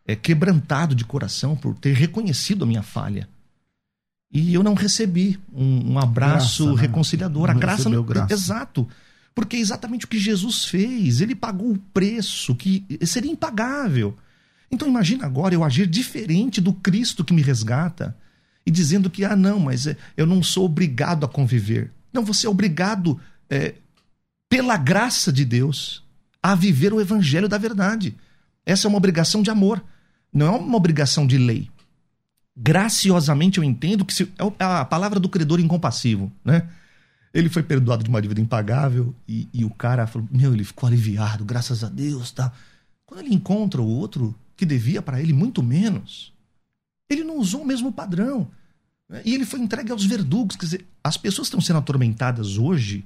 é, 0.05 0.15
quebrantado 0.15 0.95
de 0.95 1.05
coração 1.05 1.55
por 1.55 1.75
ter 1.75 1.93
reconhecido 1.93 2.63
a 2.63 2.67
minha 2.67 2.81
falha. 2.81 3.27
E 4.31 4.53
eu 4.53 4.63
não 4.63 4.73
recebi 4.73 5.39
um, 5.53 5.93
um 5.93 5.99
abraço 5.99 6.63
graça, 6.65 6.75
né? 6.75 6.81
reconciliador. 6.81 7.47
Não 7.47 7.55
a 7.55 7.59
graça 7.59 7.89
não. 7.89 8.03
Graça. 8.03 8.33
Exato. 8.33 8.87
Porque 9.35 9.57
é 9.57 9.59
exatamente 9.59 10.05
o 10.05 10.07
que 10.07 10.17
Jesus 10.17 10.65
fez. 10.65 11.21
Ele 11.21 11.35
pagou 11.35 11.73
o 11.73 11.77
preço 11.93 12.55
que 12.55 12.83
seria 13.05 13.31
impagável. 13.31 14.17
Então 14.73 14.87
imagina 14.87 15.27
agora 15.27 15.53
eu 15.53 15.63
agir 15.63 15.85
diferente 15.85 16.59
do 16.59 16.73
Cristo 16.73 17.23
que 17.23 17.31
me 17.31 17.43
resgata 17.43 18.17
e 18.65 18.71
dizendo 18.71 19.07
que, 19.07 19.23
ah, 19.23 19.35
não, 19.35 19.59
mas 19.59 19.85
é, 19.85 19.95
eu 20.17 20.25
não 20.25 20.41
sou 20.41 20.65
obrigado 20.65 21.23
a 21.23 21.29
conviver. 21.29 21.91
Não, 22.11 22.25
você 22.25 22.47
é 22.47 22.49
obrigado, 22.49 23.21
é, 23.47 23.75
pela 24.49 24.75
graça 24.75 25.31
de 25.31 25.45
Deus, 25.45 26.03
a 26.41 26.55
viver 26.55 26.91
o 26.91 26.99
evangelho 26.99 27.47
da 27.47 27.59
verdade. 27.59 28.15
Essa 28.65 28.87
é 28.87 28.89
uma 28.89 28.97
obrigação 28.97 29.43
de 29.43 29.51
amor, 29.51 29.79
não 30.33 30.47
é 30.47 30.57
uma 30.57 30.77
obrigação 30.77 31.27
de 31.27 31.37
lei. 31.37 31.69
Graciosamente 32.57 33.59
eu 33.59 33.63
entendo 33.63 34.03
que 34.03 34.13
se, 34.13 34.23
é 34.59 34.63
a 34.63 34.85
palavra 34.85 35.19
do 35.19 35.29
credor 35.29 35.59
incompassivo, 35.59 36.31
né? 36.43 36.67
Ele 37.31 37.49
foi 37.49 37.61
perdoado 37.61 38.03
de 38.03 38.09
uma 38.09 38.21
dívida 38.21 38.41
impagável 38.41 39.13
e, 39.27 39.47
e 39.53 39.65
o 39.65 39.69
cara 39.69 40.07
falou: 40.07 40.27
Meu, 40.31 40.51
ele 40.53 40.63
ficou 40.63 40.87
aliviado, 40.87 41.45
graças 41.45 41.83
a 41.83 41.89
Deus. 41.89 42.31
Tá. 42.31 42.51
Quando 43.05 43.21
ele 43.21 43.33
encontra 43.33 43.81
o 43.81 43.87
outro 43.87 44.35
que 44.55 44.65
devia 44.65 45.01
para 45.01 45.21
ele 45.21 45.33
muito 45.33 45.61
menos, 45.63 46.33
ele 47.09 47.23
não 47.23 47.37
usou 47.37 47.61
o 47.61 47.65
mesmo 47.65 47.91
padrão. 47.91 48.49
Né? 49.09 49.21
E 49.25 49.33
ele 49.33 49.45
foi 49.45 49.59
entregue 49.59 49.91
aos 49.91 50.05
verdugos. 50.05 50.55
Quer 50.55 50.65
dizer, 50.65 50.85
as 51.03 51.17
pessoas 51.17 51.47
estão 51.47 51.61
sendo 51.61 51.79
atormentadas 51.79 52.57
hoje 52.57 53.05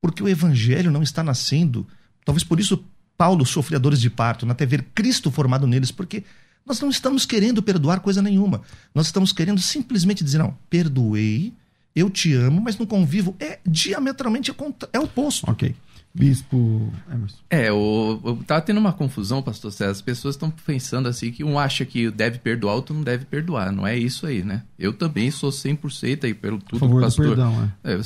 porque 0.00 0.22
o 0.22 0.28
evangelho 0.28 0.90
não 0.90 1.02
está 1.02 1.22
nascendo. 1.22 1.86
Talvez 2.24 2.44
por 2.44 2.60
isso 2.60 2.84
Paulo 3.16 3.44
sofria 3.46 3.78
dores 3.78 4.00
de 4.00 4.10
parto, 4.10 4.48
até 4.50 4.66
ver 4.66 4.84
Cristo 4.94 5.30
formado 5.30 5.66
neles, 5.66 5.90
porque 5.90 6.22
nós 6.64 6.80
não 6.80 6.90
estamos 6.90 7.24
querendo 7.24 7.62
perdoar 7.62 8.00
coisa 8.00 8.20
nenhuma. 8.20 8.62
Nós 8.94 9.06
estamos 9.06 9.32
querendo 9.32 9.60
simplesmente 9.60 10.22
dizer: 10.22 10.38
Não, 10.38 10.56
perdoei 10.68 11.54
eu 11.96 12.10
te 12.10 12.34
amo, 12.34 12.60
mas 12.60 12.76
no 12.76 12.86
convivo 12.86 13.34
é 13.40 13.58
diametralmente 13.66 14.52
é 14.92 15.00
oposto. 15.00 15.50
Ok. 15.50 15.74
Bispo 16.16 16.90
Emerson. 17.12 17.36
É, 17.50 17.70
o, 17.70 18.38
tá 18.46 18.58
tendo 18.60 18.80
uma 18.80 18.92
confusão, 18.92 19.42
pastor 19.42 19.70
César. 19.70 19.90
As 19.90 20.00
pessoas 20.00 20.34
estão 20.34 20.50
pensando 20.50 21.08
assim 21.08 21.30
que 21.30 21.44
um 21.44 21.58
acha 21.58 21.84
que 21.84 22.10
deve 22.10 22.38
perdoar, 22.38 22.74
outro 22.74 22.94
não 22.94 23.02
deve 23.02 23.26
perdoar. 23.26 23.70
Não 23.70 23.86
é 23.86 23.98
isso 23.98 24.26
aí, 24.26 24.42
né? 24.42 24.62
Eu 24.78 24.94
também 24.94 25.30
sou 25.30 25.50
100% 25.50 26.24
aí 26.24 26.32
pelo 26.32 26.58
tudo 26.58 26.88
do 26.88 27.00
pastor. 27.00 27.26
Perdão, 27.28 27.70
é. 27.84 27.92
É, 27.92 28.00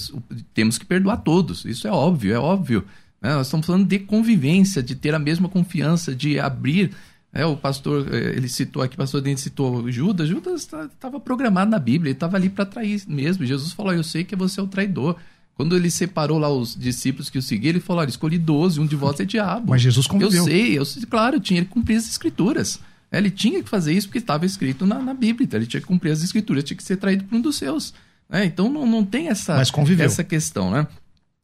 temos 0.53 0.77
que 0.77 0.85
perdoar 0.85 1.19
todos. 1.19 1.65
Isso 1.65 1.87
é 1.87 1.93
óbvio, 1.93 2.35
é 2.35 2.39
óbvio. 2.39 2.85
Né? 3.23 3.33
Nós 3.33 3.47
estamos 3.47 3.67
falando 3.67 3.87
de 3.87 4.01
convivência, 4.01 4.83
de 4.83 4.97
ter 4.97 5.15
a 5.15 5.19
mesma 5.19 5.49
confiança, 5.49 6.15
de 6.15 6.41
abrir 6.41 6.91
é, 7.33 7.47
o 7.47 7.57
pastor, 7.57 8.13
é, 8.13 8.31
ele 8.31 8.49
citou 8.49 8.83
aqui, 8.83 8.97
o 8.97 8.99
pastor 8.99 9.21
Dente 9.21 9.41
citou 9.41 9.91
Judas. 9.91 10.29
Judas 10.29 10.63
estava 10.63 11.21
programado 11.21 11.71
na 11.71 11.79
Bíblia, 11.79 12.11
ele 12.11 12.17
estava 12.17 12.37
ali 12.37 12.49
para 12.49 12.67
trair 12.67 13.03
mesmo. 13.07 13.47
Jesus 13.47 13.73
falou: 13.73 13.95
Eu 13.95 14.03
sei 14.03 14.25
que 14.25 14.35
você 14.35 14.59
é 14.59 14.63
o 14.63 14.67
traidor. 14.67 15.17
Quando 15.61 15.77
ele 15.77 15.91
separou 15.91 16.39
lá 16.39 16.49
os 16.49 16.75
discípulos 16.75 17.29
que 17.29 17.37
o 17.37 17.43
seguiam, 17.43 17.69
ele 17.69 17.81
falou: 17.81 18.01
Olha, 18.01 18.09
escolhi 18.09 18.39
12, 18.39 18.81
um 18.81 18.87
de 18.87 18.97
vós 18.97 19.21
é 19.21 19.27
diabo. 19.27 19.69
Mas 19.69 19.83
Jesus 19.83 20.07
conviveu. 20.07 20.41
Eu 20.41 20.45
sei, 20.47 20.79
eu 20.79 20.85
sei, 20.87 21.03
claro, 21.03 21.39
tinha, 21.39 21.61
ele 21.61 21.67
cumpria 21.67 21.99
as 21.99 22.09
escrituras. 22.09 22.81
Ele 23.13 23.31
tinha 23.31 23.63
que 23.63 23.69
fazer 23.69 23.93
isso 23.93 24.09
porque 24.09 24.21
estava 24.21 24.47
escrito 24.47 24.87
na, 24.87 24.99
na 24.99 25.13
Bíblia, 25.13 25.45
então 25.45 25.61
ele 25.61 25.67
tinha 25.67 25.83
que 25.83 25.87
cumprir 25.87 26.13
as 26.13 26.23
escrituras, 26.23 26.65
tinha 26.65 26.79
que 26.79 26.83
ser 26.83 26.97
traído 26.97 27.25
por 27.25 27.37
um 27.37 27.43
dos 27.43 27.57
seus. 27.57 27.93
Né? 28.27 28.47
Então 28.47 28.71
não, 28.71 28.87
não 28.87 29.05
tem 29.05 29.29
essa, 29.29 29.61
essa 30.07 30.25
questão, 30.25 30.71
né? 30.71 30.87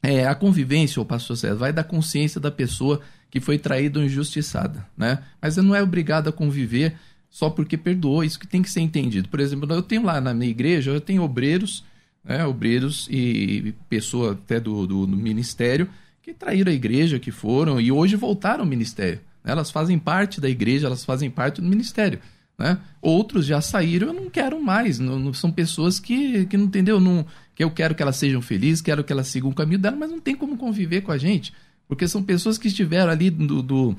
É, 0.02 0.26
a 0.26 0.34
convivência, 0.34 1.02
o 1.02 1.04
pastor 1.04 1.36
César, 1.36 1.56
vai 1.56 1.70
da 1.70 1.84
consciência 1.84 2.40
da 2.40 2.50
pessoa 2.50 3.02
que 3.30 3.38
foi 3.38 3.58
traída 3.58 3.98
ou 3.98 4.04
injustiçada, 4.06 4.86
né? 4.96 5.18
Mas 5.42 5.58
não 5.58 5.74
é 5.74 5.82
obrigado 5.82 6.28
a 6.28 6.32
conviver 6.32 6.96
só 7.28 7.50
porque 7.50 7.76
perdoou, 7.76 8.24
isso 8.24 8.40
que 8.40 8.46
tem 8.46 8.62
que 8.62 8.70
ser 8.70 8.80
entendido. 8.80 9.28
Por 9.28 9.40
exemplo, 9.40 9.70
eu 9.70 9.82
tenho 9.82 10.04
lá 10.04 10.22
na 10.22 10.32
minha 10.32 10.50
igreja, 10.50 10.90
eu 10.90 11.02
tenho 11.02 11.22
obreiros, 11.22 11.84
né, 12.26 12.44
obreiros 12.44 13.06
e 13.10 13.72
pessoa 13.88 14.32
até 14.32 14.58
do, 14.58 14.86
do, 14.86 15.06
do 15.06 15.16
ministério 15.16 15.88
que 16.22 16.34
traíram 16.34 16.72
a 16.72 16.74
igreja, 16.74 17.20
que 17.20 17.30
foram 17.30 17.80
e 17.80 17.92
hoje 17.92 18.16
voltaram 18.16 18.64
ao 18.64 18.66
ministério. 18.68 19.20
Né? 19.44 19.52
Elas 19.52 19.70
fazem 19.70 19.96
parte 19.96 20.40
da 20.40 20.50
igreja, 20.50 20.88
elas 20.88 21.04
fazem 21.04 21.30
parte 21.30 21.60
do 21.60 21.68
ministério. 21.68 22.18
Né? 22.58 22.78
Outros 23.00 23.46
já 23.46 23.60
saíram, 23.60 24.08
eu 24.08 24.14
não 24.14 24.28
quero 24.28 24.60
mais. 24.60 24.98
Não, 24.98 25.18
não, 25.18 25.32
são 25.32 25.52
pessoas 25.52 26.00
que, 26.00 26.44
que 26.46 26.56
não 26.56 26.64
entendeu, 26.64 26.98
não, 26.98 27.24
que 27.54 27.62
eu 27.62 27.70
quero 27.70 27.94
que 27.94 28.02
elas 28.02 28.16
sejam 28.16 28.42
felizes, 28.42 28.82
quero 28.82 29.04
que 29.04 29.12
elas 29.12 29.28
sigam 29.28 29.50
o 29.50 29.54
caminho 29.54 29.78
dela, 29.78 29.96
mas 29.96 30.10
não 30.10 30.18
tem 30.18 30.34
como 30.34 30.56
conviver 30.56 31.02
com 31.02 31.12
a 31.12 31.18
gente, 31.18 31.52
porque 31.86 32.08
são 32.08 32.22
pessoas 32.22 32.58
que 32.58 32.66
estiveram 32.66 33.12
ali 33.12 33.30
do, 33.30 33.62
do 33.62 33.96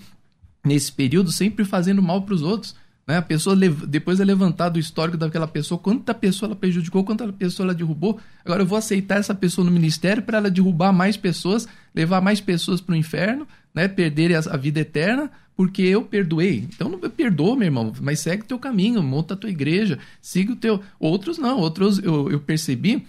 nesse 0.65 0.91
período 0.91 1.31
sempre 1.31 1.63
fazendo 1.63 2.01
mal 2.01 2.23
para 2.23 2.35
os 2.35 2.41
outros. 2.41 2.75
Né? 3.07 3.17
A 3.17 3.21
pessoa 3.21 3.55
depois 3.55 4.19
é 4.19 4.25
levantado 4.25 4.75
o 4.75 4.79
histórico 4.79 5.17
daquela 5.17 5.47
pessoa, 5.47 5.79
quanta 5.79 6.13
pessoa 6.13 6.49
ela 6.49 6.55
prejudicou, 6.55 7.05
quanta 7.05 7.31
pessoa 7.31 7.67
ela 7.67 7.73
derrubou. 7.73 8.19
Agora 8.43 8.61
eu 8.61 8.67
vou 8.67 8.77
aceitar 8.77 9.17
essa 9.17 9.33
pessoa 9.33 9.63
no 9.63 9.71
ministério 9.71 10.21
para 10.21 10.39
ela 10.39 10.51
derrubar 10.51 10.91
mais 10.91 11.15
pessoas, 11.15 11.65
levar 11.95 12.19
mais 12.19 12.41
pessoas 12.41 12.81
para 12.81 12.93
o 12.93 12.97
inferno, 12.97 13.47
né? 13.73 13.87
perder 13.87 14.35
a, 14.35 14.57
vida 14.57 14.81
eterna, 14.81 15.31
porque 15.55 15.81
eu 15.81 16.03
perdoei. 16.03 16.67
Então 16.75 16.89
não 16.89 16.99
perdoa, 16.99 17.55
meu 17.55 17.65
irmão, 17.65 17.93
mas 18.01 18.19
segue 18.19 18.43
o 18.43 18.45
teu 18.45 18.59
caminho, 18.59 19.01
monta 19.01 19.35
a 19.35 19.37
tua 19.37 19.49
igreja, 19.49 19.97
siga 20.21 20.51
o 20.51 20.55
teu. 20.57 20.81
Outros 20.99 21.37
não, 21.37 21.59
outros 21.59 21.99
eu, 21.99 22.29
eu 22.29 22.39
percebi 22.41 23.07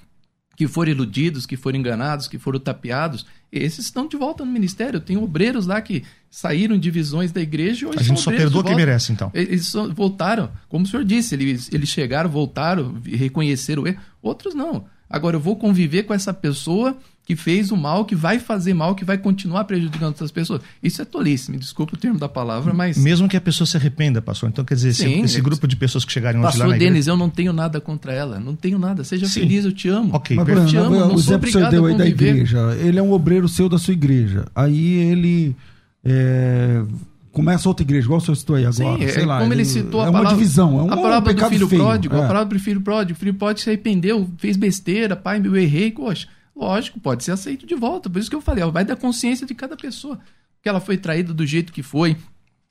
que 0.59 0.67
foram 0.67 0.91
iludidos, 0.91 1.47
que 1.47 1.57
foram 1.57 1.79
enganados, 1.79 2.27
que 2.27 2.37
foram 2.37 2.59
tapeados, 2.59 3.25
esses 3.51 3.85
estão 3.85 4.09
de 4.09 4.17
volta 4.17 4.45
no 4.45 4.51
ministério. 4.51 4.99
Tem 4.99 5.17
obreiros 5.17 5.69
lá 5.69 5.81
que 5.81 6.03
saíram 6.29 6.75
de 6.75 6.83
divisões 6.83 7.31
da 7.31 7.41
igreja 7.41 7.85
e 7.85 7.89
hoje 7.89 7.99
A 8.01 8.03
gente 8.03 8.21
só 8.21 8.33
perdoa 8.33 8.65
quem 8.65 8.75
merece, 8.75 9.13
então. 9.13 9.31
Eles 9.33 9.73
voltaram, 9.95 10.51
como 10.69 10.85
o 10.85 10.89
senhor 10.89 11.05
disse, 11.05 11.37
eles, 11.37 11.71
eles 11.73 11.89
chegaram, 11.89 12.29
voltaram, 12.29 13.01
reconheceram 13.05 13.85
o 13.85 13.87
erro. 13.87 14.01
Outros 14.21 14.53
não. 14.53 14.85
Agora 15.09 15.37
eu 15.37 15.41
vou 15.41 15.55
conviver 15.55 16.03
com 16.03 16.13
essa 16.13 16.35
pessoa 16.35 16.97
que 17.29 17.37
fez 17.37 17.71
o 17.71 17.77
mal, 17.77 18.07
que 18.07 18.15
vai 18.15 18.39
fazer 18.39 18.73
mal, 18.73 18.95
que 18.95 19.05
vai 19.05 19.19
continuar 19.19 19.65
prejudicando 19.65 20.07
outras 20.07 20.31
pessoas. 20.31 20.63
Isso 20.83 21.03
é 21.03 21.05
tolice, 21.05 21.51
me 21.51 21.59
desculpa 21.59 21.95
o 21.95 21.99
termo 21.99 22.19
da 22.19 22.27
palavra, 22.27 22.73
mas. 22.73 22.97
Mesmo 22.97 23.29
que 23.29 23.37
a 23.37 23.41
pessoa 23.41 23.67
se 23.67 23.77
arrependa, 23.77 24.23
pastor. 24.23 24.49
Então, 24.49 24.65
quer 24.65 24.77
dizer, 24.77 24.95
Sim, 24.95 25.17
esse, 25.17 25.25
esse 25.25 25.41
grupo 25.43 25.69
de 25.69 25.77
pessoas 25.77 26.07
que 26.07 26.11
chegarem 26.11 26.41
pastor 26.41 26.63
lá 26.63 26.73
na 26.73 26.79
Denis, 26.79 26.91
igreja... 26.91 27.11
eu 27.11 27.17
não 27.19 27.29
tenho 27.29 27.53
nada 27.53 27.83
contra 27.83 28.15
ela. 28.15 28.41
Não 28.41 28.57
tenho 28.57 28.79
nada. 28.79 29.05
Seja 29.05 29.27
Sim. 29.27 29.41
feliz, 29.41 29.67
eu 29.67 29.73
te 29.73 29.91
amo. 29.91 30.09
Ok, 30.15 30.35
mas, 30.39 30.49
eu 30.49 30.67
te 30.67 30.77
amo, 30.79 30.99
não 30.99 31.15
o 31.15 31.19
exemplo 31.19 31.43
que 31.43 31.49
o 31.51 31.53
senhor 31.53 31.71
deu 31.71 31.85
aí 31.85 31.99
da 31.99 32.07
igreja. 32.07 32.75
Ele 32.81 32.99
é 32.99 33.03
um 33.03 33.13
obreiro 33.13 33.47
seu 33.47 33.69
da 33.69 33.77
sua 33.79 33.93
igreja. 33.93 34.47
Aí 34.55 34.95
ele. 34.95 35.55
É 36.03 36.83
começa 37.31 37.69
outra 37.69 37.85
igreja, 37.85 38.07
igual 38.07 38.19
o 38.19 38.21
senhor 38.21 38.35
citou 38.35 38.57
aí 38.57 38.65
agora. 38.65 38.99
Sim, 38.99 39.09
sei 39.13 39.23
é, 39.23 39.27
lá, 39.27 39.39
como 39.39 39.53
ele, 39.53 39.61
ele 39.61 39.69
citou 39.69 40.01
é 40.01 40.05
a 40.05 40.07
palavra, 40.07 40.29
uma 40.29 40.35
divisão, 40.35 40.81
é 40.81 40.83
um, 40.83 40.91
a 40.91 40.97
palavra 40.97 41.33
um 41.33 41.37
do 41.37 41.49
filho 41.49 41.69
feio, 41.69 41.83
pródigo, 41.83 42.17
é. 42.17 42.25
a 42.25 42.27
palavra 42.27 42.59
do 42.59 42.59
filho 42.61 42.81
pródigo, 42.81 43.17
o 43.17 43.21
filho 43.21 43.35
pródigo 43.35 43.61
se 43.61 43.71
arrependeu, 43.71 44.29
fez 44.39 44.57
besteira, 44.57 45.15
pai, 45.15 45.41
eu 45.45 45.57
errei, 45.57 45.93
poxa. 45.93 46.27
Lógico, 46.59 46.99
pode 46.99 47.23
ser 47.23 47.31
aceito 47.31 47.65
de 47.65 47.77
volta. 47.77 48.11
Por 48.11 48.19
isso 48.19 48.29
que 48.29 48.35
eu 48.35 48.41
falei, 48.41 48.65
vai 48.65 48.85
da 48.85 48.97
consciência 48.97 49.47
de 49.47 49.55
cada 49.55 49.77
pessoa. 49.77 50.19
Que 50.61 50.69
ela 50.69 50.81
foi 50.81 50.97
traída 50.97 51.33
do 51.33 51.47
jeito 51.47 51.73
que 51.73 51.85
foi, 51.85 52.17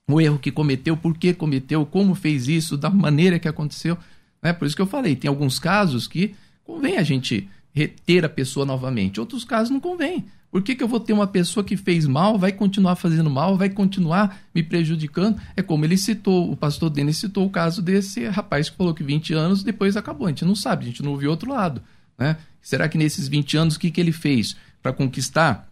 o 0.10 0.20
erro 0.20 0.38
que 0.38 0.52
cometeu, 0.52 0.98
por 0.98 1.18
que 1.18 1.34
cometeu, 1.34 1.86
como 1.86 2.14
fez 2.14 2.50
isso, 2.50 2.76
da 2.76 2.90
maneira 2.90 3.40
que 3.40 3.48
aconteceu. 3.48 3.98
Né? 4.44 4.52
Por 4.52 4.66
isso 4.66 4.76
que 4.76 4.82
eu 4.82 4.88
falei, 4.88 5.16
tem 5.16 5.30
alguns 5.30 5.58
casos 5.58 6.06
que 6.06 6.36
convém 6.66 6.98
a 6.98 7.04
gente 7.04 7.48
reter 7.74 8.26
a 8.26 8.30
pessoa 8.30 8.66
novamente. 8.66 9.22
Outros 9.22 9.46
casos 9.46 9.70
não 9.70 9.80
convém. 9.80 10.26
Por 10.52 10.62
que, 10.62 10.76
que 10.76 10.84
eu 10.84 10.88
vou 10.88 11.00
ter 11.00 11.14
uma 11.14 11.28
pessoa 11.28 11.64
que 11.64 11.78
fez 11.78 12.06
mal, 12.06 12.38
vai 12.38 12.52
continuar 12.52 12.96
fazendo 12.96 13.30
mal, 13.30 13.58
vai 13.58 13.70
continuar 13.70 14.38
me 14.54 14.64
prejudicando? 14.64 15.40
É 15.56 15.62
como 15.62 15.86
ele 15.86 15.98
citou, 15.98 16.52
o 16.52 16.58
pastor 16.58 16.90
Denis 16.90 17.18
citou 17.18 17.46
o 17.46 17.50
caso 17.50 17.82
desse 17.82 18.26
rapaz 18.28 18.70
que 18.70 18.76
falou 18.76 18.94
que 18.94 19.04
20 19.04 19.34
anos 19.34 19.64
depois 19.64 19.96
acabou. 19.96 20.28
A 20.28 20.30
gente 20.30 20.44
não 20.44 20.56
sabe, 20.56 20.84
a 20.84 20.88
gente 20.88 21.04
não 21.04 21.16
viu 21.16 21.30
outro 21.30 21.52
lado. 21.52 21.82
Né? 22.18 22.38
Será 22.62 22.90
que 22.90 22.98
nesses 22.98 23.28
20 23.28 23.58
anos 23.58 23.76
o 23.76 23.80
que, 23.80 23.92
que 23.92 24.02
ele 24.02 24.12
fez 24.12 24.56
para 24.82 24.92
conquistar 24.94 25.68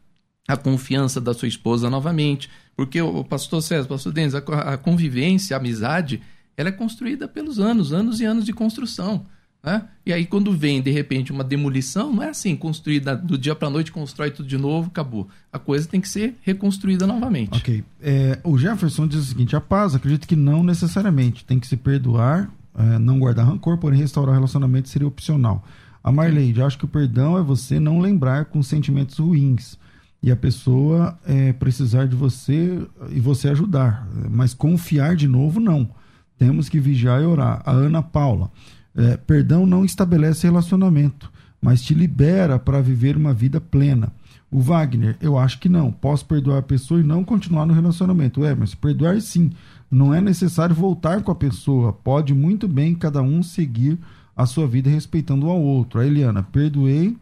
a 0.48 0.56
confiança 0.56 1.20
da 1.20 1.34
sua 1.34 1.48
esposa 1.48 1.90
novamente? 1.90 2.50
Porque 2.76 3.02
o 3.02 3.24
pastor 3.24 3.62
César, 3.62 3.86
o 3.86 3.90
pastor 3.90 4.14
Denis, 4.14 4.36
a, 4.36 4.40
a 4.40 4.78
convivência, 4.78 5.56
a 5.56 5.60
amizade, 5.60 6.22
ela 6.58 6.70
é 6.70 6.72
construída 6.72 7.28
pelos 7.28 7.60
anos, 7.60 7.94
anos 7.94 8.20
e 8.20 8.26
anos 8.26 8.46
de 8.46 8.54
construção. 8.54 9.26
Né? 9.66 9.84
E 10.06 10.14
aí, 10.14 10.26
quando 10.28 10.52
vem, 10.52 10.80
de 10.80 10.92
repente, 10.92 11.32
uma 11.32 11.44
demolição, 11.44 12.14
não 12.14 12.22
é 12.22 12.30
assim, 12.30 12.56
construída 12.56 13.16
do 13.16 13.36
dia 13.36 13.56
para 13.56 13.68
a 13.68 13.72
noite, 13.72 13.92
constrói 13.92 14.30
tudo 14.30 14.48
de 14.48 14.58
novo, 14.58 14.90
acabou. 14.90 15.28
A 15.52 15.58
coisa 15.58 15.88
tem 15.88 16.00
que 16.00 16.08
ser 16.08 16.36
reconstruída 16.44 17.08
novamente. 17.08 17.58
Ok. 17.58 17.84
É, 18.00 18.40
o 18.44 18.58
Jefferson 18.58 19.08
diz 19.08 19.22
o 19.22 19.26
seguinte: 19.26 19.56
a 19.56 19.62
paz, 19.62 19.96
acredito 19.96 20.28
que 20.28 20.36
não 20.36 20.64
necessariamente. 20.64 21.44
Tem 21.44 21.60
que 21.60 21.66
se 21.66 21.76
perdoar, 21.76 22.52
é, 22.78 23.00
não 23.00 23.18
guardar 23.18 23.48
rancor, 23.48 23.80
porém 23.80 24.00
restaurar 24.00 24.34
o 24.34 24.36
relacionamento 24.36 24.88
seria 24.88 25.08
opcional. 25.08 25.66
A 26.06 26.12
Marleide, 26.12 26.62
acho 26.62 26.78
que 26.78 26.86
o 26.86 26.88
perdão 26.88 27.36
é 27.36 27.42
você 27.42 27.80
não 27.80 28.00
lembrar 28.00 28.46
com 28.46 28.62
sentimentos 28.62 29.18
ruins 29.18 29.76
e 30.22 30.32
a 30.32 30.36
pessoa 30.36 31.18
é, 31.26 31.52
precisar 31.52 32.06
de 32.06 32.16
você 32.16 32.80
e 33.10 33.20
você 33.20 33.50
ajudar, 33.50 34.08
mas 34.30 34.54
confiar 34.54 35.16
de 35.16 35.28
novo 35.28 35.60
não. 35.60 35.90
Temos 36.38 36.70
que 36.70 36.80
vigiar 36.80 37.24
e 37.24 37.26
orar. 37.26 37.64
A 37.66 37.72
Ana 37.72 38.04
Paula, 38.04 38.52
é, 38.96 39.18
perdão 39.18 39.66
não 39.66 39.84
estabelece 39.84 40.46
relacionamento, 40.46 41.32
mas 41.60 41.82
te 41.82 41.96
libera 41.96 42.60
para 42.60 42.84
viver 42.84 43.18
uma 43.18 43.34
vida 43.34 43.60
plena. 43.60 44.14
O 44.52 44.60
Wagner, 44.60 45.18
eu 45.20 45.40
acho 45.40 45.58
que 45.58 45.68
não. 45.68 45.92
Posso 45.92 46.24
perdoar 46.28 46.60
a 46.60 46.62
pessoa 46.62 47.00
e 47.00 47.04
não 47.04 47.24
continuar 47.24 47.66
no 47.66 47.74
relacionamento. 47.74 48.46
É, 48.46 48.54
mas 48.54 48.76
perdoar 48.76 49.20
sim. 49.22 49.50
Não 49.90 50.14
é 50.14 50.22
necessário 50.22 50.76
voltar 50.76 51.24
com 51.24 51.32
a 51.32 51.36
pessoa. 51.36 51.92
Pode 51.92 52.32
muito 52.32 52.68
bem 52.68 52.94
cada 52.94 53.24
um 53.24 53.42
seguir 53.42 53.98
a 54.36 54.46
sua 54.46 54.68
vida 54.68 54.90
respeitando 54.90 55.48
um 55.48 55.50
ao 55.50 55.62
outro. 55.62 56.00
A 56.00 56.06
Eliana, 56.06 56.44
perdoei 56.44 57.16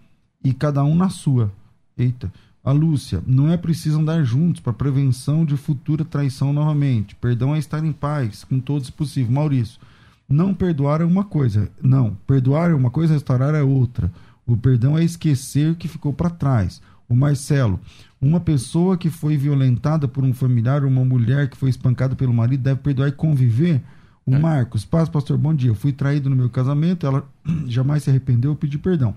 e 0.44 0.54
cada 0.54 0.84
um 0.84 0.96
na 0.96 1.10
sua. 1.10 1.52
Eita. 1.98 2.32
A 2.64 2.72
Lúcia, 2.72 3.22
não 3.28 3.52
é 3.52 3.58
preciso 3.58 4.00
andar 4.00 4.24
juntos 4.24 4.62
para 4.62 4.72
prevenção 4.72 5.44
de 5.44 5.58
futura 5.58 6.06
traição 6.06 6.54
novamente. 6.54 7.14
Perdão 7.16 7.54
é 7.54 7.60
estar 7.60 7.84
em 7.84 7.92
paz 7.92 8.46
com 8.46 8.58
todos 8.58 8.90
possível. 8.90 9.34
Maurício, 9.34 9.82
não 10.30 10.54
perdoar 10.54 11.02
é 11.02 11.06
uma 11.06 11.26
coisa. 11.26 11.70
Não, 11.82 12.16
perdoar 12.26 12.72
é 12.72 12.74
uma 12.74 12.90
coisa, 12.90 13.14
restaurar 13.14 13.54
é 13.54 13.62
outra. 13.62 14.10
O 14.46 14.56
perdão 14.56 14.98
é 14.98 15.04
esquecer 15.04 15.72
o 15.72 15.76
que 15.76 15.90
ficou 15.90 16.14
para 16.14 16.30
trás. 16.30 16.82
O 17.10 17.16
Marcelo, 17.16 17.82
uma 18.22 18.40
pessoa 18.40 18.98
que 18.98 19.10
foi 19.10 19.36
violentada 19.36 20.08
por 20.08 20.24
um 20.24 20.34
familiar, 20.34 20.86
uma 20.86 21.04
mulher 21.04 21.50
que 21.50 21.58
foi 21.58 21.70
espancada 21.70 22.16
pelo 22.16 22.34
marido, 22.34 22.64
deve 22.64 22.80
perdoar 22.80 23.10
e 23.10 23.12
conviver 23.12 23.82
o 24.26 24.36
é. 24.36 24.40
Marcos, 24.40 24.86
paz, 24.86 25.10
pastor, 25.10 25.38
bom 25.38 25.54
dia. 25.54 25.70
Eu 25.70 25.76
fui 25.76 25.92
traído 25.92 26.30
no 26.30 26.36
meu 26.36 26.50
casamento, 26.50 27.06
ela 27.06 27.28
jamais 27.68 28.04
se 28.04 28.10
arrependeu, 28.10 28.52
eu 28.52 28.56
pedi 28.56 28.78
perdão. 28.78 29.16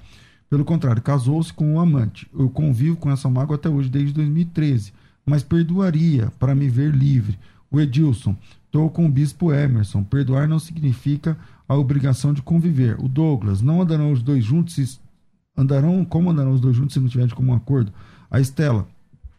Pelo 0.48 0.64
contrário, 0.64 1.02
casou-se 1.02 1.52
com 1.52 1.72
o 1.72 1.74
um 1.74 1.80
amante. 1.80 2.28
Eu 2.36 2.48
convivo 2.48 2.96
com 2.96 3.10
essa 3.10 3.28
mágoa 3.28 3.56
até 3.56 3.68
hoje, 3.68 3.88
desde 3.88 4.12
2013. 4.12 4.92
Mas 5.24 5.42
perdoaria 5.42 6.32
para 6.38 6.54
me 6.54 6.68
ver 6.68 6.94
livre. 6.94 7.38
O 7.70 7.80
Edilson, 7.80 8.36
estou 8.64 8.88
com 8.88 9.06
o 9.06 9.10
bispo 9.10 9.52
Emerson. 9.52 10.04
Perdoar 10.04 10.48
não 10.48 10.58
significa 10.58 11.36
a 11.68 11.74
obrigação 11.74 12.32
de 12.32 12.42
conviver. 12.42 12.96
O 13.00 13.08
Douglas, 13.08 13.60
não 13.60 13.82
andarão 13.82 14.12
os 14.12 14.22
dois 14.22 14.44
juntos 14.44 14.74
se 14.74 15.00
andarão 15.56 16.04
como 16.04 16.30
andarão 16.30 16.52
os 16.52 16.60
dois 16.60 16.76
juntos 16.76 16.94
se 16.94 17.00
não 17.00 17.08
tiverem 17.08 17.28
de 17.28 17.34
comum 17.34 17.54
acordo. 17.54 17.92
A 18.30 18.40
Estela, 18.40 18.86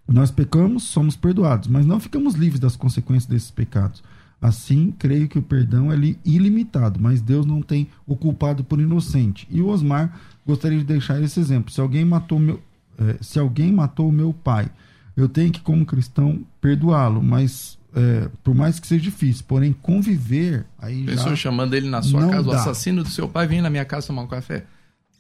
nós 0.08 0.32
pecamos, 0.32 0.84
somos 0.84 1.16
perdoados, 1.16 1.68
mas 1.68 1.86
não 1.86 2.00
ficamos 2.00 2.36
livres 2.36 2.60
das 2.60 2.76
consequências 2.76 3.30
desses 3.30 3.52
pecados. 3.52 4.04
Assim, 4.42 4.94
creio 5.00 5.28
que 5.28 5.40
o 5.40 5.42
perdão 5.42 5.92
é 5.92 5.96
ilimitado, 6.24 7.00
mas 7.02 7.22
Deus 7.22 7.46
não 7.46 7.62
tem 7.62 7.88
o 8.06 8.16
culpado 8.16 8.64
por 8.64 8.80
inocente. 8.80 9.48
E 9.50 9.62
o 9.62 9.68
Osmar 9.68 10.20
gostaria 10.46 10.78
de 10.78 10.84
deixar 10.84 11.22
esse 11.22 11.40
exemplo. 11.40 11.72
Se 11.72 11.82
alguém 11.82 12.06
matou 12.06 12.38
meu, 12.38 12.62
é, 13.00 13.16
se 13.20 13.40
alguém 13.40 13.72
matou 13.72 14.10
o 14.10 14.12
meu 14.12 14.32
pai, 14.32 14.70
eu 15.16 15.28
tenho 15.28 15.52
que, 15.52 15.60
como 15.60 15.84
cristão, 15.86 16.40
perdoá-lo, 16.62 17.22
mas 17.24 17.80
é, 17.96 18.30
por 18.44 18.54
mais 18.54 18.80
que 18.80 18.86
seja 18.86 19.02
difícil, 19.02 19.44
porém 19.48 19.74
conviver 19.74 20.66
aí 20.78 21.04
Pessoa 21.04 21.36
chamando 21.36 21.74
ele 21.74 21.90
na 21.90 22.04
sua 22.04 22.28
casa, 22.30 22.44
dá. 22.44 22.50
o 22.50 22.52
assassino 22.52 23.04
do 23.04 23.10
seu 23.10 23.28
pai 23.28 23.48
vem 23.48 23.60
na 23.60 23.72
minha 23.72 23.86
casa 23.86 24.08
tomar 24.08 24.22
um 24.22 24.28
café. 24.28 24.66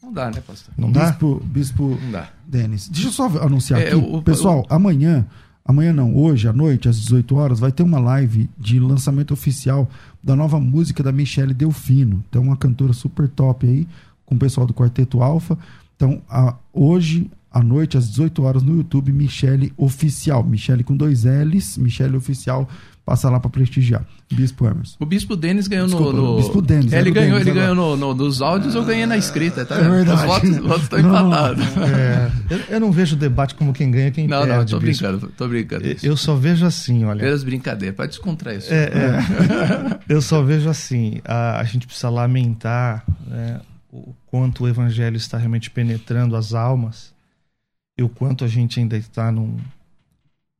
Não 0.01 0.13
dá, 0.13 0.29
né, 0.29 0.41
pastor? 0.45 0.73
Não 0.77 0.91
bispo, 0.91 1.41
dá? 1.41 1.47
Bispo 1.47 1.99
não 2.01 2.11
dá. 2.11 2.29
Denis, 2.45 2.87
deixa 2.87 3.07
eu 3.07 3.11
só 3.11 3.25
anunciar 3.41 3.81
é, 3.81 3.87
aqui. 3.87 3.95
O, 3.95 4.21
Pessoal, 4.21 4.65
o, 4.69 4.73
amanhã 4.73 5.25
Amanhã 5.67 5.91
não, 5.91 6.15
hoje 6.15 6.47
à 6.47 6.53
noite, 6.53 6.87
às 6.87 6.97
18 6.97 7.35
horas, 7.35 7.59
vai 7.59 7.73
ter 7.73 7.83
uma 7.83 7.99
live 7.99 8.49
de 8.57 8.79
lançamento 8.79 9.33
oficial 9.33 9.89
da 10.23 10.33
nova 10.33 10.61
música 10.61 11.03
da 11.03 11.11
Michelle 11.11 11.53
Delfino. 11.53 12.23
Então, 12.29 12.41
uma 12.41 12.55
cantora 12.55 12.93
super 12.93 13.27
top 13.27 13.67
aí, 13.67 13.85
com 14.25 14.35
o 14.35 14.39
pessoal 14.39 14.65
do 14.65 14.73
Quarteto 14.73 15.21
Alfa. 15.21 15.57
Então, 15.97 16.21
a, 16.29 16.55
hoje, 16.71 17.29
à 17.57 17.63
noite, 17.63 17.97
às 17.97 18.07
18 18.09 18.43
horas, 18.43 18.63
no 18.63 18.75
YouTube, 18.77 19.11
Michele 19.11 19.73
Oficial. 19.75 20.43
Michele 20.43 20.83
com 20.83 20.95
dois 20.95 21.23
L's, 21.23 21.77
Michele 21.77 22.15
Oficial 22.15 22.69
passa 23.03 23.29
lá 23.29 23.39
para 23.39 23.49
prestigiar. 23.49 24.05
Bispo 24.31 24.67
Emerson. 24.67 24.97
O 24.99 25.05
Bispo 25.05 25.35
Denis 25.35 25.67
ganhou 25.67 25.87
Desculpa, 25.87 26.11
no, 26.11 26.23
no... 26.33 26.37
Bispo 26.37 26.61
Denis. 26.61 26.91
É, 26.91 26.99
ele 26.99 27.09
ganhou, 27.09 27.39
ele 27.39 27.51
ganhou 27.51 27.73
no, 27.73 27.95
no, 27.95 28.13
nos 28.13 28.41
áudios, 28.41 28.75
eu 28.75 28.83
ganhei 28.83 29.05
na 29.05 29.17
escrita, 29.17 29.65
tá? 29.65 29.75
É 29.77 29.89
verdade. 29.89 30.19
Os 30.19 30.27
votos, 30.27 30.49
os 30.49 30.57
votos 30.57 30.83
estão 30.83 30.99
empatados. 30.99 31.63
É, 31.77 32.31
eu, 32.49 32.59
eu, 32.69 32.79
não 32.81 32.91
vejo 32.91 33.15
debate 33.15 33.55
como 33.55 33.73
quem 33.73 33.89
ganha 33.89 34.11
quem 34.11 34.27
não, 34.27 34.39
perde. 34.39 34.51
Não, 34.51 34.59
não, 34.59 34.65
tô 34.65 34.79
bispo. 34.79 35.03
brincando, 35.05 35.33
tô 35.35 35.47
brincando. 35.47 35.85
Eu 36.03 36.17
só 36.17 36.35
vejo 36.35 36.65
assim, 36.65 37.05
olha. 37.05 37.21
Pelas 37.21 37.43
brincadeiras, 37.43 37.95
pode 37.95 38.09
descontrair 38.09 38.59
isso. 38.59 38.73
É, 38.73 38.83
é. 38.83 39.99
eu 40.13 40.21
só 40.21 40.43
vejo 40.43 40.69
assim, 40.69 41.21
a, 41.23 41.61
a 41.61 41.63
gente 41.63 41.87
precisa 41.87 42.09
lamentar 42.09 43.05
né, 43.25 43.61
o 43.91 44.13
quanto 44.25 44.65
o 44.65 44.67
evangelho 44.67 45.15
está 45.15 45.37
realmente 45.37 45.71
penetrando 45.71 46.35
as 46.35 46.53
almas 46.53 47.15
e 47.97 48.03
o 48.03 48.09
quanto 48.09 48.45
a 48.45 48.47
gente 48.47 48.79
ainda 48.79 48.95
está 48.95 49.31
num 49.31 49.57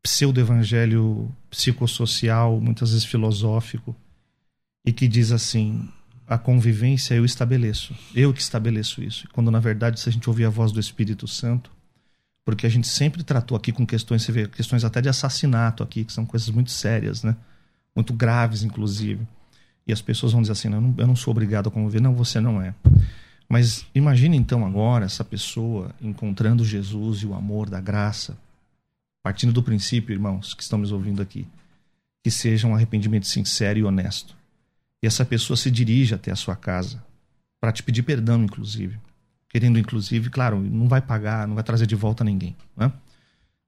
pseudo-evangelho 0.01 1.29
psicossocial, 1.49 2.59
muitas 2.59 2.91
vezes 2.91 3.05
filosófico, 3.05 3.95
e 4.85 4.91
que 4.91 5.07
diz 5.07 5.31
assim: 5.31 5.87
a 6.27 6.37
convivência 6.37 7.13
eu 7.13 7.25
estabeleço, 7.25 7.93
eu 8.15 8.33
que 8.33 8.41
estabeleço 8.41 9.03
isso. 9.03 9.27
Quando 9.33 9.51
na 9.51 9.59
verdade, 9.59 9.99
se 9.99 10.09
a 10.09 10.11
gente 10.11 10.29
ouvir 10.29 10.45
a 10.45 10.49
voz 10.49 10.71
do 10.71 10.79
Espírito 10.79 11.27
Santo, 11.27 11.71
porque 12.43 12.65
a 12.65 12.69
gente 12.69 12.87
sempre 12.87 13.23
tratou 13.23 13.57
aqui 13.57 13.71
com 13.71 13.85
questões, 13.85 14.23
você 14.23 14.31
vê, 14.31 14.47
questões 14.47 14.83
até 14.83 15.01
de 15.01 15.09
assassinato 15.09 15.83
aqui, 15.83 16.05
que 16.05 16.13
são 16.13 16.25
coisas 16.25 16.49
muito 16.49 16.71
sérias, 16.71 17.21
né? 17.21 17.35
Muito 17.93 18.13
graves, 18.13 18.63
inclusive. 18.63 19.27
E 19.85 19.93
as 19.93 20.01
pessoas 20.01 20.31
vão 20.31 20.41
dizer 20.41 20.53
assim: 20.53 20.69
não, 20.69 20.95
eu 20.97 21.07
não 21.07 21.15
sou 21.15 21.31
obrigado 21.31 21.67
a 21.67 21.71
conviver. 21.71 22.01
Não, 22.01 22.15
você 22.15 22.39
não 22.39 22.61
é. 22.61 22.73
Mas 23.49 23.85
imagine 23.95 24.35
então 24.35 24.65
agora 24.65 25.05
essa 25.05 25.23
pessoa 25.23 25.95
encontrando 26.01 26.65
Jesus 26.65 27.19
e 27.19 27.25
o 27.25 27.33
amor 27.33 27.69
da 27.69 27.79
graça, 27.79 28.37
partindo 29.23 29.53
do 29.53 29.63
princípio, 29.63 30.13
irmãos, 30.13 30.53
que 30.53 30.61
estão 30.61 30.81
ouvindo 30.91 31.21
aqui, 31.21 31.47
que 32.23 32.29
seja 32.29 32.67
um 32.67 32.75
arrependimento 32.75 33.25
sincero 33.25 33.79
e 33.79 33.83
honesto. 33.83 34.35
E 35.01 35.07
essa 35.07 35.23
pessoa 35.23 35.55
se 35.55 35.71
dirige 35.71 36.13
até 36.13 36.31
a 36.31 36.35
sua 36.35 36.55
casa 36.55 37.01
para 37.59 37.71
te 37.71 37.83
pedir 37.83 38.03
perdão, 38.03 38.43
inclusive. 38.43 38.99
Querendo, 39.49 39.79
inclusive, 39.79 40.29
claro, 40.29 40.59
não 40.59 40.87
vai 40.87 41.01
pagar, 41.01 41.47
não 41.47 41.55
vai 41.55 41.63
trazer 41.63 41.87
de 41.87 41.95
volta 41.95 42.23
ninguém. 42.23 42.55
Né? 42.75 42.91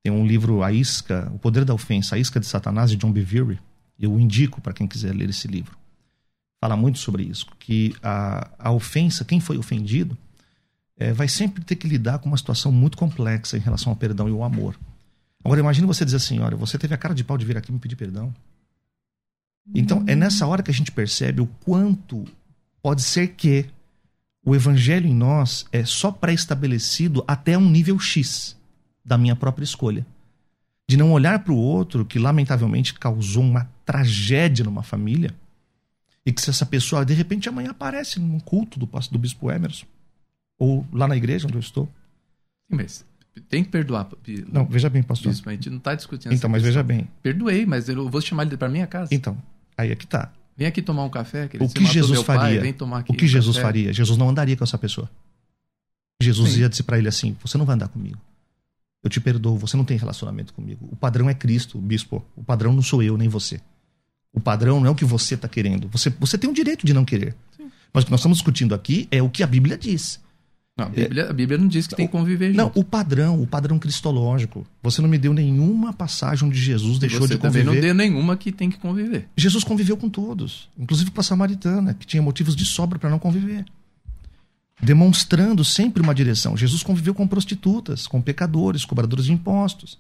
Tem 0.04 0.12
um 0.12 0.26
livro, 0.26 0.62
A 0.62 0.74
Isca, 0.74 1.32
O 1.34 1.40
Poder 1.40 1.64
da 1.64 1.74
Ofensa, 1.74 2.16
A 2.16 2.20
Isca 2.20 2.40
de 2.40 2.46
Satanás, 2.46 2.92
de 2.92 2.98
John 2.98 3.12
Bevere. 3.12 3.60
Eu 3.98 4.20
indico 4.20 4.60
para 4.60 4.74
quem 4.74 4.88
quiser 4.88 5.14
ler 5.16 5.30
esse 5.30 5.48
livro. 5.48 5.79
Fala 6.62 6.76
muito 6.76 7.00
sobre 7.00 7.24
isso, 7.24 7.48
que 7.58 7.96
a, 8.04 8.50
a 8.60 8.72
ofensa, 8.72 9.24
quem 9.24 9.40
foi 9.40 9.58
ofendido, 9.58 10.18
é, 10.98 11.14
vai 11.14 11.28
sempre 11.28 11.64
ter 11.64 11.78
que 11.78 11.88
lidar 11.88 12.20
com 12.20 12.28
uma 12.28 12.38
situação 12.38 12.72
muito 12.72 12.98
complexa 12.98 13.56
em 13.56 13.62
relação 13.62 13.92
ao 13.92 13.96
perdão 13.96 14.28
e 14.28 14.32
ao 14.32 14.44
amor. 14.44 14.78
Agora 15.44 15.62
imagine 15.62 15.88
você 15.88 16.04
dizer 16.04 16.18
assim, 16.18 16.40
olha, 16.40 16.58
você 16.58 16.78
teve 16.78 16.94
a 16.94 16.98
cara 16.98 17.16
de 17.16 17.24
pau 17.24 17.38
de 17.38 17.46
vir 17.46 17.58
aqui 17.58 17.72
me 17.72 17.80
pedir 17.80 17.96
perdão. 17.96 18.34
Então 19.74 20.04
é 20.08 20.16
nessa 20.16 20.46
hora 20.46 20.62
que 20.62 20.72
a 20.72 20.74
gente 20.74 20.92
percebe 20.92 21.42
o 21.42 21.48
quanto 21.64 22.26
pode 22.82 23.02
ser 23.02 23.30
que 23.30 23.66
o 24.44 24.54
evangelho 24.56 25.08
em 25.08 25.14
nós 25.14 25.66
é 25.72 25.86
só 25.86 26.12
pré-estabelecido 26.12 27.24
até 27.28 27.58
um 27.58 27.70
nível 27.70 27.98
X 28.00 28.58
da 29.06 29.18
minha 29.18 29.36
própria 29.36 29.64
escolha. 29.64 30.06
De 30.88 30.98
não 30.98 31.12
olhar 31.14 31.40
para 31.40 31.54
o 31.54 31.58
outro 31.58 32.04
que 32.04 32.20
lamentavelmente 32.20 32.96
causou 32.96 33.44
uma 33.44 33.70
tragédia 33.86 34.66
numa 34.66 34.84
família 34.84 35.34
e 36.30 36.32
que 36.32 36.44
se 36.44 36.52
essa 36.52 36.64
pessoa 36.64 37.04
de 37.04 37.16
repente 37.16 37.50
amanhã 37.50 37.72
aparece 37.72 38.20
num 38.20 38.40
culto 38.40 38.78
do, 38.78 38.86
do 38.86 39.18
bispo 39.18 39.50
Emerson 39.50 39.88
ou 40.60 40.86
lá 40.94 41.08
na 41.08 41.18
igreja 41.18 41.48
onde 41.48 41.56
eu 41.56 41.60
estou. 41.60 41.86
Sim, 42.70 42.76
mas 42.76 43.04
tem 43.50 43.64
que 43.64 43.72
perdoar. 43.72 44.08
Não, 44.52 44.64
veja 44.66 44.92
bem, 44.92 45.02
pastor. 45.02 45.32
Isso, 45.32 45.42
a 45.50 45.52
gente 45.52 45.72
não 45.72 45.80
está 45.80 45.96
discutindo 45.96 46.32
Então, 46.32 46.48
mas 46.48 46.62
veja 46.62 46.84
bem. 46.84 47.10
Perdoei, 47.24 47.66
mas 47.66 47.90
eu 47.90 48.08
vou 48.08 48.22
chamar 48.22 48.46
ele 48.46 48.56
para 48.58 48.70
minha 48.70 48.86
casa. 48.86 49.10
Então, 49.12 49.36
aí 49.76 49.92
é 49.92 49.96
que 49.96 50.06
tá. 50.06 50.32
Vem 50.56 50.68
aqui 50.68 50.84
tomar 50.84 51.04
um 51.04 51.10
café. 51.10 51.50
O 51.60 51.68
que 51.68 51.84
Jesus 51.86 52.22
faria? 52.22 52.62
Pai, 52.62 53.04
o 53.08 53.14
que 53.14 53.26
um 53.26 53.28
Jesus 53.28 53.56
café. 53.56 53.66
faria? 53.66 53.92
Jesus 53.92 54.16
não 54.16 54.30
andaria 54.30 54.56
com 54.56 54.64
essa 54.64 54.78
pessoa. 54.78 55.10
Jesus 56.22 56.52
Sim. 56.52 56.60
ia 56.60 56.70
dizer 56.70 56.84
para 56.84 57.00
ele 57.00 57.08
assim: 57.08 57.36
Você 57.42 57.58
não 57.58 57.66
vai 57.66 57.74
andar 57.74 57.88
comigo. 57.88 58.20
Eu 59.02 59.10
te 59.10 59.20
perdoo, 59.20 59.58
você 59.58 59.76
não 59.76 59.86
tem 59.86 59.98
relacionamento 59.98 60.54
comigo. 60.54 60.88
O 60.92 60.96
padrão 60.96 61.28
é 61.28 61.34
Cristo, 61.34 61.80
bispo. 61.80 62.24
O 62.36 62.44
padrão 62.44 62.72
não 62.72 62.84
sou 62.84 63.02
eu 63.02 63.18
nem 63.18 63.30
você. 63.30 63.60
O 64.34 64.40
padrão 64.40 64.80
não 64.80 64.88
é 64.88 64.90
o 64.90 64.96
que 64.96 65.06
você 65.06 65.36
está 65.36 65.48
querendo. 65.48 65.88
Você, 65.90 66.10
você 66.20 66.38
tem 66.38 66.50
o 66.50 66.54
direito 66.54 66.86
de 66.86 66.94
não 66.94 67.04
querer. 67.04 67.36
Sim. 67.58 67.70
Mas 67.94 68.04
o 68.04 68.06
que 68.06 68.12
nós 68.12 68.20
estamos 68.20 68.38
discutindo 68.38 68.76
aqui 68.76 69.08
é 69.12 69.22
o 69.22 69.30
que 69.30 69.44
a 69.44 69.48
Bíblia 69.48 69.78
diz. 69.78 70.20
Não, 70.80 70.86
a, 70.86 70.90
Bíblia, 70.90 71.30
a, 71.30 71.34
Bíblia, 71.34 71.58
não 71.58 71.68
diz 71.68 71.88
que 71.88 71.96
tem 71.96 72.08
que 72.08 72.12
conviver 72.12 72.54
Não, 72.54 72.72
o 72.74 72.84
padrão, 72.84 73.42
o 73.42 73.46
padrão 73.46 73.78
cristológico. 73.78 74.66
Você 74.82 75.02
não 75.02 75.10
me 75.10 75.18
deu 75.18 75.34
nenhuma 75.34 75.92
passagem 75.92 76.48
onde 76.48 76.58
Jesus 76.58 76.98
deixou 76.98 77.28
de 77.28 77.38
conviver. 77.38 77.66
Você 77.66 77.76
não 77.76 77.82
deu 77.82 77.94
nenhuma 77.94 78.38
que 78.38 78.52
tem 78.52 78.70
que 78.70 78.78
conviver. 78.78 79.28
Jesus 79.36 79.64
conviveu 79.64 79.98
com 79.98 80.10
todos, 80.10 80.70
inclusive 80.78 81.12
com 81.12 81.20
a 81.20 81.24
samaritana, 81.24 81.94
que 81.94 82.08
tinha 82.08 82.22
motivos 82.22 82.56
de 82.56 82.66
sobra 82.66 82.98
para 82.98 83.10
não 83.10 83.20
conviver. 83.20 83.66
Demonstrando 84.82 85.66
sempre 85.66 86.02
uma 86.02 86.16
direção. 86.16 86.56
Jesus 86.56 86.82
conviveu 86.82 87.14
com 87.14 87.28
prostitutas, 87.28 88.08
com 88.08 88.22
pecadores, 88.22 88.86
cobradores 88.86 89.26
de 89.26 89.34
impostos. 89.34 90.00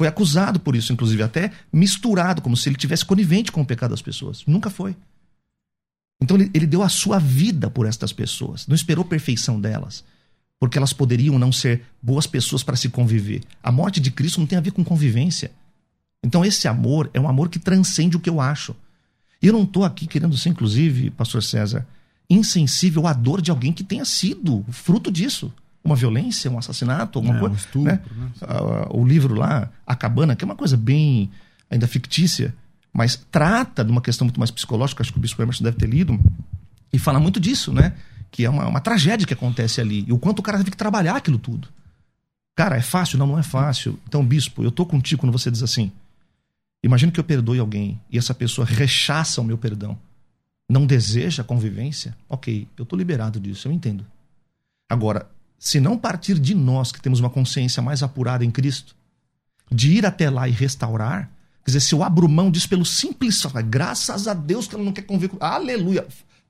Foi 0.00 0.08
acusado 0.08 0.58
por 0.58 0.74
isso, 0.74 0.94
inclusive, 0.94 1.22
até 1.22 1.52
misturado, 1.70 2.40
como 2.40 2.56
se 2.56 2.70
ele 2.70 2.76
tivesse 2.76 3.04
conivente 3.04 3.52
com 3.52 3.60
o 3.60 3.66
pecado 3.66 3.90
das 3.90 4.00
pessoas. 4.00 4.42
Nunca 4.46 4.70
foi. 4.70 4.96
Então 6.22 6.38
ele, 6.38 6.50
ele 6.54 6.66
deu 6.66 6.82
a 6.82 6.88
sua 6.88 7.18
vida 7.18 7.68
por 7.68 7.84
estas 7.84 8.10
pessoas, 8.10 8.66
não 8.66 8.74
esperou 8.74 9.04
perfeição 9.04 9.60
delas, 9.60 10.02
porque 10.58 10.78
elas 10.78 10.94
poderiam 10.94 11.38
não 11.38 11.52
ser 11.52 11.82
boas 12.00 12.26
pessoas 12.26 12.62
para 12.62 12.76
se 12.76 12.88
conviver. 12.88 13.42
A 13.62 13.70
morte 13.70 14.00
de 14.00 14.10
Cristo 14.10 14.40
não 14.40 14.46
tem 14.46 14.56
a 14.56 14.62
ver 14.62 14.70
com 14.70 14.82
convivência. 14.82 15.52
Então 16.24 16.42
esse 16.42 16.66
amor 16.66 17.10
é 17.12 17.20
um 17.20 17.28
amor 17.28 17.50
que 17.50 17.58
transcende 17.58 18.16
o 18.16 18.20
que 18.20 18.30
eu 18.30 18.40
acho. 18.40 18.74
E 19.42 19.48
eu 19.48 19.52
não 19.52 19.64
estou 19.64 19.84
aqui 19.84 20.06
querendo 20.06 20.34
ser, 20.38 20.48
inclusive, 20.48 21.10
pastor 21.10 21.42
César, 21.42 21.86
insensível 22.30 23.06
à 23.06 23.12
dor 23.12 23.42
de 23.42 23.50
alguém 23.50 23.70
que 23.70 23.84
tenha 23.84 24.06
sido 24.06 24.64
fruto 24.70 25.12
disso. 25.12 25.52
Uma 25.82 25.96
violência, 25.96 26.50
um 26.50 26.58
assassinato, 26.58 27.18
alguma 27.18 27.36
é, 27.36 27.40
coisa. 27.40 27.54
Um 27.54 27.58
estupro, 27.58 27.82
né? 27.82 28.00
Né? 28.16 28.32
O 28.90 29.04
livro 29.04 29.34
lá, 29.34 29.70
A 29.86 29.96
Cabana, 29.96 30.36
que 30.36 30.44
é 30.44 30.46
uma 30.46 30.56
coisa 30.56 30.76
bem 30.76 31.30
ainda 31.70 31.86
fictícia, 31.86 32.54
mas 32.92 33.16
trata 33.30 33.84
de 33.84 33.90
uma 33.90 34.00
questão 34.00 34.26
muito 34.26 34.38
mais 34.38 34.50
psicológica, 34.50 35.02
acho 35.02 35.12
que 35.12 35.18
o 35.18 35.20
Bispo 35.20 35.40
Emerson 35.40 35.64
deve 35.64 35.76
ter 35.76 35.88
lido, 35.88 36.18
e 36.92 36.98
fala 36.98 37.20
muito 37.20 37.38
disso, 37.38 37.72
né? 37.72 37.94
Que 38.30 38.44
é 38.44 38.50
uma, 38.50 38.66
uma 38.66 38.80
tragédia 38.80 39.26
que 39.26 39.32
acontece 39.32 39.80
ali, 39.80 40.04
e 40.06 40.12
o 40.12 40.18
quanto 40.18 40.40
o 40.40 40.42
cara 40.42 40.58
teve 40.58 40.70
que 40.70 40.76
trabalhar 40.76 41.16
aquilo 41.16 41.38
tudo. 41.38 41.68
Cara, 42.54 42.76
é 42.76 42.82
fácil? 42.82 43.18
Não, 43.18 43.26
não 43.26 43.38
é 43.38 43.42
fácil. 43.42 43.98
Então, 44.06 44.24
Bispo, 44.26 44.62
eu 44.62 44.70
tô 44.70 44.84
contigo 44.84 45.20
quando 45.20 45.32
você 45.32 45.50
diz 45.50 45.62
assim, 45.62 45.90
imagina 46.82 47.12
que 47.12 47.20
eu 47.20 47.24
perdoe 47.24 47.58
alguém, 47.58 47.98
e 48.10 48.18
essa 48.18 48.34
pessoa 48.34 48.66
rechaça 48.66 49.40
o 49.40 49.44
meu 49.44 49.56
perdão, 49.56 49.96
não 50.68 50.84
deseja 50.84 51.42
a 51.42 51.44
convivência, 51.44 52.16
ok, 52.28 52.66
eu 52.76 52.84
tô 52.84 52.96
liberado 52.96 53.40
disso, 53.40 53.66
eu 53.66 53.72
entendo. 53.72 54.04
Agora, 54.88 55.26
se 55.60 55.78
não 55.78 55.96
partir 55.96 56.40
de 56.40 56.56
nós, 56.56 56.90
que 56.90 57.00
temos 57.00 57.20
uma 57.20 57.30
consciência 57.30 57.80
mais 57.80 58.02
apurada 58.02 58.44
em 58.44 58.50
Cristo, 58.50 58.96
de 59.70 59.92
ir 59.92 60.04
até 60.06 60.28
lá 60.28 60.48
e 60.48 60.50
restaurar, 60.50 61.30
Quer 61.64 61.72
dizer, 61.72 61.80
se 61.80 61.94
eu 61.94 62.02
abro 62.02 62.28
mão 62.28 62.50
disso 62.50 62.68
pelo 62.68 62.84
simples. 62.84 63.44
Graças 63.68 64.26
a 64.26 64.34
Deus 64.34 64.66
que 64.66 64.74
ela 64.74 64.84
não 64.84 64.92
quer 64.92 65.02
conviver 65.02 65.28
com. 65.28 65.44
Aleluia! 65.44 66.06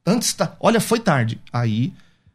Antes 0.06 0.32
tá. 0.32 0.56
Olha, 0.61 0.80
foi 0.80 1.00
tarde. 1.00 1.38
Aí 1.52 1.92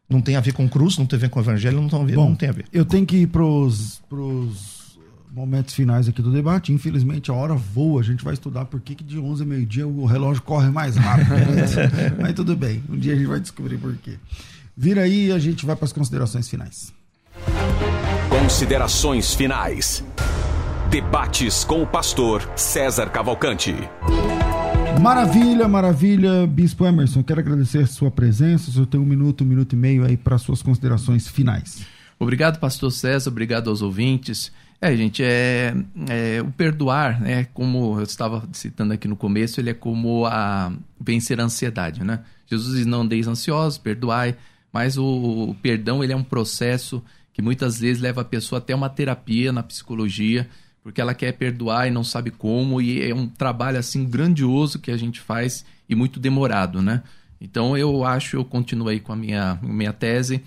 não 0.10 0.22
tem 0.22 0.36
a 0.36 0.42
ver 0.42 0.54
com 0.54 0.68
cruz, 0.70 0.98
não 0.98 1.06
tem 1.06 1.18
a 1.18 1.22
ver 1.22 1.30
com 1.30 1.40
o 1.40 1.42
evangelho, 1.42 1.82
não 1.82 1.90
tem 1.90 2.02
a 2.02 2.06
ver. 2.06 2.16
Bom, 2.16 2.30
não 2.30 2.36
tem 2.36 2.50
a 2.50 2.52
ver. 2.52 2.66
Eu 2.72 2.86
tenho 2.86 3.06
que 3.06 3.18
ir 3.18 3.28
pros, 3.28 4.02
pros 4.10 5.00
momentos 5.32 5.74
finais 5.74 6.08
aqui 6.08 6.22
do 6.22 6.32
debate. 6.32 6.74
Infelizmente 6.74 7.32
a 7.32 7.34
hora 7.34 7.56
voa, 7.56 8.02
a 8.02 8.04
gente 8.04 8.24
vai 8.24 8.34
estudar 8.34 8.66
por 8.66 8.80
que, 8.82 8.94
que 8.94 9.04
de 9.04 9.18
11 9.18 9.42
a 9.42 9.46
meio-dia 9.46 9.88
o 9.88 10.06
relógio 10.06 10.44
corre 10.44 10.70
mais 10.70 10.96
rápido. 10.96 11.30
Mas 12.22 12.34
tudo 12.34 12.56
bem, 12.56 12.84
um 12.90 12.98
dia 12.98 13.14
a 13.14 13.16
gente 13.16 13.28
vai 13.28 13.40
descobrir 13.40 13.78
por 13.78 13.96
quê. 13.98 14.20
Vira 14.78 15.04
aí 15.04 15.28
e 15.28 15.32
a 15.32 15.40
gente 15.40 15.66
vai 15.66 15.74
para 15.74 15.86
as 15.86 15.94
considerações 15.94 16.50
finais. 16.50 16.94
Considerações 18.30 19.34
finais. 19.34 20.04
Debates 20.90 21.64
com 21.64 21.82
o 21.82 21.88
pastor 21.88 22.42
César 22.58 23.10
Cavalcante. 23.10 23.74
Maravilha, 25.00 25.66
maravilha, 25.70 26.46
Bispo 26.46 26.86
Emerson. 26.86 27.24
Quero 27.24 27.40
agradecer 27.40 27.84
a 27.84 27.88
sua 27.88 28.12
presença. 28.12 28.70
O 28.70 28.74
senhor 28.74 28.86
tem 28.86 29.00
um 29.00 29.06
minuto, 29.06 29.46
um 29.46 29.48
minuto 29.48 29.74
e 29.74 29.76
meio 29.78 30.04
aí 30.04 30.18
para 30.18 30.38
suas 30.38 30.62
considerações 30.62 31.26
finais. 31.26 31.86
Obrigado, 32.20 32.60
pastor 32.60 32.92
César. 32.92 33.30
Obrigado 33.30 33.70
aos 33.70 33.82
ouvintes. 33.82 34.52
É, 34.82 34.94
gente, 34.96 35.24
é, 35.24 35.74
é, 36.10 36.42
o 36.42 36.52
perdoar, 36.52 37.22
né, 37.22 37.48
como 37.54 37.98
eu 37.98 38.04
estava 38.04 38.44
citando 38.52 38.94
aqui 38.94 39.08
no 39.08 39.16
começo, 39.16 39.62
ele 39.62 39.70
é 39.70 39.74
como 39.74 40.26
a 40.26 40.74
vencer 41.00 41.40
a 41.40 41.46
ansiedade, 41.46 42.04
né? 42.04 42.20
Jesus 42.46 42.76
diz, 42.76 42.86
não 42.86 43.02
andeis 43.02 43.26
ansiosos, 43.26 43.78
perdoai, 43.78 44.36
mas 44.76 44.98
o, 44.98 45.06
o 45.52 45.56
perdão, 45.62 46.04
ele 46.04 46.12
é 46.12 46.16
um 46.18 46.22
processo 46.22 47.02
que 47.32 47.42
muitas 47.42 47.80
vezes 47.80 48.04
leva 48.04 48.20
a 48.20 48.26
pessoa 48.26 48.60
até 48.60 48.76
uma 48.76 48.90
terapia 48.90 49.54
na 49.54 49.64
psicologia, 49.64 50.50
porque 50.84 51.00
ela 51.00 51.14
quer 51.14 51.32
perdoar 51.32 51.88
e 51.88 51.92
não 51.92 52.04
sabe 52.04 52.30
como, 52.30 52.82
e 52.82 53.02
é 53.02 53.16
um 53.16 53.26
trabalho 53.26 53.80
assim 53.80 54.04
grandioso 54.04 54.78
que 54.78 54.92
a 54.92 54.98
gente 54.98 55.22
faz 55.22 55.66
e 55.88 55.96
muito 55.96 56.20
demorado, 56.20 56.82
né? 56.82 57.04
Então 57.40 57.78
eu 57.78 58.04
acho, 58.04 58.36
eu 58.36 58.44
continuo 58.44 58.90
aí 58.90 59.00
com 59.00 59.14
a 59.14 59.16
minha, 59.16 59.58
minha 59.64 59.94
tese, 59.94 60.44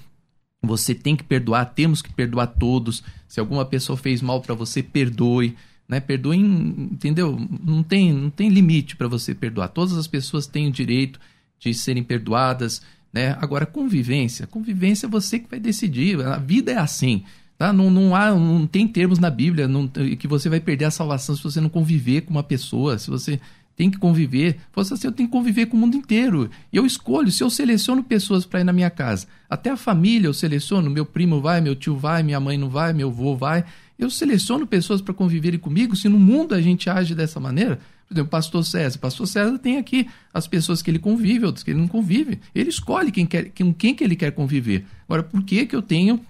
Você 0.62 0.94
tem 0.94 1.16
que 1.16 1.24
perdoar, 1.24 1.64
temos 1.64 2.02
que 2.02 2.12
perdoar 2.12 2.48
todos. 2.48 3.02
Se 3.26 3.40
alguma 3.40 3.64
pessoa 3.64 3.96
fez 3.96 4.20
mal 4.20 4.42
para 4.42 4.54
você, 4.54 4.82
perdoe. 4.82 5.56
Né? 5.88 6.00
Perdoe, 6.00 6.36
entendeu? 6.36 7.38
Não 7.64 7.82
tem, 7.82 8.12
não 8.12 8.28
tem 8.28 8.50
limite 8.50 8.94
para 8.94 9.08
você 9.08 9.34
perdoar. 9.34 9.68
Todas 9.68 9.96
as 9.96 10.06
pessoas 10.06 10.46
têm 10.46 10.68
o 10.68 10.72
direito 10.72 11.18
de 11.58 11.72
serem 11.72 12.02
perdoadas. 12.02 12.82
Né? 13.18 13.36
Agora, 13.40 13.66
convivência. 13.66 14.46
Convivência 14.46 15.06
é 15.06 15.08
você 15.08 15.40
que 15.40 15.50
vai 15.50 15.58
decidir. 15.58 16.24
A 16.24 16.36
vida 16.36 16.70
é 16.70 16.78
assim. 16.78 17.24
Tá? 17.58 17.72
Não, 17.72 17.90
não, 17.90 18.14
há, 18.14 18.30
não 18.30 18.64
tem 18.64 18.86
termos 18.86 19.18
na 19.18 19.28
Bíblia 19.28 19.66
não, 19.66 19.88
que 19.88 20.28
você 20.28 20.48
vai 20.48 20.60
perder 20.60 20.84
a 20.84 20.90
salvação 20.92 21.34
se 21.34 21.42
você 21.42 21.60
não 21.60 21.68
conviver 21.68 22.20
com 22.20 22.30
uma 22.30 22.44
pessoa, 22.44 22.96
se 22.96 23.10
você 23.10 23.40
tem 23.74 23.90
que 23.90 23.98
conviver. 23.98 24.58
Fosse 24.70 24.94
assim, 24.94 25.08
eu 25.08 25.12
tenho 25.12 25.28
que 25.28 25.32
conviver 25.32 25.66
com 25.66 25.76
o 25.76 25.80
mundo 25.80 25.96
inteiro. 25.96 26.48
E 26.72 26.76
eu 26.76 26.86
escolho, 26.86 27.32
se 27.32 27.42
eu 27.42 27.50
seleciono 27.50 28.04
pessoas 28.04 28.46
para 28.46 28.60
ir 28.60 28.64
na 28.64 28.72
minha 28.72 28.88
casa, 28.88 29.26
até 29.50 29.70
a 29.70 29.76
família 29.76 30.28
eu 30.28 30.34
seleciono, 30.34 30.88
meu 30.88 31.04
primo 31.04 31.40
vai, 31.40 31.60
meu 31.60 31.74
tio 31.74 31.96
vai, 31.96 32.22
minha 32.22 32.38
mãe 32.38 32.56
não 32.56 32.70
vai, 32.70 32.92
meu 32.92 33.08
avô 33.08 33.34
vai. 33.34 33.64
Eu 33.98 34.10
seleciono 34.10 34.64
pessoas 34.64 35.00
para 35.00 35.12
conviverem 35.12 35.58
comigo. 35.58 35.96
Se 35.96 36.08
no 36.08 36.20
mundo 36.20 36.54
a 36.54 36.62
gente 36.62 36.88
age 36.88 37.16
dessa 37.16 37.40
maneira, 37.40 37.80
por 38.08 38.14
exemplo, 38.14 38.28
o 38.28 38.30
pastor 38.30 38.64
César. 38.64 38.96
O 38.96 39.00
pastor 39.00 39.26
César 39.26 39.58
tem 39.58 39.76
aqui 39.76 40.08
as 40.32 40.46
pessoas 40.46 40.80
que 40.80 40.90
ele 40.90 40.98
convive, 40.98 41.44
outras 41.44 41.62
que 41.62 41.70
ele 41.70 41.80
não 41.80 41.88
convive. 41.88 42.40
Ele 42.54 42.70
escolhe 42.70 43.12
quem 43.12 43.26
quer, 43.26 43.50
com 43.50 43.72
quem 43.72 43.94
que 43.94 44.02
ele 44.02 44.16
quer 44.16 44.32
conviver. 44.32 44.86
Agora, 45.06 45.22
por 45.22 45.42
que, 45.42 45.66
que 45.66 45.76
eu 45.76 45.82
tenho 45.82 46.20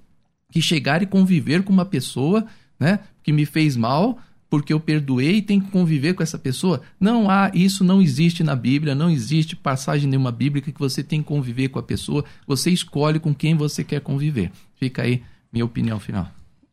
que 0.51 0.61
chegar 0.61 1.03
e 1.03 1.07
conviver 1.07 1.63
com 1.63 1.73
uma 1.73 1.85
pessoa 1.85 2.45
né, 2.81 2.99
que 3.23 3.33
me 3.33 3.47
fez 3.47 3.77
mal, 3.77 4.19
porque 4.51 4.73
eu 4.73 4.81
perdoei 4.81 5.37
e 5.37 5.43
tenho 5.43 5.61
que 5.63 5.71
conviver 5.71 6.15
com 6.15 6.23
essa 6.23 6.39
pessoa. 6.39 6.81
Não 6.99 7.31
há, 7.31 7.51
isso 7.55 7.85
não 7.85 8.01
existe 8.01 8.43
na 8.43 8.57
Bíblia, 8.57 8.95
não 8.95 9.11
existe 9.11 9.55
passagem 9.55 10.09
nenhuma 10.09 10.33
bíblica 10.33 10.73
que 10.73 10.79
você 10.81 11.03
tem 11.03 11.23
que 11.23 11.29
conviver 11.29 11.69
com 11.69 11.79
a 11.79 11.83
pessoa, 11.83 12.25
você 12.47 12.71
escolhe 12.71 13.21
com 13.21 13.35
quem 13.35 13.55
você 13.55 13.85
quer 13.85 14.01
conviver. 14.01 14.51
Fica 14.75 15.03
aí 15.03 15.23
minha 15.53 15.65
opinião 15.65 16.01
final. 16.01 16.31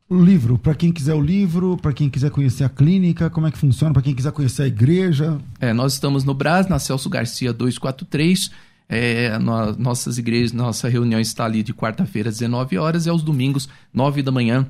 O 0.07 0.23
livro, 0.23 0.59
para 0.59 0.75
quem 0.75 0.91
quiser 0.91 1.15
o 1.15 1.21
livro, 1.21 1.77
para 1.77 1.91
quem 1.91 2.11
quiser 2.11 2.29
conhecer 2.29 2.63
a 2.63 2.69
clínica, 2.69 3.27
como 3.27 3.47
é 3.47 3.51
que 3.51 3.57
funciona, 3.57 3.91
para 3.91 4.03
quem 4.03 4.13
quiser 4.13 4.31
conhecer 4.31 4.61
a 4.61 4.67
igreja. 4.67 5.39
É, 5.59 5.73
nós 5.73 5.93
estamos 5.93 6.23
no 6.23 6.35
Brás, 6.35 6.67
na 6.67 6.77
Celso 6.77 7.09
Garcia 7.09 7.51
243. 7.51 8.51
É, 8.87 9.39
no, 9.39 9.75
nossas 9.77 10.19
igrejas, 10.19 10.51
nossa 10.51 10.87
reunião 10.87 11.19
está 11.19 11.45
ali 11.45 11.63
de 11.63 11.73
quarta-feira 11.73 12.29
às 12.29 12.35
19 12.37 12.77
horas 12.77 13.07
e 13.07 13.09
aos 13.09 13.23
domingos, 13.23 13.67
9 13.91 14.21
da 14.21 14.31
manhã 14.31 14.67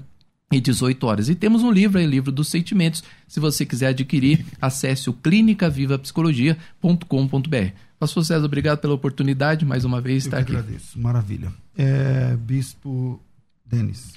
e 0.49 0.61
18 0.61 1.05
horas. 1.05 1.27
E 1.27 1.35
temos 1.35 1.63
um 1.63 1.71
livro 1.71 1.99
aí, 1.99 2.05
livro 2.05 2.31
dos 2.31 2.47
sentimentos. 2.47 3.03
Se 3.27 3.41
você 3.41 3.65
quiser 3.65 3.87
adquirir, 3.87 4.45
acesse 4.61 5.09
o 5.09 5.13
clinicavivapsicologia.com.br. 5.13 7.73
Pastor 7.99 8.23
César, 8.23 8.45
obrigado 8.45 8.79
pela 8.79 8.93
oportunidade 8.93 9.65
mais 9.65 9.83
uma 9.83 9.99
vez 9.99 10.23
Eu 10.23 10.29
estar 10.29 10.37
aqui. 10.39 10.55
agradeço, 10.55 10.97
maravilha. 10.97 11.51
É, 11.77 12.37
Bispo 12.37 13.19
Denis. 13.65 14.13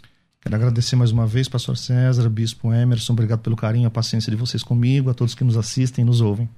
Quero 0.49 0.57
agradecer 0.57 0.97
mais 0.97 1.11
uma 1.11 1.27
vez, 1.27 1.47
pastor 1.47 1.77
César, 1.77 2.27
bispo 2.31 2.73
Emerson, 2.73 3.13
obrigado 3.13 3.41
pelo 3.41 3.55
carinho, 3.55 3.87
a 3.87 3.91
paciência 3.91 4.31
de 4.31 4.37
vocês 4.37 4.63
comigo, 4.63 5.11
a 5.11 5.15
todos 5.15 5.35
que 5.35 5.45
nos 5.45 5.59
assistem 5.59 6.03
e 6.03 6.07
nos 6.07 6.23
ouvem. 6.23 6.49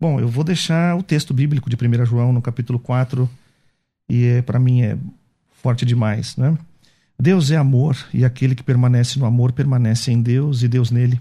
Bom, 0.00 0.18
eu 0.18 0.26
vou 0.26 0.42
deixar 0.42 0.96
o 0.96 1.04
texto 1.04 1.32
bíblico 1.32 1.70
de 1.70 1.76
1 1.76 2.04
João 2.04 2.32
no 2.32 2.42
capítulo 2.42 2.80
4, 2.80 3.30
e 4.08 4.24
é, 4.24 4.42
para 4.42 4.58
mim 4.58 4.82
é 4.82 4.98
forte 5.52 5.86
demais, 5.86 6.36
né? 6.36 6.58
Deus 7.16 7.52
é 7.52 7.56
amor, 7.56 7.96
e 8.12 8.24
aquele 8.24 8.56
que 8.56 8.62
permanece 8.64 9.20
no 9.20 9.24
amor 9.24 9.52
permanece 9.52 10.10
em 10.10 10.20
Deus 10.20 10.64
e 10.64 10.66
Deus 10.66 10.90
nele. 10.90 11.20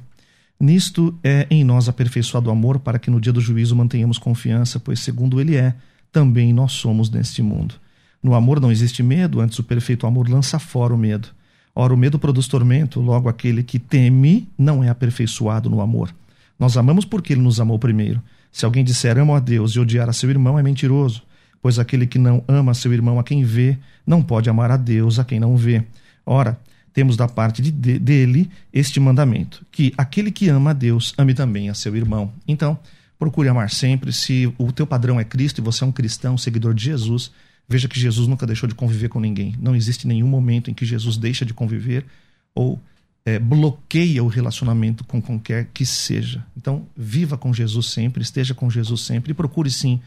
Nisto 0.59 1.15
é 1.23 1.45
em 1.51 1.63
nós 1.63 1.87
aperfeiçoado 1.87 2.49
o 2.49 2.51
amor, 2.51 2.79
para 2.79 2.97
que 2.97 3.11
no 3.11 3.21
dia 3.21 3.31
do 3.31 3.39
juízo 3.39 3.75
mantenhamos 3.75 4.17
confiança, 4.17 4.79
pois 4.79 5.01
segundo 5.01 5.39
ele 5.39 5.55
é, 5.55 5.75
também 6.11 6.51
nós 6.51 6.71
somos 6.71 7.11
neste 7.11 7.43
mundo. 7.43 7.75
No 8.23 8.33
amor 8.33 8.59
não 8.59 8.71
existe 8.71 9.03
medo, 9.03 9.39
antes 9.39 9.59
o 9.59 9.63
perfeito 9.63 10.07
amor 10.07 10.27
lança 10.27 10.57
fora 10.57 10.95
o 10.95 10.97
medo. 10.97 11.29
Ora, 11.73 11.93
o 11.93 11.97
medo 11.97 12.19
produz 12.19 12.47
tormento, 12.47 12.99
logo 12.99 13.29
aquele 13.29 13.63
que 13.63 13.79
teme 13.79 14.47
não 14.57 14.83
é 14.83 14.89
aperfeiçoado 14.89 15.69
no 15.69 15.81
amor. 15.81 16.13
Nós 16.59 16.77
amamos 16.77 17.05
porque 17.05 17.33
ele 17.33 17.41
nos 17.41 17.59
amou 17.59 17.79
primeiro. 17.79 18.21
Se 18.51 18.65
alguém 18.65 18.83
disser 18.83 19.17
amo 19.17 19.33
a 19.33 19.39
Deus 19.39 19.71
e 19.71 19.79
odiar 19.79 20.09
a 20.09 20.13
seu 20.13 20.29
irmão, 20.29 20.59
é 20.59 20.63
mentiroso, 20.63 21.23
pois 21.61 21.79
aquele 21.79 22.05
que 22.05 22.19
não 22.19 22.43
ama 22.47 22.73
seu 22.73 22.91
irmão 22.91 23.17
a 23.17 23.23
quem 23.23 23.43
vê, 23.43 23.77
não 24.05 24.21
pode 24.21 24.49
amar 24.49 24.69
a 24.69 24.77
Deus 24.77 25.17
a 25.17 25.23
quem 25.23 25.39
não 25.39 25.55
vê. 25.55 25.83
Ora, 26.25 26.59
temos 26.93 27.15
da 27.15 27.27
parte 27.27 27.61
de, 27.61 27.71
de, 27.71 27.97
dele 27.97 28.49
este 28.73 28.99
mandamento: 28.99 29.65
que 29.71 29.93
aquele 29.97 30.31
que 30.31 30.49
ama 30.49 30.71
a 30.71 30.73
Deus 30.73 31.13
ame 31.17 31.33
também 31.33 31.69
a 31.69 31.73
seu 31.73 31.95
irmão. 31.95 32.31
Então, 32.47 32.77
procure 33.17 33.47
amar 33.47 33.69
sempre. 33.69 34.11
Se 34.11 34.53
o 34.57 34.71
teu 34.71 34.85
padrão 34.85 35.19
é 35.19 35.23
Cristo 35.23 35.59
e 35.59 35.63
você 35.63 35.83
é 35.83 35.87
um 35.87 35.91
cristão, 35.91 36.37
seguidor 36.37 36.73
de 36.73 36.83
Jesus, 36.83 37.31
veja 37.71 37.87
que 37.87 37.99
Jesus 37.99 38.27
nunca 38.27 38.45
deixou 38.45 38.67
de 38.67 38.75
conviver 38.75 39.07
com 39.07 39.19
ninguém. 39.19 39.55
Não 39.59 39.75
existe 39.75 40.05
nenhum 40.05 40.27
momento 40.27 40.69
em 40.69 40.73
que 40.73 40.85
Jesus 40.85 41.17
deixa 41.17 41.45
de 41.45 41.53
conviver 41.53 42.05
ou 42.53 42.79
é, 43.25 43.39
bloqueia 43.39 44.23
o 44.23 44.27
relacionamento 44.27 45.03
com 45.05 45.21
qualquer 45.21 45.69
que 45.73 45.85
seja. 45.85 46.45
Então, 46.55 46.85
viva 46.95 47.37
com 47.37 47.53
Jesus 47.53 47.87
sempre, 47.87 48.21
esteja 48.21 48.53
com 48.53 48.69
Jesus 48.69 49.01
sempre 49.01 49.31
e 49.31 49.33
procure 49.33 49.71
sim 49.71 50.01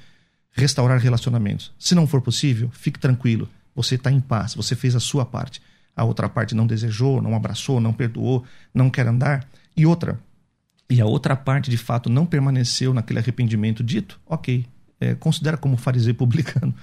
restaurar 0.53 0.99
relacionamentos. 0.99 1.73
Se 1.79 1.95
não 1.95 2.07
for 2.07 2.21
possível, 2.21 2.71
fique 2.73 2.99
tranquilo. 2.99 3.49
Você 3.75 3.95
está 3.95 4.11
em 4.11 4.21
paz, 4.21 4.55
você 4.55 4.77
fez 4.77 4.95
a 4.95 5.01
sua 5.01 5.25
parte. 5.25 5.61
A 5.97 6.05
outra 6.05 6.29
parte 6.29 6.55
não 6.55 6.67
desejou, 6.67 7.23
não 7.23 7.35
abraçou, 7.35 7.81
não 7.81 7.93
perdoou, 7.93 8.45
não 8.73 8.91
quer 8.91 9.07
andar. 9.07 9.49
E 9.77 9.87
outra, 9.87 10.21
e 10.91 11.01
a 11.01 11.07
outra 11.07 11.35
parte 11.35 11.71
de 11.71 11.77
fato 11.77 12.11
não 12.11 12.27
permaneceu 12.27 12.93
naquele 12.93 13.21
arrependimento 13.21 13.83
dito, 13.83 14.21
ok, 14.27 14.67
é, 15.01 15.15
considera 15.15 15.57
como 15.57 15.77
fariseu 15.77 16.15
publicano. 16.15 16.75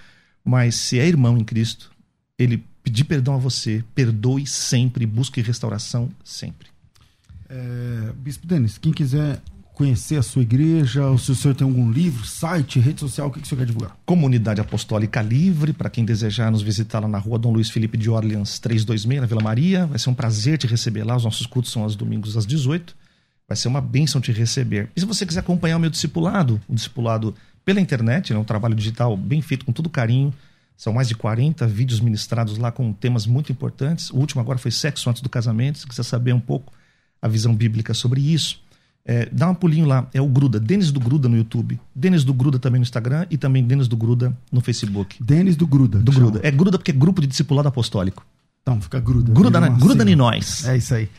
Mas 0.43 0.75
se 0.75 0.99
é 0.99 1.07
irmão 1.07 1.37
em 1.37 1.43
Cristo, 1.43 1.91
ele 2.37 2.63
pedir 2.83 3.03
perdão 3.03 3.35
a 3.35 3.37
você, 3.37 3.83
perdoe 3.93 4.45
sempre, 4.47 5.05
busque 5.05 5.41
restauração 5.41 6.09
sempre. 6.23 6.67
É, 7.49 8.13
Bispo 8.15 8.47
Denis, 8.47 8.77
quem 8.77 8.91
quiser 8.91 9.41
conhecer 9.73 10.17
a 10.17 10.21
sua 10.21 10.41
igreja, 10.43 11.07
ou 11.07 11.17
se 11.17 11.31
o 11.31 11.35
senhor 11.35 11.55
tem 11.55 11.65
algum 11.65 11.89
livro, 11.91 12.25
site, 12.25 12.79
rede 12.79 12.99
social, 12.99 13.27
o 13.27 13.31
que, 13.31 13.39
que 13.39 13.45
o 13.45 13.49
senhor 13.49 13.59
quer 13.59 13.65
divulgar? 13.65 13.97
Comunidade 14.05 14.61
Apostólica 14.61 15.21
Livre, 15.21 15.73
para 15.73 15.89
quem 15.89 16.05
desejar 16.05 16.51
nos 16.51 16.61
visitar 16.61 16.99
lá 16.99 17.07
na 17.07 17.17
rua 17.17 17.39
Dom 17.39 17.51
Luiz 17.51 17.69
Felipe 17.69 17.97
de 17.97 18.09
Orleans 18.09 18.59
326, 18.59 19.21
na 19.21 19.25
Vila 19.25 19.41
Maria. 19.41 19.87
Vai 19.87 19.97
ser 19.97 20.09
um 20.09 20.13
prazer 20.13 20.57
te 20.57 20.67
receber 20.67 21.03
lá. 21.03 21.15
Os 21.15 21.23
nossos 21.23 21.47
cultos 21.47 21.71
são 21.71 21.83
aos 21.83 21.95
domingos 21.95 22.37
às 22.37 22.45
18. 22.45 22.95
Vai 23.47 23.57
ser 23.57 23.69
uma 23.69 23.81
bênção 23.81 24.21
te 24.21 24.31
receber. 24.31 24.89
E 24.95 24.99
se 24.99 25.05
você 25.05 25.25
quiser 25.25 25.39
acompanhar 25.39 25.77
o 25.77 25.79
meu 25.79 25.89
discipulado, 25.89 26.61
o 26.69 26.75
discipulado 26.75 27.33
pela 27.63 27.79
internet, 27.79 28.33
né, 28.33 28.39
um 28.39 28.43
trabalho 28.43 28.75
digital 28.75 29.15
bem 29.15 29.41
feito, 29.41 29.65
com 29.65 29.71
todo 29.71 29.89
carinho. 29.89 30.33
São 30.75 30.93
mais 30.93 31.07
de 31.07 31.15
40 31.15 31.67
vídeos 31.67 31.99
ministrados 31.99 32.57
lá 32.57 32.71
com 32.71 32.91
temas 32.91 33.27
muito 33.27 33.51
importantes. 33.51 34.09
O 34.09 34.17
último 34.17 34.41
agora 34.41 34.57
foi 34.57 34.71
sexo 34.71 35.09
antes 35.09 35.21
do 35.21 35.29
casamento. 35.29 35.77
Se 35.77 35.87
quiser 35.87 36.03
saber 36.03 36.33
um 36.33 36.39
pouco 36.39 36.73
a 37.21 37.27
visão 37.27 37.53
bíblica 37.53 37.93
sobre 37.93 38.19
isso, 38.19 38.59
é, 39.05 39.27
dá 39.31 39.49
um 39.49 39.53
pulinho 39.53 39.85
lá. 39.85 40.07
É 40.13 40.21
o 40.21 40.27
Gruda, 40.27 40.59
Denis 40.59 40.91
do 40.91 40.99
Gruda 40.99 41.29
no 41.29 41.37
YouTube. 41.37 41.79
Denis 41.93 42.23
do 42.23 42.33
Gruda 42.33 42.57
também 42.57 42.79
no 42.79 42.83
Instagram 42.83 43.27
e 43.29 43.37
também 43.37 43.63
Denis 43.63 43.87
do 43.87 43.95
Gruda 43.95 44.35
no 44.51 44.59
Facebook. 44.61 45.23
Denis 45.23 45.55
do 45.55 45.67
Gruda. 45.67 45.99
Do 45.99 46.11
Gruda. 46.11 46.39
É 46.43 46.49
Gruda 46.49 46.77
porque 46.77 46.91
é 46.91 46.93
grupo 46.95 47.21
de 47.21 47.27
discipulado 47.27 47.67
apostólico. 47.67 48.25
Então, 48.61 48.79
fica 48.79 48.99
Gruda. 48.99 49.33
Gruda, 49.33 49.59
na, 49.59 49.69
gruda 49.69 50.09
em 50.09 50.15
nós. 50.15 50.65
É 50.65 50.77
isso 50.77 50.93
aí. 50.93 51.09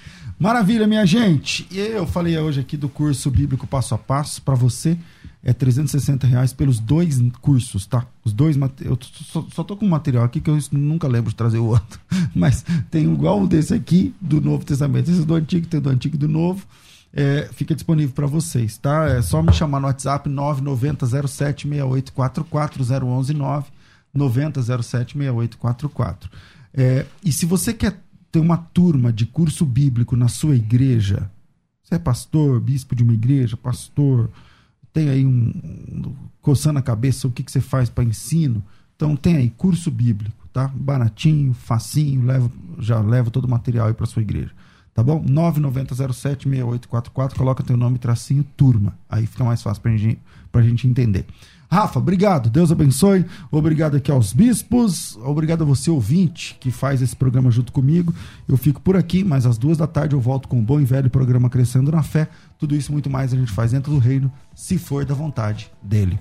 Maravilha, 0.43 0.87
minha 0.89 1.07
gente. 1.07 1.65
E 1.71 1.79
eu 1.79 2.05
falei 2.05 2.37
hoje 2.37 2.59
aqui 2.59 2.77
do 2.77 2.89
curso 2.89 3.31
bíblico 3.31 3.65
passo 3.65 3.95
a 3.95 3.99
passo 3.99 4.43
para 4.43 4.57
você. 4.57 4.99
É 5.41 5.53
360 5.53 6.27
reais 6.27 6.53
pelos 6.53 6.81
dois 6.81 7.23
cursos, 7.41 7.87
tá? 7.87 8.05
Os 8.25 8.33
dois 8.33 8.57
Eu 8.81 8.99
só, 9.01 9.47
só 9.55 9.63
tô 9.63 9.77
com 9.77 9.87
um 9.87 9.89
material 9.89 10.25
aqui 10.25 10.41
que 10.41 10.51
eu 10.51 10.59
nunca 10.73 11.07
lembro 11.07 11.31
de 11.31 11.37
trazer 11.37 11.59
o 11.59 11.67
outro. 11.67 12.01
Mas 12.35 12.65
tem 12.91 13.05
igual 13.05 13.47
desse 13.47 13.73
aqui 13.73 14.13
do 14.21 14.41
Novo 14.41 14.65
Testamento. 14.65 15.13
Esse 15.13 15.23
é 15.23 15.25
do 15.25 15.37
Antigo, 15.37 15.69
tem 15.69 15.81
do 15.81 15.91
Antigo 15.91 16.17
e 16.17 16.19
do 16.19 16.27
Novo. 16.27 16.67
É, 17.13 17.49
fica 17.53 17.73
disponível 17.73 18.13
para 18.13 18.27
vocês, 18.27 18.77
tá? 18.79 19.11
É 19.11 19.23
só 19.23 19.41
me 19.45 19.53
chamar 19.53 19.79
no 19.79 19.87
WhatsApp 19.87 20.29
990076844 20.29 23.01
011 23.01 23.33
990076844. 24.13 26.17
É, 26.75 27.07
e 27.25 27.31
se 27.31 27.47
você 27.47 27.73
quer 27.73 28.03
ter 28.33 28.41
uma 28.41 28.57
turma 28.57 29.13
de 29.13 29.27
curso 29.27 29.67
bíblico 29.67 30.17
na 30.17 30.27
sua 30.27 30.57
igreja, 30.57 31.31
você 31.83 31.97
é 31.97 31.99
pastor, 31.99 32.59
bispo 32.59 32.97
de 32.97 33.03
uma 33.03 33.13
igreja, 33.13 33.59
pastor, 33.59 34.31
tem 34.93 35.11
aí 35.11 35.27
um, 35.27 35.53
um 35.93 36.15
coçando 36.41 36.79
a 36.79 36.83
cabeça 36.83 37.29
o 37.29 37.31
que, 37.31 37.43
que 37.43 37.53
você 37.53 37.61
faz 37.61 37.91
para 37.91 38.03
ensino, 38.03 38.65
então 38.97 39.15
tem 39.15 39.37
aí 39.37 39.51
curso 39.51 39.91
bíblico, 39.91 40.49
tá? 40.51 40.69
Baratinho, 40.69 41.53
facinho, 41.53 42.25
leva, 42.25 42.51
já 42.79 43.01
leva 43.01 43.31
todo 43.31 43.45
o 43.45 43.51
material 43.51 43.89
aí 43.89 43.95
para 43.95 44.07
sua 44.07 44.23
igreja. 44.23 44.53
Tá 44.95 45.03
bom? 45.03 45.23
9907-6844, 45.25 47.35
coloca 47.35 47.63
teu 47.63 47.77
nome, 47.77 47.99
tracinho, 47.99 48.45
turma. 48.57 48.95
Aí 49.09 49.27
fica 49.27 49.43
mais 49.43 49.63
fácil 49.63 49.83
pra 49.83 49.97
gente, 49.97 50.21
pra 50.51 50.63
gente 50.63 50.87
entender. 50.87 51.25
Rafa, 51.73 51.99
obrigado. 51.99 52.51
Deus 52.51 52.71
abençoe. 52.71 53.25
Obrigado 53.51 53.97
aqui 53.97 54.11
aos 54.11 54.35
bispos. 54.35 55.17
Obrigado 55.25 55.63
a 55.63 55.65
você, 55.65 55.91
ouvinte, 55.91 56.55
que 56.61 56.71
faz 56.71 57.01
esse 57.01 57.17
programa 57.17 57.51
junto 57.51 57.73
comigo. 57.73 58.13
Eu 58.47 58.59
fico 58.59 58.79
por 58.79 58.95
aqui, 58.95 59.25
mas 59.25 59.47
às 59.47 59.57
duas 59.57 59.79
da 59.79 59.87
tarde 59.87 60.15
eu 60.15 60.21
volto 60.21 60.49
com 60.49 60.57
o 60.57 60.59
um 60.59 60.63
bom 60.63 60.79
e 60.79 60.85
velho 60.85 61.09
programa 61.09 61.49
Crescendo 61.49 61.91
na 61.91 62.03
Fé. 62.03 62.29
Tudo 62.59 62.77
isso 62.77 62.93
muito 62.93 63.09
mais 63.09 63.33
a 63.33 63.39
gente 63.39 63.51
faz 63.51 63.71
dentro 63.73 63.91
do 63.91 63.99
reino, 63.99 64.31
se 64.55 64.77
for 64.77 65.07
da 65.07 65.15
vontade 65.15 65.73
dele. 65.83 66.21